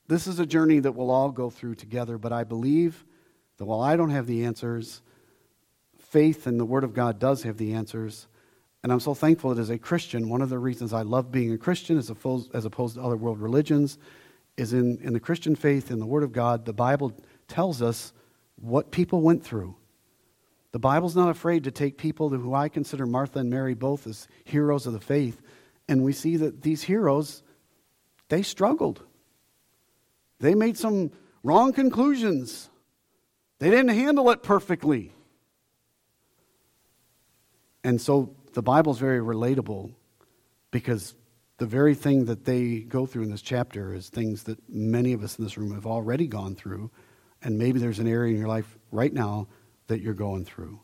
This 0.06 0.26
is 0.26 0.38
a 0.38 0.46
journey 0.46 0.80
that 0.80 0.92
we'll 0.92 1.10
all 1.10 1.30
go 1.30 1.50
through 1.50 1.76
together, 1.76 2.18
but 2.18 2.32
I 2.32 2.44
believe 2.44 3.04
that 3.56 3.64
while 3.64 3.80
I 3.80 3.96
don't 3.96 4.10
have 4.10 4.26
the 4.26 4.44
answers, 4.44 5.00
faith 5.98 6.46
and 6.46 6.60
the 6.60 6.64
Word 6.64 6.84
of 6.84 6.92
God 6.92 7.18
does 7.18 7.42
have 7.44 7.56
the 7.56 7.72
answers. 7.72 8.26
And 8.82 8.92
I'm 8.92 9.00
so 9.00 9.14
thankful 9.14 9.54
that 9.54 9.60
as 9.60 9.70
a 9.70 9.78
Christian, 9.78 10.28
one 10.28 10.42
of 10.42 10.50
the 10.50 10.58
reasons 10.58 10.92
I 10.92 11.02
love 11.02 11.32
being 11.32 11.52
a 11.52 11.58
Christian 11.58 11.96
as 11.96 12.10
opposed, 12.10 12.54
as 12.54 12.66
opposed 12.66 12.96
to 12.96 13.02
other 13.02 13.16
world 13.16 13.40
religions 13.40 13.98
is 14.56 14.72
in, 14.72 14.98
in 15.02 15.14
the 15.14 15.20
Christian 15.20 15.56
faith, 15.56 15.90
in 15.90 15.98
the 15.98 16.06
Word 16.06 16.22
of 16.22 16.32
God, 16.32 16.64
the 16.64 16.72
Bible 16.72 17.12
tells 17.48 17.80
us 17.80 18.12
what 18.56 18.90
people 18.90 19.22
went 19.22 19.42
through. 19.42 19.74
The 20.72 20.78
Bible's 20.78 21.16
not 21.16 21.30
afraid 21.30 21.64
to 21.64 21.70
take 21.70 21.96
people 21.96 22.28
who 22.28 22.54
I 22.54 22.68
consider 22.68 23.06
Martha 23.06 23.38
and 23.38 23.48
Mary 23.48 23.74
both 23.74 24.06
as 24.06 24.28
heroes 24.44 24.86
of 24.86 24.92
the 24.92 25.00
faith, 25.00 25.40
and 25.88 26.02
we 26.02 26.12
see 26.12 26.36
that 26.36 26.62
these 26.62 26.82
heroes, 26.82 27.42
they 28.28 28.42
struggled. 28.42 29.02
They 30.44 30.54
made 30.54 30.76
some 30.76 31.10
wrong 31.42 31.72
conclusions. 31.72 32.68
They 33.60 33.70
didn't 33.70 33.96
handle 33.96 34.28
it 34.28 34.42
perfectly. 34.42 35.10
And 37.82 37.98
so 37.98 38.36
the 38.52 38.60
Bible's 38.60 38.98
very 38.98 39.20
relatable 39.20 39.94
because 40.70 41.14
the 41.56 41.64
very 41.64 41.94
thing 41.94 42.26
that 42.26 42.44
they 42.44 42.80
go 42.80 43.06
through 43.06 43.22
in 43.22 43.30
this 43.30 43.40
chapter 43.40 43.94
is 43.94 44.10
things 44.10 44.42
that 44.42 44.58
many 44.68 45.14
of 45.14 45.24
us 45.24 45.38
in 45.38 45.44
this 45.44 45.56
room 45.56 45.72
have 45.72 45.86
already 45.86 46.26
gone 46.26 46.54
through. 46.54 46.90
And 47.42 47.56
maybe 47.56 47.80
there's 47.80 47.98
an 47.98 48.06
area 48.06 48.34
in 48.34 48.38
your 48.38 48.48
life 48.48 48.76
right 48.90 49.14
now 49.14 49.48
that 49.86 50.02
you're 50.02 50.12
going 50.12 50.44
through. 50.44 50.78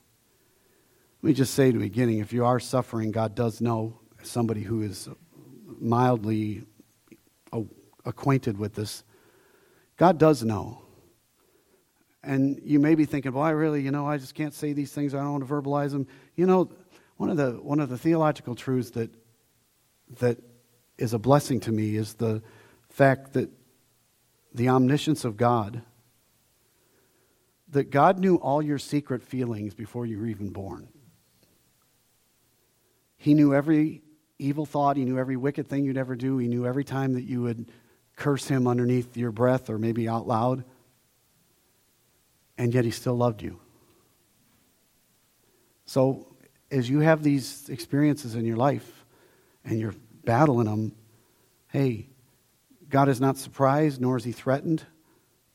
Let 1.21 1.29
me 1.29 1.35
just 1.35 1.53
say 1.53 1.69
at 1.69 1.75
the 1.75 1.81
beginning 1.81 2.21
if 2.21 2.33
you 2.33 2.47
are 2.47 2.61
suffering, 2.61 3.11
God 3.11 3.35
does 3.35 3.61
know 3.61 4.01
somebody 4.23 4.63
who 4.63 4.81
is 4.81 5.07
mildly 5.79 6.63
acquainted 8.07 8.57
with 8.57 8.75
this. 8.75 9.05
God 10.01 10.17
does 10.17 10.43
know. 10.43 10.81
And 12.23 12.59
you 12.65 12.79
may 12.79 12.95
be 12.95 13.05
thinking, 13.05 13.35
well, 13.35 13.45
I 13.45 13.51
really, 13.51 13.83
you 13.83 13.91
know, 13.91 14.07
I 14.07 14.17
just 14.17 14.35
can't 14.35 14.55
say 14.55 14.73
these 14.73 14.93
things. 14.93 15.15
I 15.15 15.19
don't 15.19 15.33
want 15.33 15.47
to 15.47 15.53
verbalize 15.53 15.91
them. 15.91 16.07
You 16.37 16.47
know, 16.47 16.71
one 17.19 17.29
of 17.29 17.37
the, 17.37 17.51
one 17.51 17.81
of 17.81 17.91
the 17.91 17.99
theological 17.99 18.55
truths 18.55 18.93
that, 18.93 19.11
that 20.21 20.39
is 20.97 21.13
a 21.13 21.19
blessing 21.19 21.61
to 21.61 21.71
me 21.71 21.97
is 21.97 22.15
the 22.15 22.43
fact 22.89 23.35
that 23.35 23.51
the 24.55 24.71
omniscience 24.71 25.27
of 25.27 25.37
God, 25.37 25.83
that 27.69 27.91
God 27.91 28.19
knew 28.19 28.37
all 28.37 28.63
your 28.63 28.79
secret 28.79 29.23
feelings 29.23 29.75
before 29.75 30.07
you 30.07 30.19
were 30.19 30.27
even 30.27 30.49
born. 30.49 30.89
He 33.19 33.35
knew 33.35 33.53
every 33.53 34.01
evil 34.39 34.65
thought, 34.65 34.97
He 34.97 35.05
knew 35.05 35.19
every 35.19 35.37
wicked 35.37 35.69
thing 35.69 35.85
you'd 35.85 35.99
ever 35.99 36.17
do, 36.17 36.39
He 36.39 36.49
knew 36.49 36.65
every 36.65 36.85
time 36.85 37.13
that 37.13 37.25
you 37.25 37.43
would 37.43 37.71
curse 38.21 38.47
Him 38.47 38.69
underneath 38.69 39.17
your 39.17 39.33
breath 39.33 39.69
or 39.69 39.79
maybe 39.79 40.09
out 40.09 40.29
loud, 40.29 40.63
and 42.57 42.73
yet 42.73 42.85
He 42.85 42.93
still 42.93 43.17
loved 43.17 43.43
you. 43.43 43.59
So 45.87 46.29
as 46.71 46.89
you 46.89 47.01
have 47.01 47.25
these 47.25 47.69
experiences 47.69 48.37
in 48.37 48.45
your 48.45 48.57
life 48.57 49.05
and 49.65 49.81
you're 49.81 49.95
battling 50.25 50.67
them, 50.67 50.93
hey, 51.69 52.07
God 52.89 53.09
is 53.09 53.21
not 53.21 53.39
surprised 53.39 54.01
nor 54.01 54.17
is 54.17 54.25
he 54.25 54.31
threatened 54.33 54.85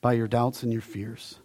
by 0.00 0.12
your 0.12 0.28
doubts 0.28 0.62
and 0.62 0.72
your 0.72 0.82
fears. 0.82 1.38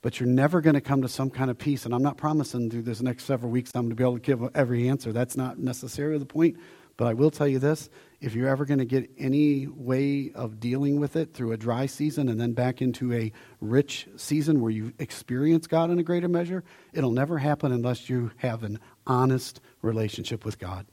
But 0.00 0.20
you're 0.20 0.28
never 0.28 0.60
going 0.60 0.74
to 0.74 0.80
come 0.80 1.02
to 1.02 1.08
some 1.08 1.28
kind 1.28 1.50
of 1.50 1.58
peace. 1.58 1.84
And 1.84 1.94
I'm 1.94 2.02
not 2.02 2.16
promising 2.16 2.70
through 2.70 2.82
this 2.82 3.02
next 3.02 3.24
several 3.24 3.50
weeks 3.50 3.72
I'm 3.74 3.82
going 3.82 3.90
to 3.90 3.96
be 3.96 4.04
able 4.04 4.14
to 4.14 4.20
give 4.20 4.56
every 4.56 4.88
answer. 4.88 5.12
That's 5.12 5.36
not 5.36 5.58
necessarily 5.58 6.18
the 6.18 6.24
point. 6.24 6.56
But 6.98 7.06
I 7.06 7.14
will 7.14 7.30
tell 7.30 7.48
you 7.48 7.60
this 7.60 7.88
if 8.20 8.34
you're 8.34 8.48
ever 8.48 8.66
going 8.66 8.80
to 8.80 8.84
get 8.84 9.08
any 9.16 9.68
way 9.68 10.32
of 10.34 10.58
dealing 10.58 10.98
with 10.98 11.14
it 11.14 11.32
through 11.32 11.52
a 11.52 11.56
dry 11.56 11.86
season 11.86 12.28
and 12.28 12.38
then 12.38 12.52
back 12.52 12.82
into 12.82 13.12
a 13.14 13.32
rich 13.60 14.08
season 14.16 14.60
where 14.60 14.72
you 14.72 14.92
experience 14.98 15.68
God 15.68 15.90
in 15.90 16.00
a 16.00 16.02
greater 16.02 16.28
measure, 16.28 16.64
it'll 16.92 17.12
never 17.12 17.38
happen 17.38 17.70
unless 17.70 18.10
you 18.10 18.32
have 18.38 18.64
an 18.64 18.80
honest 19.06 19.60
relationship 19.80 20.44
with 20.44 20.58
God. 20.58 20.86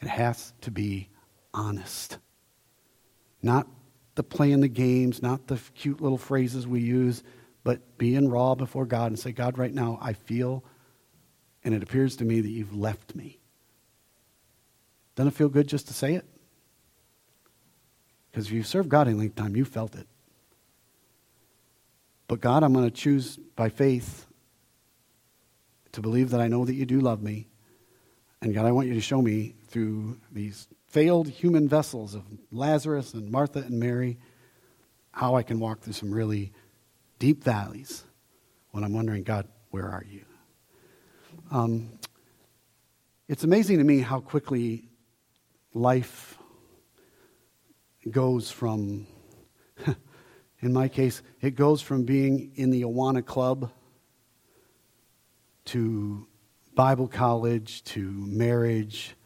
It 0.00 0.08
has 0.08 0.54
to 0.62 0.70
be 0.70 1.10
honest. 1.52 2.18
Not 3.42 3.68
the 4.14 4.22
playing 4.22 4.60
the 4.60 4.68
games, 4.68 5.22
not 5.22 5.48
the 5.48 5.60
cute 5.74 6.00
little 6.00 6.18
phrases 6.18 6.66
we 6.66 6.80
use, 6.80 7.22
but 7.62 7.98
being 7.98 8.30
raw 8.30 8.54
before 8.54 8.86
God 8.86 9.08
and 9.08 9.18
say, 9.18 9.32
God, 9.32 9.58
right 9.58 9.72
now 9.72 9.98
I 10.00 10.14
feel 10.14 10.64
and 11.62 11.74
it 11.74 11.82
appears 11.82 12.16
to 12.16 12.24
me 12.24 12.40
that 12.40 12.50
you've 12.50 12.74
left 12.74 13.14
me. 13.14 13.40
Doesn't 15.14 15.28
it 15.28 15.34
feel 15.34 15.48
good 15.48 15.68
just 15.68 15.88
to 15.88 15.94
say 15.94 16.14
it? 16.14 16.24
Because 18.30 18.46
if 18.46 18.52
you 18.52 18.62
serve 18.62 18.88
God 18.88 19.06
any 19.06 19.16
length 19.16 19.38
of 19.38 19.44
time, 19.44 19.56
you 19.56 19.64
felt 19.64 19.94
it. 19.94 20.08
But 22.26 22.40
God, 22.40 22.62
I'm 22.62 22.72
going 22.72 22.84
to 22.84 22.90
choose 22.90 23.36
by 23.36 23.68
faith 23.68 24.26
to 25.92 26.00
believe 26.00 26.30
that 26.30 26.40
I 26.40 26.48
know 26.48 26.64
that 26.64 26.74
you 26.74 26.84
do 26.84 27.00
love 27.00 27.22
me. 27.22 27.48
And 28.42 28.52
God, 28.52 28.66
I 28.66 28.72
want 28.72 28.88
you 28.88 28.94
to 28.94 29.00
show 29.00 29.22
me 29.22 29.54
through 29.68 30.18
these 30.32 30.66
failed 30.88 31.28
human 31.28 31.68
vessels 31.68 32.14
of 32.14 32.24
Lazarus 32.50 33.14
and 33.14 33.30
Martha 33.30 33.60
and 33.60 33.78
Mary 33.78 34.18
how 35.12 35.36
I 35.36 35.44
can 35.44 35.60
walk 35.60 35.80
through 35.80 35.92
some 35.92 36.10
really 36.10 36.52
deep 37.20 37.44
valleys 37.44 38.04
when 38.72 38.82
I'm 38.82 38.92
wondering, 38.92 39.22
God, 39.22 39.46
where 39.70 39.88
are 39.88 40.04
you? 40.10 40.24
Um, 41.52 41.90
it's 43.28 43.44
amazing 43.44 43.78
to 43.78 43.84
me 43.84 44.00
how 44.00 44.18
quickly 44.18 44.88
life 45.74 46.38
goes 48.10 48.50
from, 48.50 49.06
in 50.60 50.72
my 50.72 50.88
case, 50.88 51.22
it 51.40 51.56
goes 51.56 51.82
from 51.82 52.04
being 52.04 52.52
in 52.54 52.70
the 52.70 52.82
Awana 52.82 53.24
Club 53.24 53.70
to 55.66 56.26
Bible 56.74 57.08
college 57.08 57.82
to 57.84 58.00
marriage 58.00 59.16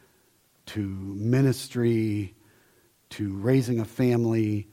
to 0.66 0.80
ministry 0.80 2.34
to 3.11 3.34
raising 3.37 3.80
a 3.80 3.84
family 3.84 4.68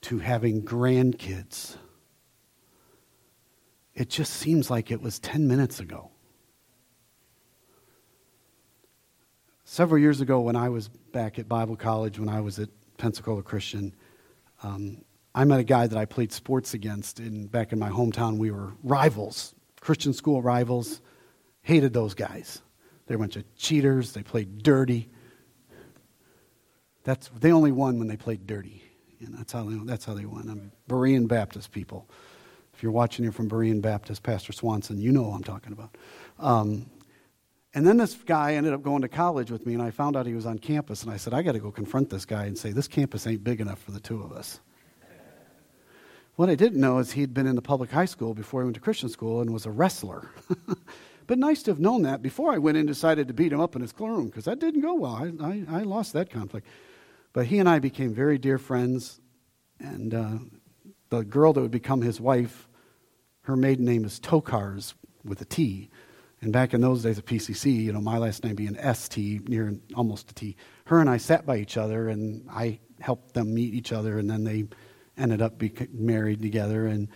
to 0.00 0.18
having 0.18 0.62
grandkids. 0.62 1.76
It 3.94 4.08
just 4.08 4.32
seems 4.32 4.70
like 4.70 4.90
it 4.90 5.00
was 5.00 5.18
10 5.18 5.46
minutes 5.46 5.80
ago. 5.80 6.10
Several 9.64 10.00
years 10.00 10.20
ago, 10.20 10.40
when 10.40 10.56
I 10.56 10.68
was 10.68 10.88
back 11.14 11.38
at 11.38 11.48
Bible 11.48 11.76
college, 11.76 12.18
when 12.18 12.28
I 12.28 12.40
was 12.40 12.58
at 12.58 12.68
Pensacola 12.98 13.42
Christian, 13.42 13.94
um, 14.64 15.04
I 15.32 15.44
met 15.44 15.60
a 15.60 15.64
guy 15.64 15.86
that 15.86 15.96
I 15.96 16.04
played 16.04 16.32
sports 16.32 16.74
against. 16.74 17.20
In, 17.20 17.46
back 17.46 17.72
in 17.72 17.78
my 17.78 17.88
hometown, 17.88 18.36
we 18.36 18.50
were 18.50 18.72
rivals, 18.82 19.54
Christian 19.80 20.12
school 20.12 20.42
rivals. 20.42 21.00
Hated 21.62 21.94
those 21.94 22.12
guys. 22.12 22.60
They're 23.06 23.16
a 23.16 23.20
bunch 23.20 23.36
of 23.36 23.44
cheaters. 23.56 24.12
They 24.12 24.22
played 24.22 24.62
dirty. 24.62 25.08
That's, 27.04 27.28
they 27.40 27.52
only 27.52 27.72
won 27.72 27.98
when 27.98 28.08
they 28.08 28.16
played 28.16 28.46
dirty. 28.46 28.82
And 29.20 29.38
that's 29.38 29.52
how 29.52 29.64
they, 29.64 29.76
that's 29.84 30.04
how 30.04 30.12
they 30.12 30.26
won. 30.26 30.48
I'm 30.50 30.72
Berean 30.90 31.26
Baptist 31.26 31.72
people. 31.72 32.06
If 32.74 32.82
you're 32.82 32.92
watching 32.92 33.24
here 33.24 33.32
from 33.32 33.48
Berean 33.48 33.80
Baptist, 33.80 34.22
Pastor 34.22 34.52
Swanson, 34.52 35.00
you 35.00 35.12
know 35.12 35.24
who 35.24 35.30
I'm 35.30 35.44
talking 35.44 35.72
about. 35.72 35.96
Um, 36.38 36.90
and 37.74 37.84
then 37.84 37.96
this 37.96 38.14
guy 38.14 38.54
ended 38.54 38.72
up 38.72 38.82
going 38.82 39.02
to 39.02 39.08
college 39.08 39.50
with 39.50 39.66
me, 39.66 39.74
and 39.74 39.82
I 39.82 39.90
found 39.90 40.16
out 40.16 40.26
he 40.26 40.34
was 40.34 40.46
on 40.46 40.58
campus, 40.58 41.02
and 41.02 41.10
I 41.10 41.16
said, 41.16 41.34
I 41.34 41.42
got 41.42 41.52
to 41.52 41.58
go 41.58 41.72
confront 41.72 42.08
this 42.08 42.24
guy 42.24 42.44
and 42.44 42.56
say, 42.56 42.70
this 42.70 42.86
campus 42.86 43.26
ain't 43.26 43.42
big 43.42 43.60
enough 43.60 43.80
for 43.80 43.90
the 43.90 43.98
two 43.98 44.22
of 44.22 44.32
us. 44.32 44.60
What 46.36 46.48
I 46.50 46.54
didn't 46.54 46.80
know 46.80 46.98
is 46.98 47.12
he'd 47.12 47.34
been 47.34 47.46
in 47.46 47.56
the 47.56 47.62
public 47.62 47.90
high 47.90 48.04
school 48.06 48.34
before 48.34 48.60
he 48.60 48.64
went 48.64 48.74
to 48.74 48.80
Christian 48.80 49.08
school 49.08 49.40
and 49.40 49.52
was 49.52 49.66
a 49.66 49.70
wrestler. 49.70 50.30
but 51.26 51.38
nice 51.38 51.62
to 51.64 51.70
have 51.70 51.78
known 51.78 52.02
that 52.02 52.22
before 52.22 52.52
I 52.52 52.58
went 52.58 52.76
and 52.76 52.86
decided 52.86 53.28
to 53.28 53.34
beat 53.34 53.52
him 53.52 53.60
up 53.60 53.76
in 53.76 53.82
his 53.82 53.94
room, 53.98 54.26
because 54.26 54.44
that 54.44 54.58
didn't 54.58 54.80
go 54.80 54.94
well. 54.94 55.14
I, 55.14 55.44
I, 55.44 55.80
I, 55.80 55.82
lost 55.82 56.12
that 56.12 56.30
conflict. 56.30 56.66
But 57.32 57.46
he 57.46 57.58
and 57.58 57.68
I 57.68 57.78
became 57.78 58.14
very 58.14 58.38
dear 58.38 58.58
friends, 58.58 59.20
and 59.78 60.14
uh, 60.14 60.38
the 61.10 61.24
girl 61.24 61.52
that 61.52 61.60
would 61.60 61.70
become 61.70 62.02
his 62.02 62.20
wife, 62.20 62.68
her 63.42 63.56
maiden 63.56 63.84
name 63.84 64.04
is 64.04 64.18
Tokars 64.18 64.94
with 65.24 65.40
a 65.40 65.44
T. 65.44 65.88
And 66.44 66.52
back 66.52 66.74
in 66.74 66.82
those 66.82 67.02
days 67.02 67.16
of 67.16 67.24
PCC, 67.24 67.84
you 67.84 67.92
know, 67.94 68.02
my 68.02 68.18
last 68.18 68.44
name 68.44 68.54
being 68.54 68.76
ST, 68.94 69.48
near 69.48 69.74
almost 69.96 70.30
a 70.30 70.34
T, 70.34 70.56
her 70.84 71.00
and 71.00 71.08
I 71.08 71.16
sat 71.16 71.46
by 71.46 71.56
each 71.56 71.78
other 71.78 72.10
and 72.10 72.46
I 72.50 72.80
helped 73.00 73.32
them 73.32 73.54
meet 73.54 73.72
each 73.72 73.92
other 73.92 74.18
and 74.18 74.28
then 74.28 74.44
they 74.44 74.66
ended 75.16 75.40
up 75.40 75.56
being 75.56 75.88
married 75.94 76.42
together 76.42 76.86
and 76.86 77.08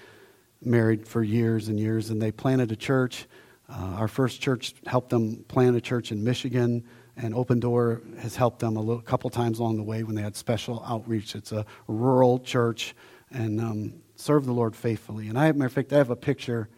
married 0.62 1.06
for 1.06 1.22
years 1.22 1.68
and 1.68 1.78
years 1.78 2.08
and 2.08 2.22
they 2.22 2.32
planted 2.32 2.72
a 2.72 2.76
church. 2.76 3.26
Uh, 3.68 3.96
our 3.98 4.08
first 4.08 4.40
church 4.40 4.74
helped 4.86 5.10
them 5.10 5.44
plant 5.46 5.76
a 5.76 5.80
church 5.82 6.10
in 6.10 6.24
Michigan 6.24 6.82
and 7.18 7.34
Open 7.34 7.60
Door 7.60 8.00
has 8.20 8.34
helped 8.34 8.60
them 8.60 8.78
a 8.78 8.80
little, 8.80 9.02
couple 9.02 9.28
times 9.28 9.58
along 9.58 9.76
the 9.76 9.82
way 9.82 10.04
when 10.04 10.14
they 10.14 10.22
had 10.22 10.36
special 10.36 10.82
outreach. 10.86 11.34
It's 11.34 11.52
a 11.52 11.66
rural 11.86 12.38
church 12.38 12.94
and 13.30 13.60
um, 13.60 13.92
serve 14.16 14.46
the 14.46 14.54
Lord 14.54 14.74
faithfully. 14.74 15.28
And 15.28 15.38
I 15.38 15.52
matter 15.52 15.66
of 15.66 15.72
fact, 15.74 15.92
I 15.92 15.98
have 15.98 16.08
a 16.08 16.16
picture. 16.16 16.70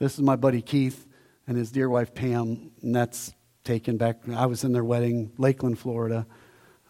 This 0.00 0.14
is 0.14 0.20
my 0.20 0.34
buddy 0.34 0.62
Keith 0.62 1.06
and 1.46 1.56
his 1.56 1.70
dear 1.70 1.88
wife 1.88 2.14
Pam, 2.14 2.70
and 2.82 2.94
that's 2.94 3.34
taken 3.64 3.96
back. 3.96 4.20
I 4.34 4.46
was 4.46 4.64
in 4.64 4.72
their 4.72 4.84
wedding, 4.84 5.32
Lakeland, 5.38 5.78
Florida. 5.78 6.26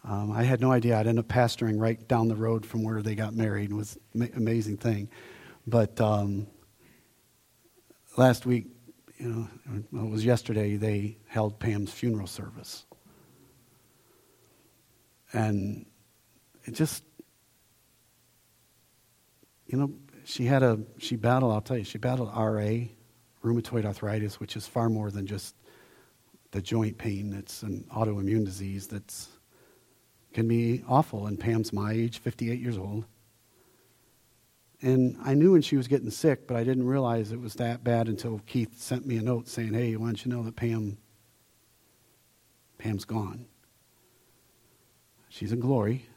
Um, 0.03 0.31
I 0.31 0.43
had 0.43 0.61
no 0.61 0.71
idea 0.71 0.97
I'd 0.97 1.07
end 1.07 1.19
up 1.19 1.27
pastoring 1.27 1.79
right 1.79 2.07
down 2.07 2.27
the 2.27 2.35
road 2.35 2.65
from 2.65 2.83
where 2.83 3.01
they 3.01 3.15
got 3.15 3.33
married. 3.33 3.71
It 3.71 3.75
was 3.75 3.97
an 4.13 4.31
amazing 4.35 4.77
thing. 4.77 5.09
But 5.65 5.99
um, 5.99 6.47
last 8.15 8.45
week, 8.45 8.67
you 9.17 9.27
know, 9.27 9.47
well, 9.91 10.05
it 10.05 10.09
was 10.09 10.23
yesterday 10.23 10.77
they 10.77 11.17
held 11.27 11.59
Pam's 11.59 11.91
funeral 11.91 12.27
service. 12.27 12.85
And 15.33 15.85
it 16.63 16.73
just, 16.73 17.03
you 19.65 19.77
know, 19.77 19.91
she 20.23 20.45
had 20.45 20.63
a, 20.63 20.79
she 20.99 21.15
battled, 21.15 21.53
I'll 21.53 21.61
tell 21.61 21.77
you, 21.77 21.83
she 21.83 21.97
battled 21.97 22.29
RA, 22.35 22.85
rheumatoid 23.47 23.85
arthritis, 23.85 24.39
which 24.39 24.55
is 24.55 24.67
far 24.67 24.89
more 24.89 25.11
than 25.11 25.25
just 25.25 25.55
the 26.51 26.61
joint 26.61 26.97
pain. 26.97 27.33
It's 27.33 27.63
an 27.63 27.85
autoimmune 27.93 28.45
disease 28.45 28.87
that's 28.87 29.29
can 30.33 30.47
be 30.47 30.83
awful. 30.87 31.27
And 31.27 31.39
Pam's 31.39 31.73
my 31.73 31.91
age, 31.91 32.19
58 32.19 32.59
years 32.59 32.77
old. 32.77 33.05
And 34.81 35.17
I 35.23 35.33
knew 35.33 35.53
when 35.53 35.63
she 35.63 35.75
was 35.75 35.87
getting 35.87 36.11
sick, 36.11 36.47
but 36.47 36.55
I 36.55 36.63
didn't 36.63 36.85
realize 36.85 37.31
it 37.31 37.41
was 37.41 37.55
that 37.55 37.83
bad 37.83 38.07
until 38.07 38.41
Keith 38.45 38.79
sent 38.79 39.07
me 39.07 39.17
a 39.17 39.21
note 39.23 39.47
saying, 39.47 39.73
"Hey, 39.73 39.95
why 39.95 40.07
don't 40.07 40.23
you 40.23 40.31
know 40.31 40.43
that 40.43 40.55
Pam 40.55 40.99
Pam's 42.77 43.05
gone? 43.05 43.47
She's 45.29 45.51
in 45.51 45.59
glory." 45.59 46.07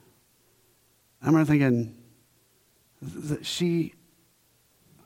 I 1.22 1.26
remember 1.26 1.46
thinking 1.50 1.96
that 3.00 3.46
she 3.46 3.94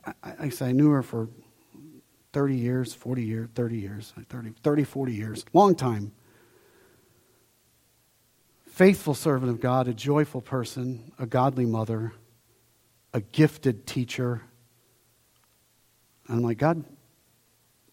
I, 0.05 0.13
I, 0.23 0.51
I 0.61 0.71
knew 0.71 0.89
her 0.89 1.03
for 1.03 1.29
30 2.35 2.55
years, 2.57 2.93
40 2.93 3.23
years, 3.23 3.47
30 3.55 3.77
years, 3.77 4.13
30, 4.27 4.49
30, 4.61 4.83
40 4.83 5.13
years, 5.13 5.45
long 5.53 5.73
time. 5.73 6.11
Faithful 8.67 9.13
servant 9.13 9.49
of 9.49 9.61
God, 9.61 9.87
a 9.87 9.93
joyful 9.93 10.41
person, 10.41 11.13
a 11.17 11.25
godly 11.25 11.65
mother, 11.65 12.11
a 13.13 13.21
gifted 13.21 13.87
teacher. 13.87 14.41
And 16.27 16.39
I'm 16.39 16.43
like, 16.43 16.57
God, 16.57 16.83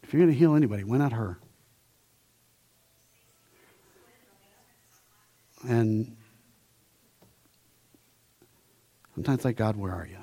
if 0.03 0.13
you're 0.13 0.21
going 0.23 0.33
to 0.33 0.37
heal 0.37 0.57
anybody, 0.57 0.83
why 0.83 0.97
not 0.97 1.13
her? 1.13 1.39
And 5.69 6.17
sometimes 9.15 9.45
like, 9.45 9.57
God, 9.57 9.77
where 9.77 9.93
are 9.93 10.09
you? 10.11 10.19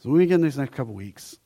So 0.00 0.10
we 0.10 0.26
get 0.26 0.34
in 0.34 0.42
these 0.42 0.58
next 0.58 0.74
couple 0.74 0.92
weeks, 0.92 1.38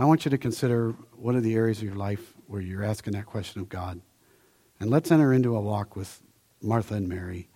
I 0.00 0.06
want 0.06 0.24
you 0.24 0.30
to 0.30 0.38
consider 0.38 0.92
what 1.12 1.34
are 1.34 1.42
the 1.42 1.54
areas 1.54 1.76
of 1.76 1.84
your 1.84 1.94
life 1.94 2.32
where 2.46 2.62
you're 2.62 2.82
asking 2.82 3.12
that 3.12 3.26
question 3.26 3.60
of 3.60 3.68
God. 3.68 4.00
And 4.80 4.88
let's 4.88 5.12
enter 5.12 5.30
into 5.30 5.54
a 5.54 5.60
walk 5.60 5.94
with 5.94 6.22
Martha 6.62 6.94
and 6.94 7.06
Mary 7.06 7.50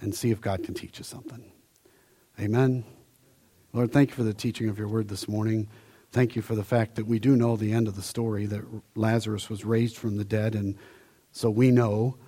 and 0.00 0.14
see 0.14 0.30
if 0.30 0.40
God 0.40 0.62
can 0.62 0.72
teach 0.72 1.00
us 1.00 1.08
something. 1.08 1.50
Amen. 2.38 2.84
Lord, 3.72 3.90
thank 3.90 4.10
you 4.10 4.14
for 4.14 4.22
the 4.22 4.32
teaching 4.32 4.68
of 4.68 4.78
your 4.78 4.86
word 4.86 5.08
this 5.08 5.26
morning. 5.26 5.66
Thank 6.12 6.36
you 6.36 6.42
for 6.42 6.54
the 6.54 6.62
fact 6.62 6.94
that 6.94 7.08
we 7.08 7.18
do 7.18 7.34
know 7.34 7.56
the 7.56 7.72
end 7.72 7.88
of 7.88 7.96
the 7.96 8.02
story 8.02 8.46
that 8.46 8.62
Lazarus 8.94 9.50
was 9.50 9.64
raised 9.64 9.96
from 9.96 10.16
the 10.16 10.24
dead. 10.24 10.54
And 10.54 10.76
so 11.32 11.50
we 11.50 11.72
know 11.72 12.18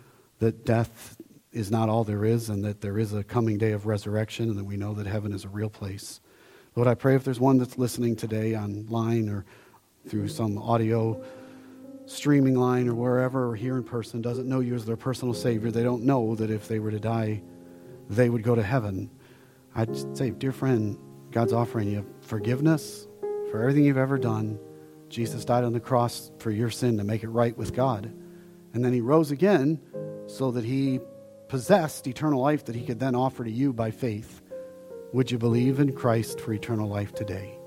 that 0.40 0.64
death 0.64 1.16
is 1.52 1.70
not 1.70 1.88
all 1.88 2.02
there 2.02 2.24
is 2.24 2.48
and 2.48 2.64
that 2.64 2.80
there 2.80 2.98
is 2.98 3.12
a 3.12 3.22
coming 3.22 3.58
day 3.58 3.70
of 3.70 3.86
resurrection 3.86 4.48
and 4.48 4.58
that 4.58 4.64
we 4.64 4.76
know 4.76 4.92
that 4.94 5.06
heaven 5.06 5.32
is 5.32 5.44
a 5.44 5.48
real 5.48 5.70
place. 5.70 6.20
Lord, 6.74 6.88
I 6.88 6.94
pray 6.94 7.14
if 7.14 7.24
there's 7.24 7.38
one 7.38 7.58
that's 7.58 7.76
listening 7.76 8.16
today 8.16 8.56
online 8.56 9.28
or 9.28 9.44
through 10.08 10.28
some 10.28 10.56
audio 10.56 11.22
streaming 12.06 12.54
line 12.54 12.88
or 12.88 12.94
wherever 12.94 13.50
or 13.50 13.54
here 13.54 13.76
in 13.76 13.84
person 13.84 14.22
doesn't 14.22 14.48
know 14.48 14.60
you 14.60 14.74
as 14.74 14.86
their 14.86 14.96
personal 14.96 15.34
Savior, 15.34 15.70
they 15.70 15.82
don't 15.82 16.02
know 16.02 16.34
that 16.34 16.50
if 16.50 16.68
they 16.68 16.78
were 16.78 16.90
to 16.90 16.98
die, 16.98 17.42
they 18.08 18.30
would 18.30 18.42
go 18.42 18.54
to 18.54 18.62
heaven. 18.62 19.10
I'd 19.74 20.16
say, 20.16 20.30
dear 20.30 20.52
friend, 20.52 20.98
God's 21.30 21.52
offering 21.52 21.90
you 21.90 22.06
forgiveness 22.22 23.06
for 23.50 23.60
everything 23.60 23.84
you've 23.84 23.98
ever 23.98 24.18
done. 24.18 24.58
Jesus 25.10 25.44
died 25.44 25.64
on 25.64 25.74
the 25.74 25.80
cross 25.80 26.30
for 26.38 26.50
your 26.50 26.70
sin 26.70 26.96
to 26.96 27.04
make 27.04 27.22
it 27.22 27.28
right 27.28 27.56
with 27.56 27.74
God. 27.74 28.10
And 28.72 28.82
then 28.82 28.94
he 28.94 29.02
rose 29.02 29.30
again 29.30 29.78
so 30.26 30.50
that 30.52 30.64
he 30.64 31.00
possessed 31.48 32.06
eternal 32.06 32.40
life 32.40 32.64
that 32.64 32.74
he 32.74 32.86
could 32.86 32.98
then 32.98 33.14
offer 33.14 33.44
to 33.44 33.50
you 33.50 33.74
by 33.74 33.90
faith. 33.90 34.41
Would 35.12 35.30
you 35.30 35.36
believe 35.36 35.78
in 35.78 35.92
Christ 35.92 36.40
for 36.40 36.54
eternal 36.54 36.88
life 36.88 37.12
today? 37.12 37.58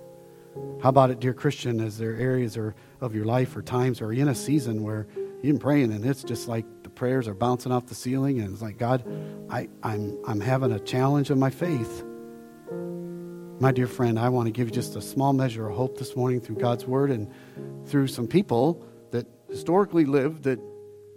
How 0.81 0.89
about 0.89 1.11
it, 1.11 1.19
dear 1.19 1.33
Christian, 1.33 1.79
as 1.79 1.99
there 1.99 2.13
are 2.13 2.17
areas 2.17 2.57
or, 2.57 2.73
of 3.01 3.13
your 3.13 3.25
life 3.25 3.55
or 3.55 3.61
times 3.61 4.01
or 4.01 4.11
in 4.11 4.27
a 4.27 4.33
season 4.33 4.81
where 4.81 5.05
you've 5.15 5.43
been 5.43 5.59
praying 5.59 5.93
and 5.93 6.03
it's 6.03 6.23
just 6.23 6.47
like 6.47 6.65
the 6.81 6.89
prayers 6.89 7.27
are 7.27 7.35
bouncing 7.35 7.71
off 7.71 7.85
the 7.85 7.93
ceiling 7.93 8.39
and 8.39 8.51
it's 8.51 8.63
like, 8.63 8.79
God, 8.79 9.03
I, 9.47 9.69
I'm, 9.83 10.17
I'm 10.27 10.39
having 10.39 10.71
a 10.71 10.79
challenge 10.79 11.29
of 11.29 11.37
my 11.37 11.51
faith. 11.51 12.03
My 13.59 13.71
dear 13.71 13.87
friend, 13.87 14.17
I 14.17 14.29
want 14.29 14.47
to 14.47 14.51
give 14.51 14.69
you 14.69 14.73
just 14.73 14.95
a 14.95 15.01
small 15.01 15.31
measure 15.31 15.69
of 15.69 15.75
hope 15.75 15.99
this 15.99 16.15
morning 16.15 16.41
through 16.41 16.55
God's 16.55 16.85
word 16.85 17.11
and 17.11 17.31
through 17.85 18.07
some 18.07 18.27
people 18.27 18.83
that 19.11 19.27
historically 19.49 20.05
lived 20.05 20.43
that 20.43 20.59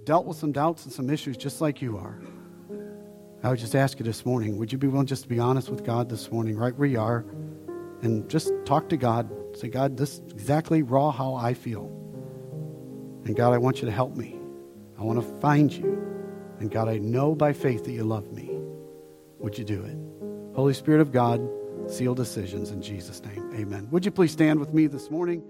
dealt 0.05 0.26
with 0.26 0.37
some 0.37 0.53
doubts 0.53 0.85
and 0.85 0.93
some 0.93 1.09
issues 1.09 1.39
just 1.39 1.62
like 1.62 1.81
you 1.81 1.97
are. 1.97 2.20
I 3.43 3.51
would 3.51 3.59
just 3.59 3.76
ask 3.76 3.99
you 3.99 4.05
this 4.05 4.26
morning 4.26 4.59
would 4.59 4.72
you 4.72 4.78
be 4.78 4.89
willing 4.89 5.07
just 5.07 5.22
to 5.22 5.28
be 5.28 5.39
honest 5.39 5.68
with 5.68 5.84
God 5.84 6.09
this 6.09 6.30
morning, 6.32 6.57
right 6.57 6.76
where 6.76 6.89
you 6.89 7.01
are, 7.01 7.24
and 8.03 8.28
just 8.28 8.53
talk 8.64 8.89
to 8.89 8.97
God? 8.97 9.30
Say, 9.57 9.68
God, 9.68 9.97
this 9.97 10.14
is 10.14 10.32
exactly 10.32 10.82
raw 10.82 11.11
how 11.11 11.34
I 11.34 11.55
feel. 11.55 11.86
And 13.24 13.36
God, 13.36 13.53
I 13.53 13.59
want 13.59 13.80
you 13.80 13.86
to 13.86 13.93
help 13.93 14.16
me. 14.16 14.39
I 14.99 15.03
want 15.03 15.20
to 15.20 15.41
find 15.41 15.72
you. 15.72 16.05
And 16.59 16.70
God, 16.70 16.89
I 16.89 16.99
know 16.99 17.34
by 17.34 17.53
faith 17.53 17.84
that 17.84 17.93
you 17.93 18.03
love 18.03 18.32
me. 18.32 18.51
Would 19.39 19.57
you 19.57 19.64
do 19.64 19.82
it? 19.84 19.97
Holy 20.57 20.74
Spirit 20.74 21.01
of 21.01 21.12
God, 21.12 21.41
seal 21.86 22.14
decisions 22.14 22.70
in 22.70 22.82
Jesus' 22.82 23.22
name. 23.22 23.51
Amen. 23.55 23.89
Would 23.91 24.05
you 24.05 24.11
please 24.11 24.32
stand 24.32 24.59
with 24.59 24.74
me 24.74 24.89
this 24.89 25.11
morning? 25.11 25.45